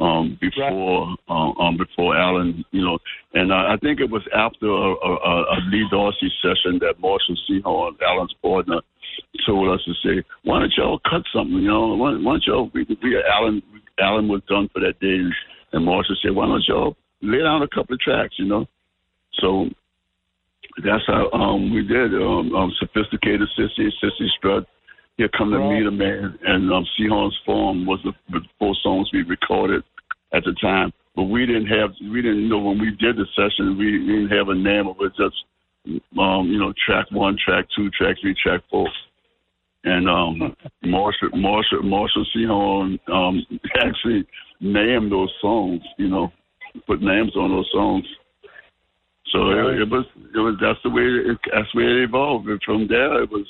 um, 0.00 0.38
before 0.40 1.06
right. 1.06 1.16
um, 1.28 1.54
um, 1.58 1.76
before 1.76 2.16
Allen, 2.16 2.64
you 2.70 2.82
know, 2.82 2.98
and 3.34 3.52
uh, 3.52 3.70
I 3.70 3.76
think 3.80 4.00
it 4.00 4.10
was 4.10 4.22
after 4.34 4.66
a, 4.66 4.90
a, 4.94 5.42
a 5.42 5.56
Lee 5.70 5.86
Dorsey 5.90 6.30
session 6.42 6.78
that 6.80 7.00
Marshall 7.00 7.36
Sehorn, 7.48 7.96
Allen's 8.02 8.34
partner, 8.42 8.80
told 9.46 9.68
us 9.72 9.84
to 9.86 9.92
say, 10.04 10.24
"Why 10.44 10.60
don't 10.60 10.72
y'all 10.76 11.00
cut 11.08 11.22
something? 11.32 11.56
You 11.56 11.68
know, 11.68 11.94
why, 11.94 12.12
why 12.12 12.32
don't 12.32 12.44
y'all?" 12.46 12.70
We, 12.74 12.84
we 13.02 13.22
Allen 13.32 13.62
Allen 14.00 14.28
was 14.28 14.42
done 14.48 14.68
for 14.72 14.80
that 14.80 15.00
day, 15.00 15.20
and 15.72 15.84
Marshall 15.84 16.16
said, 16.22 16.34
"Why 16.34 16.46
don't 16.46 16.64
y'all 16.66 16.96
lay 17.22 17.38
down 17.38 17.62
a 17.62 17.68
couple 17.68 17.94
of 17.94 18.00
tracks?" 18.00 18.34
You 18.38 18.46
know, 18.46 18.66
so 19.40 19.66
that's 20.84 21.04
how 21.06 21.30
um, 21.32 21.72
we 21.72 21.82
did. 21.82 22.14
Um, 22.14 22.54
um, 22.54 22.72
Sophisticated 22.78 23.48
Cissy, 23.56 23.92
Cissy 24.00 24.30
Strut 24.38 24.66
here 25.16 25.28
come 25.36 25.50
to 25.50 25.58
right. 25.58 25.78
meet 25.78 25.86
a 25.86 25.90
man, 25.90 26.38
and 26.44 26.72
um, 26.72 26.86
Sehorn's 26.98 27.36
Farm 27.44 27.84
was 27.84 28.00
the, 28.04 28.12
the 28.30 28.40
four 28.58 28.74
songs 28.82 29.10
we 29.12 29.22
recorded 29.22 29.82
at 30.32 30.44
the 30.44 30.54
time. 30.62 30.92
But 31.14 31.24
we 31.24 31.44
didn't 31.44 31.66
have, 31.66 31.90
we 32.10 32.22
didn't 32.22 32.48
know 32.48 32.58
when 32.58 32.78
we 32.78 32.90
did 32.92 33.16
the 33.16 33.26
session, 33.36 33.76
we 33.76 33.90
didn't 33.90 34.30
have 34.30 34.48
a 34.48 34.54
name 34.54 34.86
of 34.86 34.96
it. 35.00 35.12
Just, 35.16 35.36
um, 36.18 36.48
you 36.48 36.58
know, 36.58 36.72
track 36.86 37.06
one, 37.10 37.36
track 37.44 37.66
two, 37.76 37.90
track 37.90 38.16
three, 38.22 38.34
track 38.42 38.62
four. 38.70 38.88
And 39.84 40.08
um, 40.08 40.56
Marshall, 40.84 41.30
Marshall, 41.34 41.82
Marshall 41.82 42.24
Sehorn 42.34 42.98
um, 43.12 43.44
actually 43.76 44.26
named 44.60 45.12
those 45.12 45.32
songs. 45.42 45.82
You 45.98 46.08
know, 46.08 46.32
put 46.86 47.02
names 47.02 47.36
on 47.36 47.50
those 47.50 47.68
songs. 47.72 48.06
So 49.32 49.50
it, 49.50 49.82
it 49.82 49.90
was, 49.90 50.04
it 50.34 50.38
was. 50.38 50.56
That's 50.60 50.78
the 50.82 50.90
way. 50.90 51.02
It, 51.02 51.38
that's 51.52 51.68
the 51.72 51.78
way 51.78 51.84
it 51.84 52.04
evolved. 52.08 52.48
And 52.48 52.60
from 52.64 52.88
there, 52.88 53.22
it 53.22 53.30
was, 53.30 53.46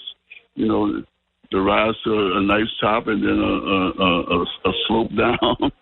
you 0.55 0.69
know, 0.69 1.03
the 1.51 1.61
rise 1.61 1.95
to 2.05 2.33
a 2.37 2.43
nice 2.43 2.69
top 2.81 3.07
and 3.07 3.23
then 3.23 3.39
a, 3.39 4.03
a, 4.03 4.39
a, 4.39 4.43
a 4.43 4.73
slope 4.87 5.11
down 5.17 5.73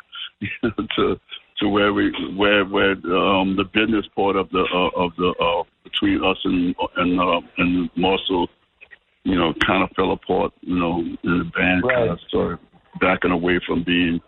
to 0.96 1.20
to 1.58 1.68
where 1.68 1.92
we 1.92 2.12
where 2.36 2.64
where 2.64 2.92
um, 2.92 3.56
the 3.56 3.64
business 3.74 4.06
part 4.14 4.36
of 4.36 4.48
the 4.50 4.64
uh, 4.72 5.00
of 5.00 5.12
the 5.16 5.34
uh, 5.40 5.64
between 5.84 6.24
us 6.24 6.38
and 6.44 6.74
and 6.96 7.20
uh, 7.20 7.40
and 7.58 7.90
Marshall, 7.96 8.48
you 9.24 9.36
know, 9.36 9.52
kind 9.66 9.82
of 9.82 9.90
fell 9.96 10.12
apart. 10.12 10.52
You 10.60 10.78
know, 10.78 10.98
and 10.98 11.18
the 11.40 11.50
band 11.56 11.82
right. 11.84 11.96
kind 11.96 12.10
of 12.10 12.20
started 12.28 12.58
backing 13.00 13.32
away 13.32 13.60
from 13.66 13.84
being, 13.84 14.20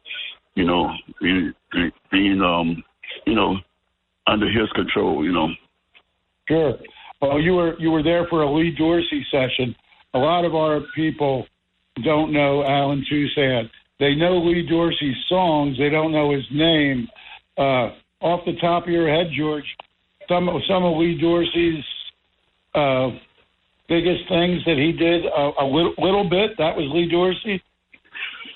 you 0.54 0.64
know, 0.64 0.92
being, 1.20 1.52
being 2.10 2.40
um, 2.42 2.82
you 3.26 3.34
know, 3.34 3.56
under 4.30 4.46
his 4.46 4.70
control. 4.74 5.24
You 5.24 5.32
know. 5.32 5.48
Sure. 6.48 6.74
Well, 7.20 7.40
you 7.40 7.54
were 7.54 7.78
you 7.78 7.90
were 7.90 8.02
there 8.02 8.26
for 8.28 8.42
a 8.42 8.50
Lee 8.50 8.74
Dorsey 8.76 9.26
session 9.30 9.74
a 10.14 10.18
lot 10.18 10.44
of 10.44 10.54
our 10.54 10.80
people 10.94 11.46
don't 12.04 12.32
know 12.32 12.64
Allen 12.64 13.04
Toussaint. 13.08 13.70
They 13.98 14.14
know 14.14 14.38
Lee 14.38 14.66
Dorsey's 14.66 15.16
songs. 15.28 15.76
They 15.78 15.90
don't 15.90 16.12
know 16.12 16.32
his 16.32 16.44
name. 16.52 17.08
Uh, 17.58 17.90
off 18.20 18.44
the 18.46 18.56
top 18.60 18.84
of 18.84 18.90
your 18.90 19.08
head, 19.08 19.30
George, 19.36 19.64
some 20.28 20.48
some 20.68 20.84
of 20.84 20.96
Lee 20.96 21.18
Dorsey's 21.20 21.84
uh, 22.74 23.10
biggest 23.88 24.28
things 24.28 24.64
that 24.64 24.76
he 24.76 24.92
did 24.92 25.26
uh, 25.26 25.52
a 25.60 25.64
little, 25.64 25.94
little 25.98 26.28
bit. 26.28 26.56
That 26.58 26.76
was 26.76 26.88
Lee 26.92 27.08
Dorsey. 27.10 27.62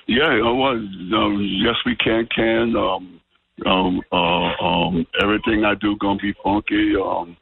Yeah, 0.06 0.32
it 0.34 0.42
was. 0.42 0.78
Um, 1.14 1.40
yes, 1.64 1.76
we 1.86 1.96
can. 1.96 2.26
Can 2.34 2.76
um, 2.76 3.20
um, 3.66 4.02
uh, 4.12 4.64
um, 4.64 5.06
everything 5.22 5.64
I 5.64 5.74
do 5.74 5.96
gonna 6.00 6.18
be 6.18 6.34
funky. 6.42 6.94
Um, 6.96 7.36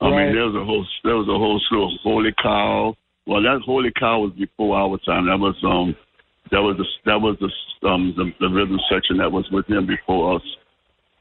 I 0.00 0.10
right. 0.10 0.26
mean, 0.26 0.34
there's 0.34 0.54
a 0.54 0.64
whole 0.64 0.86
there 1.04 1.16
was 1.16 1.28
a 1.28 1.38
whole 1.38 1.60
slew 1.68 1.84
of 1.84 1.90
holy 2.02 2.34
cow. 2.42 2.96
Well, 3.26 3.42
that 3.42 3.62
Holy 3.64 3.90
Cow 3.98 4.20
was 4.20 4.32
before 4.32 4.76
our 4.76 4.98
time. 4.98 5.26
That 5.26 5.38
was 5.38 5.56
um, 5.64 5.96
that 6.50 6.60
was 6.60 6.76
the 6.76 6.84
that 7.06 7.20
was 7.20 7.36
the 7.40 7.88
um 7.88 8.12
the, 8.16 8.30
the 8.40 8.52
rhythm 8.52 8.78
section 8.90 9.16
that 9.18 9.32
was 9.32 9.48
with 9.50 9.66
him 9.66 9.86
before 9.86 10.36
us. 10.36 10.42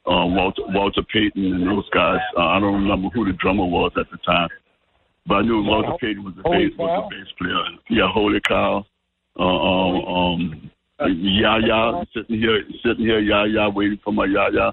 Um, 0.06 0.36
Walter 0.36 0.64
Walter 0.68 1.02
Payton 1.14 1.46
and 1.46 1.68
those 1.68 1.88
guys. 1.92 2.20
Uh, 2.38 2.48
I 2.48 2.60
don't 2.60 2.74
remember 2.74 3.08
who 3.14 3.26
the 3.26 3.38
drummer 3.40 3.66
was 3.66 3.92
at 3.98 4.12
the 4.12 4.18
time, 4.18 4.50
but 5.26 5.36
I 5.36 5.42
knew 5.44 5.64
Walter 5.64 5.96
Payton 6.02 6.24
was 6.24 6.34
the 6.36 6.44
bass 6.44 6.78
was 6.78 7.08
the 7.10 7.16
bass 7.16 7.32
player. 7.40 7.64
Yeah, 7.90 8.12
Holy 8.12 8.42
Cow. 8.42 8.86
Uh, 9.40 9.44
um, 9.44 10.06
um, 10.06 10.72
yeah, 11.08 11.58
yeah, 11.66 12.04
sitting 12.14 12.40
here, 12.40 12.64
sitting 12.86 13.06
here, 13.06 13.20
yeah, 13.20 13.46
yeah, 13.46 13.68
waiting 13.68 14.00
for 14.04 14.14
my 14.14 14.26
yeah, 14.26 14.50
yeah. 14.52 14.72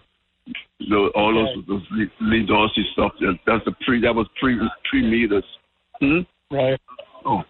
So 0.89 1.11
all 1.15 1.35
those, 1.35 1.65
those 1.67 2.09
Lee, 2.21 2.47
Dorsey 2.47 2.85
stuff. 2.93 3.13
That, 3.21 3.39
that's 3.47 3.65
the 3.65 3.73
pre. 3.87 4.01
That 4.01 4.15
was 4.15 4.27
pre 4.41 4.59
pre 4.89 5.03
meters. 5.03 5.45
Hmm? 6.01 6.21
Right. 6.51 6.81
Oh. 7.25 7.43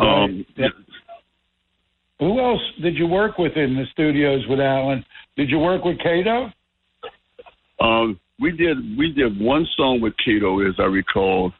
Um, 0.00 0.44
yeah. 0.56 0.68
Who 2.20 2.38
else 2.38 2.60
did 2.82 2.96
you 2.96 3.06
work 3.06 3.38
with 3.38 3.56
in 3.56 3.74
the 3.74 3.84
studios 3.92 4.44
with 4.48 4.60
Allen? 4.60 5.04
Did 5.36 5.48
you 5.48 5.58
work 5.58 5.84
with 5.84 5.98
Kato? 5.98 6.50
Um, 7.80 8.20
we 8.38 8.52
did. 8.52 8.76
We 8.98 9.12
did 9.12 9.40
one 9.40 9.66
song 9.76 10.00
with 10.00 10.12
Kato, 10.24 10.60
as 10.68 10.74
I 10.78 10.84
recall. 10.84 11.52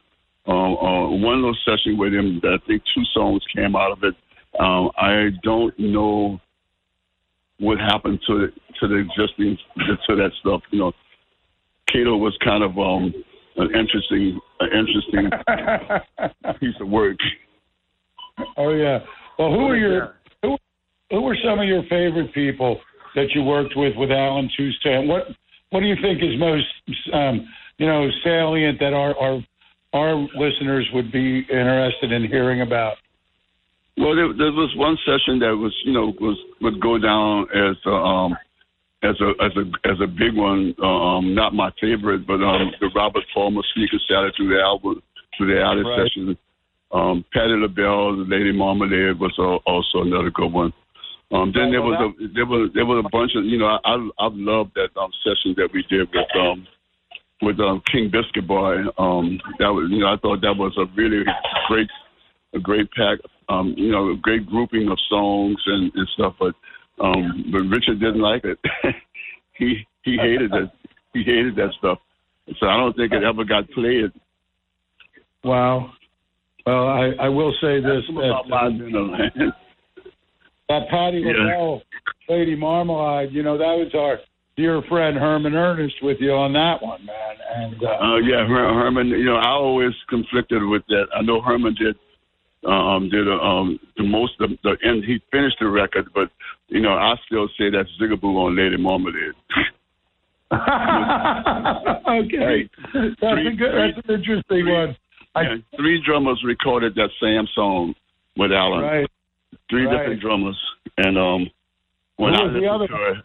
Um, 0.47 0.55
uh, 0.77 1.09
one 1.09 1.37
little 1.37 1.57
session 1.65 1.97
with 1.97 2.13
him. 2.13 2.41
I 2.43 2.57
think 2.67 2.83
two 2.95 3.03
songs 3.13 3.41
came 3.55 3.75
out 3.75 3.91
of 3.91 4.03
it. 4.03 4.15
Um, 4.59 4.91
I 4.97 5.29
don't 5.43 5.77
know 5.79 6.39
what 7.59 7.77
happened 7.79 8.19
to 8.27 8.47
to 8.79 8.87
the 8.87 8.95
existing 8.95 9.57
to 10.07 10.15
that 10.15 10.31
stuff. 10.41 10.61
You 10.71 10.79
know, 10.79 10.91
Kato 11.91 12.17
was 12.17 12.37
kind 12.43 12.63
of 12.63 12.77
um, 12.77 13.13
an 13.57 13.69
interesting, 13.75 14.39
an 14.59 14.69
interesting 14.73 15.29
piece 16.59 16.75
of 16.81 16.89
work. 16.89 17.17
Oh 18.57 18.73
yeah. 18.73 18.99
Well, 19.37 19.51
who 19.51 19.67
are 19.67 19.77
your 19.77 20.15
who 20.41 20.57
who 21.09 21.21
were 21.21 21.37
some 21.43 21.59
of 21.59 21.67
your 21.67 21.83
favorite 21.83 22.33
people 22.33 22.79
that 23.15 23.27
you 23.35 23.43
worked 23.43 23.73
with 23.75 23.95
with 23.97 24.11
Allen 24.11 24.49
Toussaint? 24.57 25.07
What 25.07 25.27
what 25.69 25.81
do 25.81 25.85
you 25.85 25.95
think 26.01 26.21
is 26.21 26.39
most 26.39 26.65
um, 27.13 27.47
you 27.77 27.87
know 27.87 28.07
salient 28.23 28.79
that 28.79 28.93
our 28.93 29.15
our 29.17 29.41
our 29.93 30.15
listeners 30.35 30.87
would 30.93 31.11
be 31.11 31.39
interested 31.49 32.11
in 32.11 32.27
hearing 32.27 32.61
about? 32.61 32.97
Well, 33.97 34.15
there, 34.15 34.33
there 34.33 34.51
was 34.51 34.73
one 34.75 34.97
session 35.05 35.39
that 35.39 35.55
was 35.55 35.75
you 35.85 35.93
know 35.93 36.13
was 36.19 36.37
would 36.61 36.79
go 36.79 36.97
down 36.97 37.47
as 37.53 37.75
uh, 37.85 37.91
um, 37.91 38.37
as 39.03 39.19
a 39.19 39.31
as 39.43 39.51
a 39.57 39.89
as 39.89 39.97
a 40.01 40.07
big 40.07 40.35
one. 40.35 40.73
Um, 40.81 41.35
not 41.35 41.53
my 41.53 41.71
favorite, 41.79 42.25
but 42.25 42.41
um, 42.41 42.71
the 42.79 42.89
Robert 42.95 43.23
Palmer 43.33 43.61
Sneakin' 43.75 43.99
Sally 44.07 44.31
through 44.35 44.55
the 44.55 44.61
album 44.61 45.01
through 45.37 45.53
the 45.53 45.61
outer 45.61 45.83
right. 45.83 46.07
session. 46.07 46.37
Um, 46.91 47.23
Patti 47.31 47.55
LaBelle, 47.55 48.17
the 48.17 48.25
Lady 48.27 48.51
Marmalade 48.51 49.19
was 49.19 49.33
also 49.65 50.01
another 50.01 50.29
good 50.29 50.51
one. 50.51 50.73
Um, 51.31 51.53
then 51.55 51.71
there 51.71 51.81
was 51.81 51.95
a 51.95 52.27
there 52.35 52.45
was 52.45 52.69
there 52.75 52.85
was 52.85 53.03
a 53.05 53.09
bunch 53.09 53.31
of 53.35 53.45
you 53.45 53.57
know 53.57 53.79
I 53.83 53.95
I 54.19 54.27
loved 54.31 54.75
that 54.75 54.91
um, 54.99 55.11
session 55.23 55.55
that 55.55 55.69
we 55.73 55.83
did 55.89 56.09
with 56.11 56.27
um 56.35 56.67
with 57.41 57.59
um, 57.59 57.81
King 57.89 58.11
Biscuit 58.11 58.45
Boy. 58.45 58.83
Um, 58.97 59.39
that 59.59 59.71
was 59.71 59.87
you 59.89 59.99
know 59.99 60.11
I 60.11 60.17
thought 60.17 60.41
that 60.41 60.57
was 60.57 60.75
a 60.77 60.85
really 60.95 61.23
great 61.67 61.87
a 62.53 62.59
great 62.59 62.91
pack 62.91 63.19
um, 63.51 63.73
you 63.77 63.91
know 63.91 64.11
a 64.11 64.15
great 64.15 64.45
grouping 64.45 64.89
of 64.89 64.97
songs 65.09 65.61
and, 65.65 65.91
and 65.95 66.07
stuff. 66.13 66.35
But 66.39 66.55
um, 67.03 67.51
but 67.51 67.61
Richard 67.63 67.99
didn't 67.99 68.21
like 68.21 68.43
it. 68.43 68.59
he 69.53 69.85
he 70.03 70.17
hated 70.17 70.53
it. 70.53 70.69
He 71.13 71.23
hated 71.23 71.55
that 71.55 71.71
stuff. 71.77 71.99
So 72.59 72.67
I 72.67 72.77
don't 72.77 72.95
think 72.95 73.11
it 73.13 73.23
ever 73.23 73.43
got 73.43 73.69
played. 73.71 74.11
Wow. 75.43 75.91
Well, 76.65 76.87
I, 76.87 77.11
I 77.19 77.29
will 77.29 77.53
say 77.61 77.79
this: 77.81 78.03
that, 78.07 78.31
uh, 78.51 79.51
that 80.69 80.89
Patti 80.89 81.23
yeah. 81.25 81.31
LaBelle, 81.31 81.81
Lady 82.29 82.55
Marmalade, 82.55 83.31
you 83.31 83.41
know, 83.43 83.57
that 83.57 83.73
was 83.73 83.91
our 83.95 84.19
dear 84.55 84.81
friend 84.87 85.17
Herman 85.17 85.55
Ernest 85.55 85.95
with 86.03 86.17
you 86.19 86.33
on 86.33 86.53
that 86.53 86.81
one, 86.81 87.03
man. 87.05 87.35
And 87.55 87.83
uh, 87.83 87.87
uh 87.87 88.17
yeah, 88.17 88.45
Herman. 88.45 89.07
You 89.07 89.25
know, 89.25 89.37
I 89.37 89.49
always 89.49 89.93
conflicted 90.07 90.63
with 90.63 90.83
that. 90.89 91.05
I 91.15 91.23
know 91.23 91.41
Herman 91.41 91.75
did 91.75 91.95
um, 92.67 93.09
did 93.09 93.27
a, 93.27 93.33
um, 93.33 93.79
the 93.97 94.03
most 94.03 94.33
the, 94.39 94.57
the 94.63 94.77
and 94.83 95.03
he 95.03 95.21
finished 95.31 95.57
the 95.59 95.67
record, 95.67 96.09
but 96.13 96.29
you 96.67 96.81
know 96.81 96.93
I 96.93 97.15
still 97.25 97.47
say 97.57 97.69
that's 97.69 97.89
Zigaboo 97.99 98.23
on 98.23 98.55
Lady 98.55 98.77
Marmalade. 98.77 99.33
okay, 100.51 100.59
that's 102.93 103.19
three, 103.19 103.47
a 103.47 103.55
good, 103.55 103.73
that's 103.73 103.97
an 104.07 104.15
interesting 104.15 104.43
three, 104.47 104.71
one. 104.71 104.95
I, 105.35 105.41
yeah, 105.41 105.55
three 105.77 106.01
drummers 106.05 106.41
recorded 106.45 106.95
that 106.95 107.09
same 107.21 107.47
song 107.55 107.95
with 108.37 108.51
Allen. 108.51 108.81
Right. 108.81 109.09
Three 109.69 109.85
right. 109.85 109.97
different 109.97 110.21
drummers, 110.21 110.59
and 110.97 111.17
um, 111.17 111.49
when 112.17 112.33
Who 112.33 112.41
I 112.41 112.59
the 112.59 112.67
other? 112.67 112.87
to 112.87 113.11
it, 113.11 113.17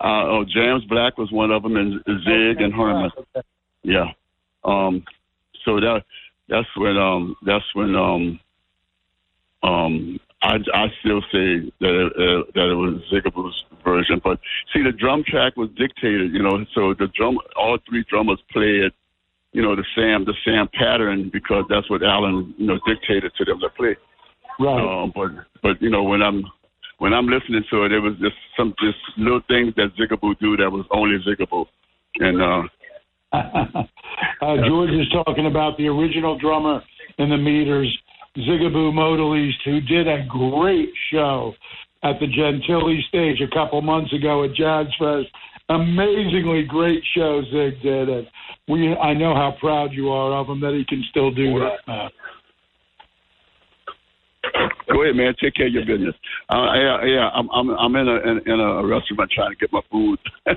uh, 0.00 0.24
oh, 0.24 0.44
James 0.48 0.84
Black 0.84 1.18
was 1.18 1.30
one 1.30 1.50
of 1.50 1.62
them, 1.62 1.76
and 1.76 2.00
Zig 2.06 2.56
okay. 2.56 2.64
and 2.64 2.72
Herman. 2.72 3.10
Okay. 3.18 3.46
Yeah. 3.82 4.06
Um, 4.64 5.04
so 5.64 5.80
that 5.80 6.04
that's 6.48 6.68
when 6.76 6.96
um 6.96 7.36
that's 7.44 7.64
when 7.74 7.94
um 7.94 8.40
um, 9.62 10.18
I, 10.42 10.56
I 10.72 10.86
still 11.00 11.20
say 11.32 11.70
that 11.80 11.94
it, 11.94 12.12
uh, 12.16 12.50
that 12.54 12.70
it 12.70 12.74
was 12.74 13.02
Zigaboo's 13.12 13.54
version. 13.84 14.20
But 14.22 14.38
see, 14.72 14.82
the 14.82 14.92
drum 14.92 15.22
track 15.26 15.56
was 15.56 15.68
dictated, 15.76 16.32
you 16.32 16.42
know. 16.42 16.64
So 16.74 16.94
the 16.94 17.08
drum, 17.14 17.38
all 17.56 17.78
three 17.88 18.04
drummers 18.08 18.40
played, 18.50 18.92
you 19.52 19.62
know, 19.62 19.76
the 19.76 19.84
same 19.96 20.24
the 20.24 20.34
same 20.46 20.68
pattern 20.72 21.30
because 21.32 21.64
that's 21.68 21.90
what 21.90 22.02
Allen, 22.02 22.54
you 22.56 22.66
know, 22.66 22.78
dictated 22.86 23.32
to 23.36 23.44
them 23.44 23.60
to 23.60 23.68
play. 23.70 23.96
Right. 24.58 25.02
Um, 25.02 25.12
but 25.14 25.30
but 25.62 25.82
you 25.82 25.90
know 25.90 26.04
when 26.04 26.22
I'm 26.22 26.44
when 26.98 27.12
I'm 27.12 27.26
listening 27.26 27.64
to 27.70 27.84
it, 27.84 27.92
it 27.92 28.00
was 28.00 28.14
just 28.20 28.36
some 28.56 28.74
just 28.80 28.98
little 29.16 29.40
things 29.48 29.74
that 29.76 29.92
Zigaboo 29.98 30.38
do 30.38 30.56
that 30.56 30.70
was 30.70 30.86
only 30.90 31.18
Zigaboo, 31.24 31.66
and 32.16 32.40
uh, 32.40 32.62
uh, 34.42 34.56
George 34.66 34.90
is 34.90 35.08
talking 35.12 35.46
about 35.46 35.76
the 35.78 35.88
original 35.88 36.38
drummer 36.38 36.82
in 37.18 37.30
the 37.30 37.36
Meters, 37.36 37.96
Zigaboo 38.42 38.92
Modeliste, 38.92 39.64
who 39.64 39.80
did 39.80 40.08
a 40.08 40.24
great 40.28 40.90
show 41.12 41.54
at 42.02 42.18
the 42.20 42.26
Gentilly 42.26 43.00
stage 43.08 43.40
a 43.40 43.54
couple 43.54 43.80
months 43.82 44.12
ago 44.12 44.44
at 44.44 44.54
Jazz 44.54 44.86
Fest. 44.98 45.28
Amazingly 45.68 46.64
great 46.64 47.02
show 47.14 47.42
Zig 47.52 47.80
did, 47.82 48.08
and 48.08 48.26
we 48.66 48.92
I 48.94 49.14
know 49.14 49.34
how 49.34 49.54
proud 49.60 49.92
you 49.92 50.08
are 50.08 50.32
of 50.40 50.48
him 50.48 50.60
that 50.60 50.74
he 50.74 50.84
can 50.84 51.04
still 51.10 51.30
do 51.30 51.60
that. 51.60 52.10
Go 54.92 55.02
ahead, 55.02 55.14
man. 55.14 55.34
Take 55.40 55.54
care 55.54 55.68
of 55.68 55.72
your 55.72 55.86
business. 55.86 56.14
Uh, 56.48 56.74
yeah, 56.74 57.04
yeah. 57.04 57.28
I'm 57.32 57.48
I'm 57.50 57.70
I'm 57.70 57.94
in 57.94 58.08
a 58.08 58.16
in, 58.16 58.52
in 58.52 58.60
a 58.60 58.84
restaurant 58.84 59.30
trying 59.30 59.50
to 59.50 59.56
get 59.56 59.72
my 59.72 59.80
food. 59.92 60.18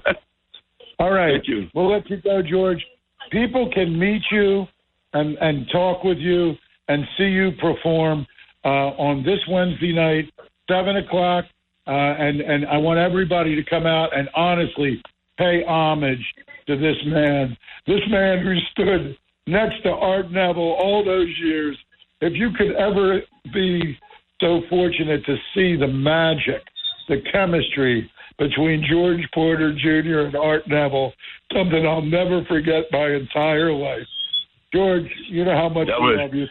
All 1.00 1.12
right. 1.12 1.34
Thank 1.34 1.48
you. 1.48 1.68
We'll 1.76 1.92
let 1.92 2.10
you 2.10 2.18
go, 2.22 2.42
George. 2.42 2.84
People 3.32 3.70
can 3.72 3.98
meet 3.98 4.24
you 4.32 4.66
and 5.14 5.38
and 5.38 5.68
talk 5.72 6.04
with 6.04 6.18
you 6.18 6.54
and 6.88 7.04
see 7.18 7.26
you 7.26 7.52
perform 7.60 8.26
uh, 8.66 8.92
on 8.98 9.24
this 9.24 9.40
Wednesday 9.50 9.94
night, 9.94 10.26
seven 10.70 10.98
o'clock. 10.98 11.46
Uh, 11.86 11.92
and 11.92 12.40
and 12.40 12.66
I 12.68 12.78
want 12.78 13.00
everybody 13.00 13.56
to 13.56 13.64
come 13.70 13.86
out 13.86 14.16
and 14.18 14.30
honestly 14.36 15.02
pay 15.38 15.64
homage 15.68 16.24
to 16.68 16.78
this 16.78 16.96
man. 17.06 17.58
This 17.88 18.00
man 18.10 18.40
who 18.40 18.56
stood 18.72 19.18
next 19.48 19.84
to 19.84 19.90
Art 19.90 20.32
Neville 20.32 20.78
all 20.80 21.04
those 21.04 21.28
years. 21.44 21.78
If 22.22 22.34
you 22.36 22.52
could 22.58 22.76
ever 22.76 23.20
be 23.54 23.98
so 24.40 24.62
fortunate 24.70 25.26
to 25.26 25.36
see 25.54 25.76
the 25.76 25.88
magic, 25.88 26.62
the 27.10 27.18
chemistry 27.34 28.10
between 28.40 28.86
George 28.90 29.20
Porter 29.34 29.74
Jr. 29.74 30.20
and 30.28 30.36
Art 30.38 30.64
Neville, 30.68 31.12
something 31.54 31.86
I'll 31.86 32.02
never 32.02 32.46
forget 32.46 32.86
my 32.92 33.10
entire 33.12 33.74
life. 33.74 34.08
George, 34.74 35.04
you 35.28 35.44
know 35.44 35.56
how 35.56 35.68
much 35.70 35.88
That 35.88 35.96
I 35.96 36.00
was- 36.00 36.18
love 36.18 36.34
you. 36.34 36.48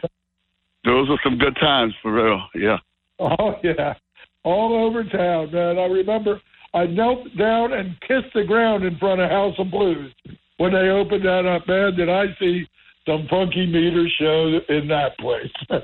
Those 0.84 1.08
were 1.08 1.20
some 1.22 1.38
good 1.38 1.56
times 1.60 1.94
for 2.02 2.12
real. 2.12 2.42
Yeah. 2.54 2.78
Oh 3.18 3.54
yeah, 3.62 3.94
all 4.44 4.84
over 4.84 5.04
town, 5.04 5.52
man. 5.52 5.78
I 5.78 5.86
remember 5.86 6.40
I 6.74 6.86
knelt 6.86 7.24
down 7.36 7.72
and 7.72 8.00
kissed 8.00 8.34
the 8.34 8.44
ground 8.44 8.84
in 8.84 8.96
front 8.98 9.20
of 9.20 9.30
House 9.30 9.54
of 9.58 9.70
Blues 9.70 10.12
when 10.56 10.72
they 10.72 10.88
opened 10.88 11.24
that 11.24 11.46
up. 11.46 11.68
Man, 11.68 11.94
did 11.94 12.08
I 12.08 12.24
see 12.40 12.66
some 13.06 13.26
funky 13.28 13.66
meter 13.66 14.06
show 14.18 14.58
in 14.68 14.88
that 14.88 15.16
place? 15.18 15.52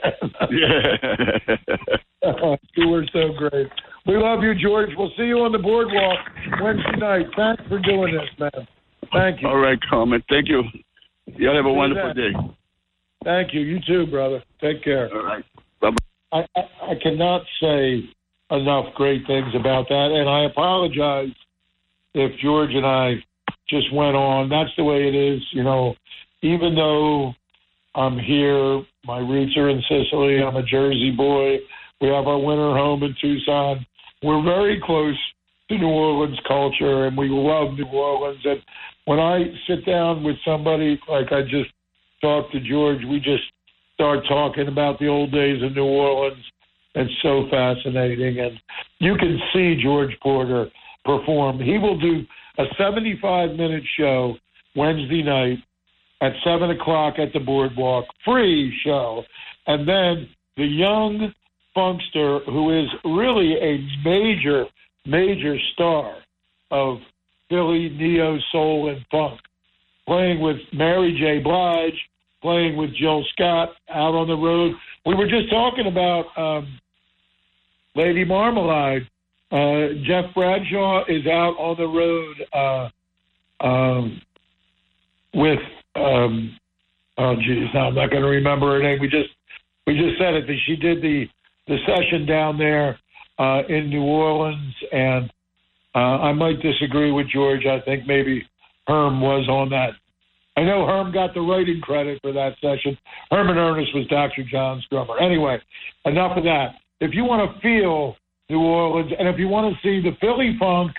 Yeah. 0.51 1.57
Oh, 2.25 2.57
you 2.75 2.89
were 2.89 3.07
so 3.13 3.33
great. 3.39 3.69
We 4.05 4.17
love 4.17 4.43
you, 4.43 4.53
George. 4.55 4.91
We'll 4.97 5.13
see 5.17 5.23
you 5.23 5.39
on 5.39 5.53
the 5.53 5.59
boardwalk 5.59 6.19
Wednesday 6.61 6.99
night. 6.99 7.27
Thanks 7.37 7.63
for 7.69 7.79
doing 7.79 8.13
this, 8.13 8.29
man. 8.41 8.67
Thank 9.13 9.41
you. 9.41 9.49
All 9.49 9.57
right, 9.57 9.79
Carmen. 9.89 10.23
Thank 10.29 10.49
you. 10.49 10.65
Y'all 11.37 11.55
have 11.55 11.67
a 11.67 11.73
wonderful 11.73 12.13
day. 12.15 12.33
Thank 13.25 13.53
you. 13.53 13.61
You 13.61 13.79
too, 13.87 14.07
brother. 14.07 14.43
Take 14.61 14.83
care. 14.83 15.13
All 15.13 15.25
right. 15.25 15.45
I, 16.33 16.45
I, 16.57 16.61
I 16.91 16.95
cannot 17.03 17.43
say 17.61 18.03
enough 18.51 18.87
great 18.95 19.27
things 19.27 19.49
about 19.55 19.89
that, 19.89 20.11
and 20.13 20.29
I 20.29 20.45
apologize 20.45 21.35
if 22.15 22.39
George 22.41 22.71
and 22.73 22.87
I 22.87 23.15
just 23.69 23.93
went 23.93 24.17
on. 24.17 24.49
That's 24.49 24.71
the 24.77 24.85
way 24.85 25.09
it 25.09 25.15
is, 25.15 25.43
you 25.53 25.63
know. 25.63 25.95
Even 26.43 26.75
though 26.75 27.33
I'm 27.95 28.19
here, 28.19 28.83
my 29.05 29.19
roots 29.19 29.57
are 29.57 29.69
in 29.69 29.83
Sicily. 29.89 30.43
I'm 30.43 30.57
a 30.57 30.63
Jersey 30.63 31.11
boy. 31.11 31.59
We 32.01 32.09
have 32.09 32.27
our 32.27 32.39
winter 32.39 32.75
home 32.75 33.03
in 33.03 33.15
Tucson. 33.21 33.85
We're 34.23 34.43
very 34.43 34.81
close 34.85 35.17
to 35.69 35.79
New 35.79 35.89
Orleans 35.89 36.39
culture, 36.47 37.07
and 37.07 37.17
we 37.17 37.29
love 37.29 37.75
New 37.75 37.87
Orleans. 37.87 38.41
And 38.45 38.63
when 39.05 39.19
I 39.19 39.45
sit 39.67 39.85
down 39.85 40.23
with 40.23 40.37
somebody 40.45 40.99
like 41.09 41.33
I 41.33 41.43
just 41.43 41.71
talked 42.21 42.53
to 42.53 42.61
George, 42.61 43.01
we 43.09 43.19
just 43.19 43.43
start 43.95 44.21
talking 44.29 44.69
about 44.69 44.99
the 44.99 45.09
old 45.09 45.33
days 45.33 45.63
of 45.63 45.75
New 45.75 45.85
Orleans. 45.85 46.45
It's 46.95 47.13
so 47.23 47.47
fascinating. 47.51 48.41
And 48.41 48.59
you 48.99 49.17
can 49.17 49.39
see 49.53 49.81
George 49.83 50.17
Porter 50.23 50.67
perform. 51.05 51.61
He 51.61 51.79
will 51.79 51.99
do 51.99 52.25
a 52.59 52.65
75 52.77 53.51
minute 53.57 53.85
show 53.97 54.35
Wednesday 54.75 55.23
night 55.23 55.59
at 56.21 56.33
7 56.45 56.71
o'clock 56.71 57.15
at 57.19 57.33
the 57.33 57.41
boardwalk, 57.41 58.05
free 58.25 58.77
show. 58.85 59.23
And 59.67 59.89
then 59.89 60.29
the 60.57 60.65
young 60.65 61.33
funkster, 61.77 62.45
who 62.47 62.83
is 62.83 62.89
really 63.05 63.55
a 63.55 63.79
major, 64.05 64.65
major 65.07 65.57
star 65.75 66.17
of 66.71 66.99
Philly 67.49 67.89
neo 67.91 68.39
soul 68.53 68.91
and 68.91 69.05
funk, 69.11 69.41
playing 70.09 70.41
with 70.41 70.57
Mary 70.73 71.15
J. 71.21 71.39
Blige, 71.41 72.01
playing 72.41 72.79
with 72.79 72.91
Jill 72.97 73.23
Scott 73.35 73.69
out 73.91 74.15
on 74.15 74.27
the 74.27 74.35
road. 74.35 74.73
We 75.05 75.15
were 75.15 75.29
just 75.29 75.51
talking 75.51 75.87
about 75.87 76.25
um, 76.37 76.81
Lady 77.95 78.25
Marmalade. 78.25 79.03
Uh, 79.53 80.01
Jeff 80.07 80.35
Bradshaw 80.35 81.05
is 81.09 81.27
out 81.27 81.55
on 81.59 81.77
the 81.77 81.87
road 81.87 82.91
uh, 83.63 83.67
um, 83.67 84.21
with. 85.35 85.59
Um, 85.95 86.59
oh, 87.19 87.35
geez, 87.37 87.69
now 87.75 87.89
I'm 87.89 87.95
not 87.95 88.11
going 88.11 88.23
to 88.23 88.29
remember 88.29 88.79
her 88.79 88.83
name. 88.83 89.01
We 89.01 89.09
just 89.09 89.29
we 89.87 89.95
just 89.95 90.19
said 90.19 90.35
it. 90.35 90.47
that 90.47 90.57
She 90.67 90.77
did 90.77 91.03
the 91.03 91.27
the 91.67 91.77
session 91.87 92.25
down 92.25 92.57
there 92.57 92.99
uh, 93.39 93.61
in 93.69 93.91
New 93.91 94.03
Orleans, 94.03 94.75
and 94.91 95.31
uh, 95.95 95.99
I 95.99 96.33
might 96.33 96.63
disagree 96.63 97.13
with 97.13 97.27
George. 97.29 97.67
I 97.67 97.81
think 97.85 98.07
maybe 98.07 98.47
Herm 98.89 99.21
was 99.21 99.47
on 99.49 99.69
that. 99.71 99.91
I 100.57 100.65
know 100.65 100.87
Herm 100.87 101.13
got 101.13 101.35
the 101.35 101.41
writing 101.41 101.81
credit 101.81 102.19
for 102.21 102.33
that 102.33 102.55
session. 102.61 102.99
Herman 103.31 103.59
Ernest 103.59 103.95
was 103.95 104.07
Dr. 104.09 104.43
John's 104.51 104.85
drummer. 104.91 105.17
Anyway, 105.21 105.59
enough 106.05 106.37
of 106.37 106.43
that. 106.45 106.71
If 107.01 107.15
you 107.15 107.25
want 107.25 107.49
to 107.49 107.61
feel 107.61 108.17
New 108.49 108.59
Orleans, 108.61 109.13
and 109.17 109.29
if 109.29 109.39
you 109.39 109.47
want 109.47 109.73
to 109.73 109.81
see 109.83 110.03
the 110.03 110.17
Philly 110.21 110.57
funk 110.59 110.93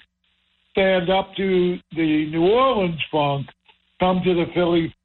stand 0.71 1.09
up 1.09 1.35
to 1.35 1.77
the 1.95 2.29
New 2.31 2.43
Orleans 2.43 3.01
funk, 3.11 3.47
come 3.99 4.21
to 4.23 4.33
the 4.33 4.45
Philly, 4.53 4.95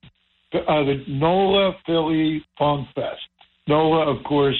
uh, 0.54 0.84
the 0.84 1.02
NOLA 1.08 1.72
Philly 1.86 2.44
Funk 2.56 2.86
Fest. 2.94 3.22
NOLA, 3.66 4.14
of 4.14 4.22
course, 4.24 4.56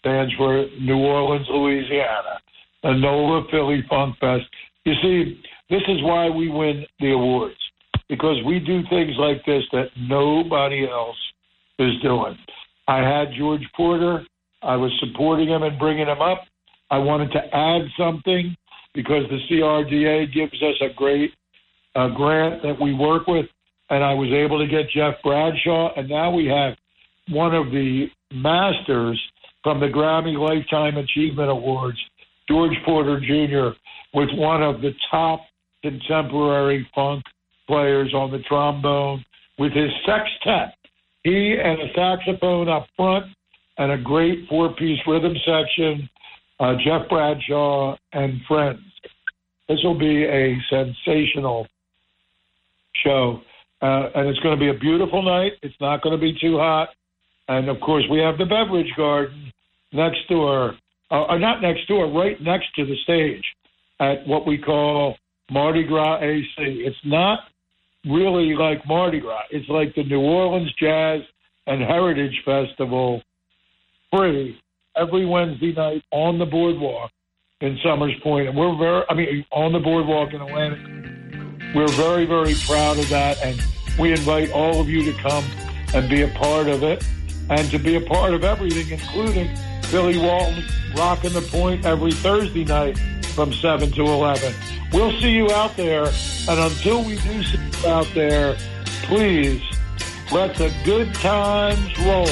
stands 0.00 0.32
for 0.34 0.66
New 0.78 0.98
Orleans, 0.98 1.46
Louisiana. 1.50 2.38
The 2.82 2.92
NOLA 2.92 3.46
Philly 3.50 3.82
Funk 3.88 4.16
Fest. 4.20 4.44
You 4.84 4.94
see, 5.02 5.42
this 5.72 5.82
is 5.88 6.02
why 6.02 6.28
we 6.28 6.50
win 6.50 6.84
the 7.00 7.12
awards 7.12 7.56
because 8.10 8.36
we 8.44 8.60
do 8.60 8.82
things 8.90 9.12
like 9.18 9.42
this 9.46 9.62
that 9.72 9.86
nobody 9.98 10.86
else 10.86 11.16
is 11.78 11.92
doing. 12.02 12.36
I 12.86 12.98
had 12.98 13.28
George 13.38 13.66
Porter. 13.74 14.22
I 14.60 14.76
was 14.76 14.92
supporting 15.00 15.48
him 15.48 15.62
and 15.62 15.78
bringing 15.78 16.08
him 16.08 16.20
up. 16.20 16.42
I 16.90 16.98
wanted 16.98 17.32
to 17.32 17.40
add 17.56 17.82
something 17.98 18.54
because 18.92 19.22
the 19.30 19.38
CRDA 19.50 20.34
gives 20.34 20.62
us 20.62 20.74
a 20.82 20.92
great 20.94 21.32
uh, 21.96 22.08
grant 22.08 22.62
that 22.62 22.78
we 22.78 22.92
work 22.92 23.26
with, 23.26 23.46
and 23.88 24.04
I 24.04 24.12
was 24.12 24.28
able 24.30 24.58
to 24.58 24.66
get 24.66 24.90
Jeff 24.94 25.14
Bradshaw, 25.24 25.94
and 25.96 26.06
now 26.06 26.30
we 26.30 26.44
have 26.48 26.74
one 27.30 27.54
of 27.54 27.70
the 27.70 28.08
masters 28.30 29.18
from 29.62 29.80
the 29.80 29.86
Grammy 29.86 30.36
Lifetime 30.38 30.98
Achievement 30.98 31.48
Awards, 31.48 31.98
George 32.46 32.76
Porter 32.84 33.18
Jr., 33.20 33.74
with 34.12 34.28
one 34.34 34.62
of 34.62 34.82
the 34.82 34.92
top 35.10 35.40
contemporary 35.82 36.88
funk 36.94 37.24
players 37.66 38.12
on 38.14 38.30
the 38.30 38.38
trombone 38.40 39.24
with 39.58 39.72
his 39.72 39.90
sextet. 40.06 40.74
He 41.24 41.56
and 41.62 41.80
a 41.80 41.92
saxophone 41.94 42.68
up 42.68 42.86
front 42.96 43.26
and 43.78 43.92
a 43.92 43.98
great 43.98 44.48
four 44.48 44.74
piece 44.74 44.98
rhythm 45.06 45.34
section, 45.46 46.08
uh, 46.60 46.74
Jeff 46.84 47.08
Bradshaw 47.08 47.96
and 48.12 48.40
friends. 48.46 48.80
This 49.68 49.78
will 49.84 49.98
be 49.98 50.24
a 50.24 50.56
sensational 50.68 51.66
show. 53.04 53.40
Uh, 53.80 54.10
and 54.14 54.28
it's 54.28 54.38
going 54.40 54.56
to 54.56 54.60
be 54.60 54.68
a 54.68 54.78
beautiful 54.78 55.22
night. 55.22 55.52
It's 55.62 55.74
not 55.80 56.02
going 56.02 56.14
to 56.14 56.20
be 56.20 56.36
too 56.40 56.58
hot. 56.58 56.90
And 57.48 57.68
of 57.68 57.80
course, 57.80 58.04
we 58.10 58.18
have 58.20 58.38
the 58.38 58.44
beverage 58.44 58.92
garden 58.96 59.52
next 59.92 60.28
door, 60.28 60.74
uh, 61.10 61.24
uh, 61.24 61.38
not 61.38 61.60
next 61.62 61.86
door, 61.88 62.06
right 62.06 62.40
next 62.40 62.66
to 62.76 62.86
the 62.86 62.96
stage 63.02 63.44
at 64.00 64.26
what 64.26 64.46
we 64.46 64.58
call 64.58 65.16
Mardi 65.50 65.84
Gras 65.84 66.20
AC. 66.22 66.54
It's 66.58 66.96
not 67.04 67.40
really 68.06 68.54
like 68.54 68.86
Mardi 68.86 69.20
Gras. 69.20 69.42
It's 69.50 69.68
like 69.68 69.94
the 69.94 70.04
New 70.04 70.20
Orleans 70.20 70.72
Jazz 70.80 71.22
and 71.66 71.80
Heritage 71.80 72.42
Festival 72.44 73.22
free 74.12 74.60
every 74.96 75.24
Wednesday 75.24 75.72
night 75.72 76.02
on 76.10 76.38
the 76.38 76.46
boardwalk 76.46 77.10
in 77.60 77.78
Somers 77.84 78.12
Point, 78.22 78.48
and 78.48 78.56
we're 78.56 78.76
very, 78.76 79.04
I 79.08 79.14
mean, 79.14 79.46
on 79.52 79.72
the 79.72 79.78
boardwalk 79.78 80.32
in 80.32 80.40
Atlantic. 80.40 80.80
We're 81.74 81.88
very, 81.88 82.26
very 82.26 82.54
proud 82.66 82.98
of 82.98 83.08
that, 83.08 83.38
and 83.42 83.62
we 83.98 84.10
invite 84.10 84.50
all 84.50 84.80
of 84.80 84.88
you 84.88 85.10
to 85.10 85.18
come 85.20 85.44
and 85.94 86.10
be 86.10 86.22
a 86.22 86.28
part 86.28 86.66
of 86.66 86.82
it, 86.82 87.04
and 87.48 87.70
to 87.70 87.78
be 87.78 87.94
a 87.94 88.00
part 88.00 88.34
of 88.34 88.44
everything, 88.44 88.90
including 88.90 89.48
Billy 89.90 90.18
Walton 90.18 90.64
rocking 90.96 91.32
the 91.32 91.40
point 91.42 91.86
every 91.86 92.12
Thursday 92.12 92.64
night 92.64 92.98
from 93.32 93.52
7 93.52 93.90
to 93.92 94.02
11. 94.02 94.54
We'll 94.92 95.12
see 95.20 95.30
you 95.30 95.50
out 95.50 95.76
there, 95.76 96.06
and 96.48 96.60
until 96.60 97.02
we 97.04 97.16
do 97.16 97.42
see 97.42 97.58
you 97.58 97.88
out 97.88 98.08
there, 98.14 98.56
please 99.04 99.62
let 100.30 100.54
the 100.56 100.72
good 100.84 101.14
times 101.14 101.98
roll. 102.00 102.26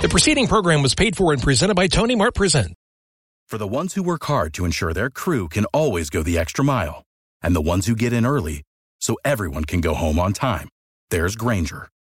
The 0.00 0.08
preceding 0.10 0.48
program 0.48 0.82
was 0.82 0.94
paid 0.94 1.16
for 1.16 1.32
and 1.32 1.40
presented 1.40 1.76
by 1.76 1.86
Tony 1.86 2.14
Mart 2.14 2.34
Present. 2.34 2.74
For 3.48 3.56
the 3.56 3.66
ones 3.66 3.94
who 3.94 4.02
work 4.02 4.24
hard 4.24 4.52
to 4.54 4.66
ensure 4.66 4.92
their 4.92 5.08
crew 5.08 5.48
can 5.48 5.64
always 5.66 6.10
go 6.10 6.22
the 6.22 6.38
extra 6.38 6.62
mile, 6.62 7.04
and 7.42 7.56
the 7.56 7.62
ones 7.62 7.86
who 7.86 7.94
get 7.96 8.12
in 8.12 8.26
early 8.26 8.62
so 9.00 9.16
everyone 9.24 9.64
can 9.64 9.80
go 9.80 9.94
home 9.94 10.18
on 10.18 10.34
time, 10.34 10.68
there's 11.10 11.36
Grainger, 11.36 11.88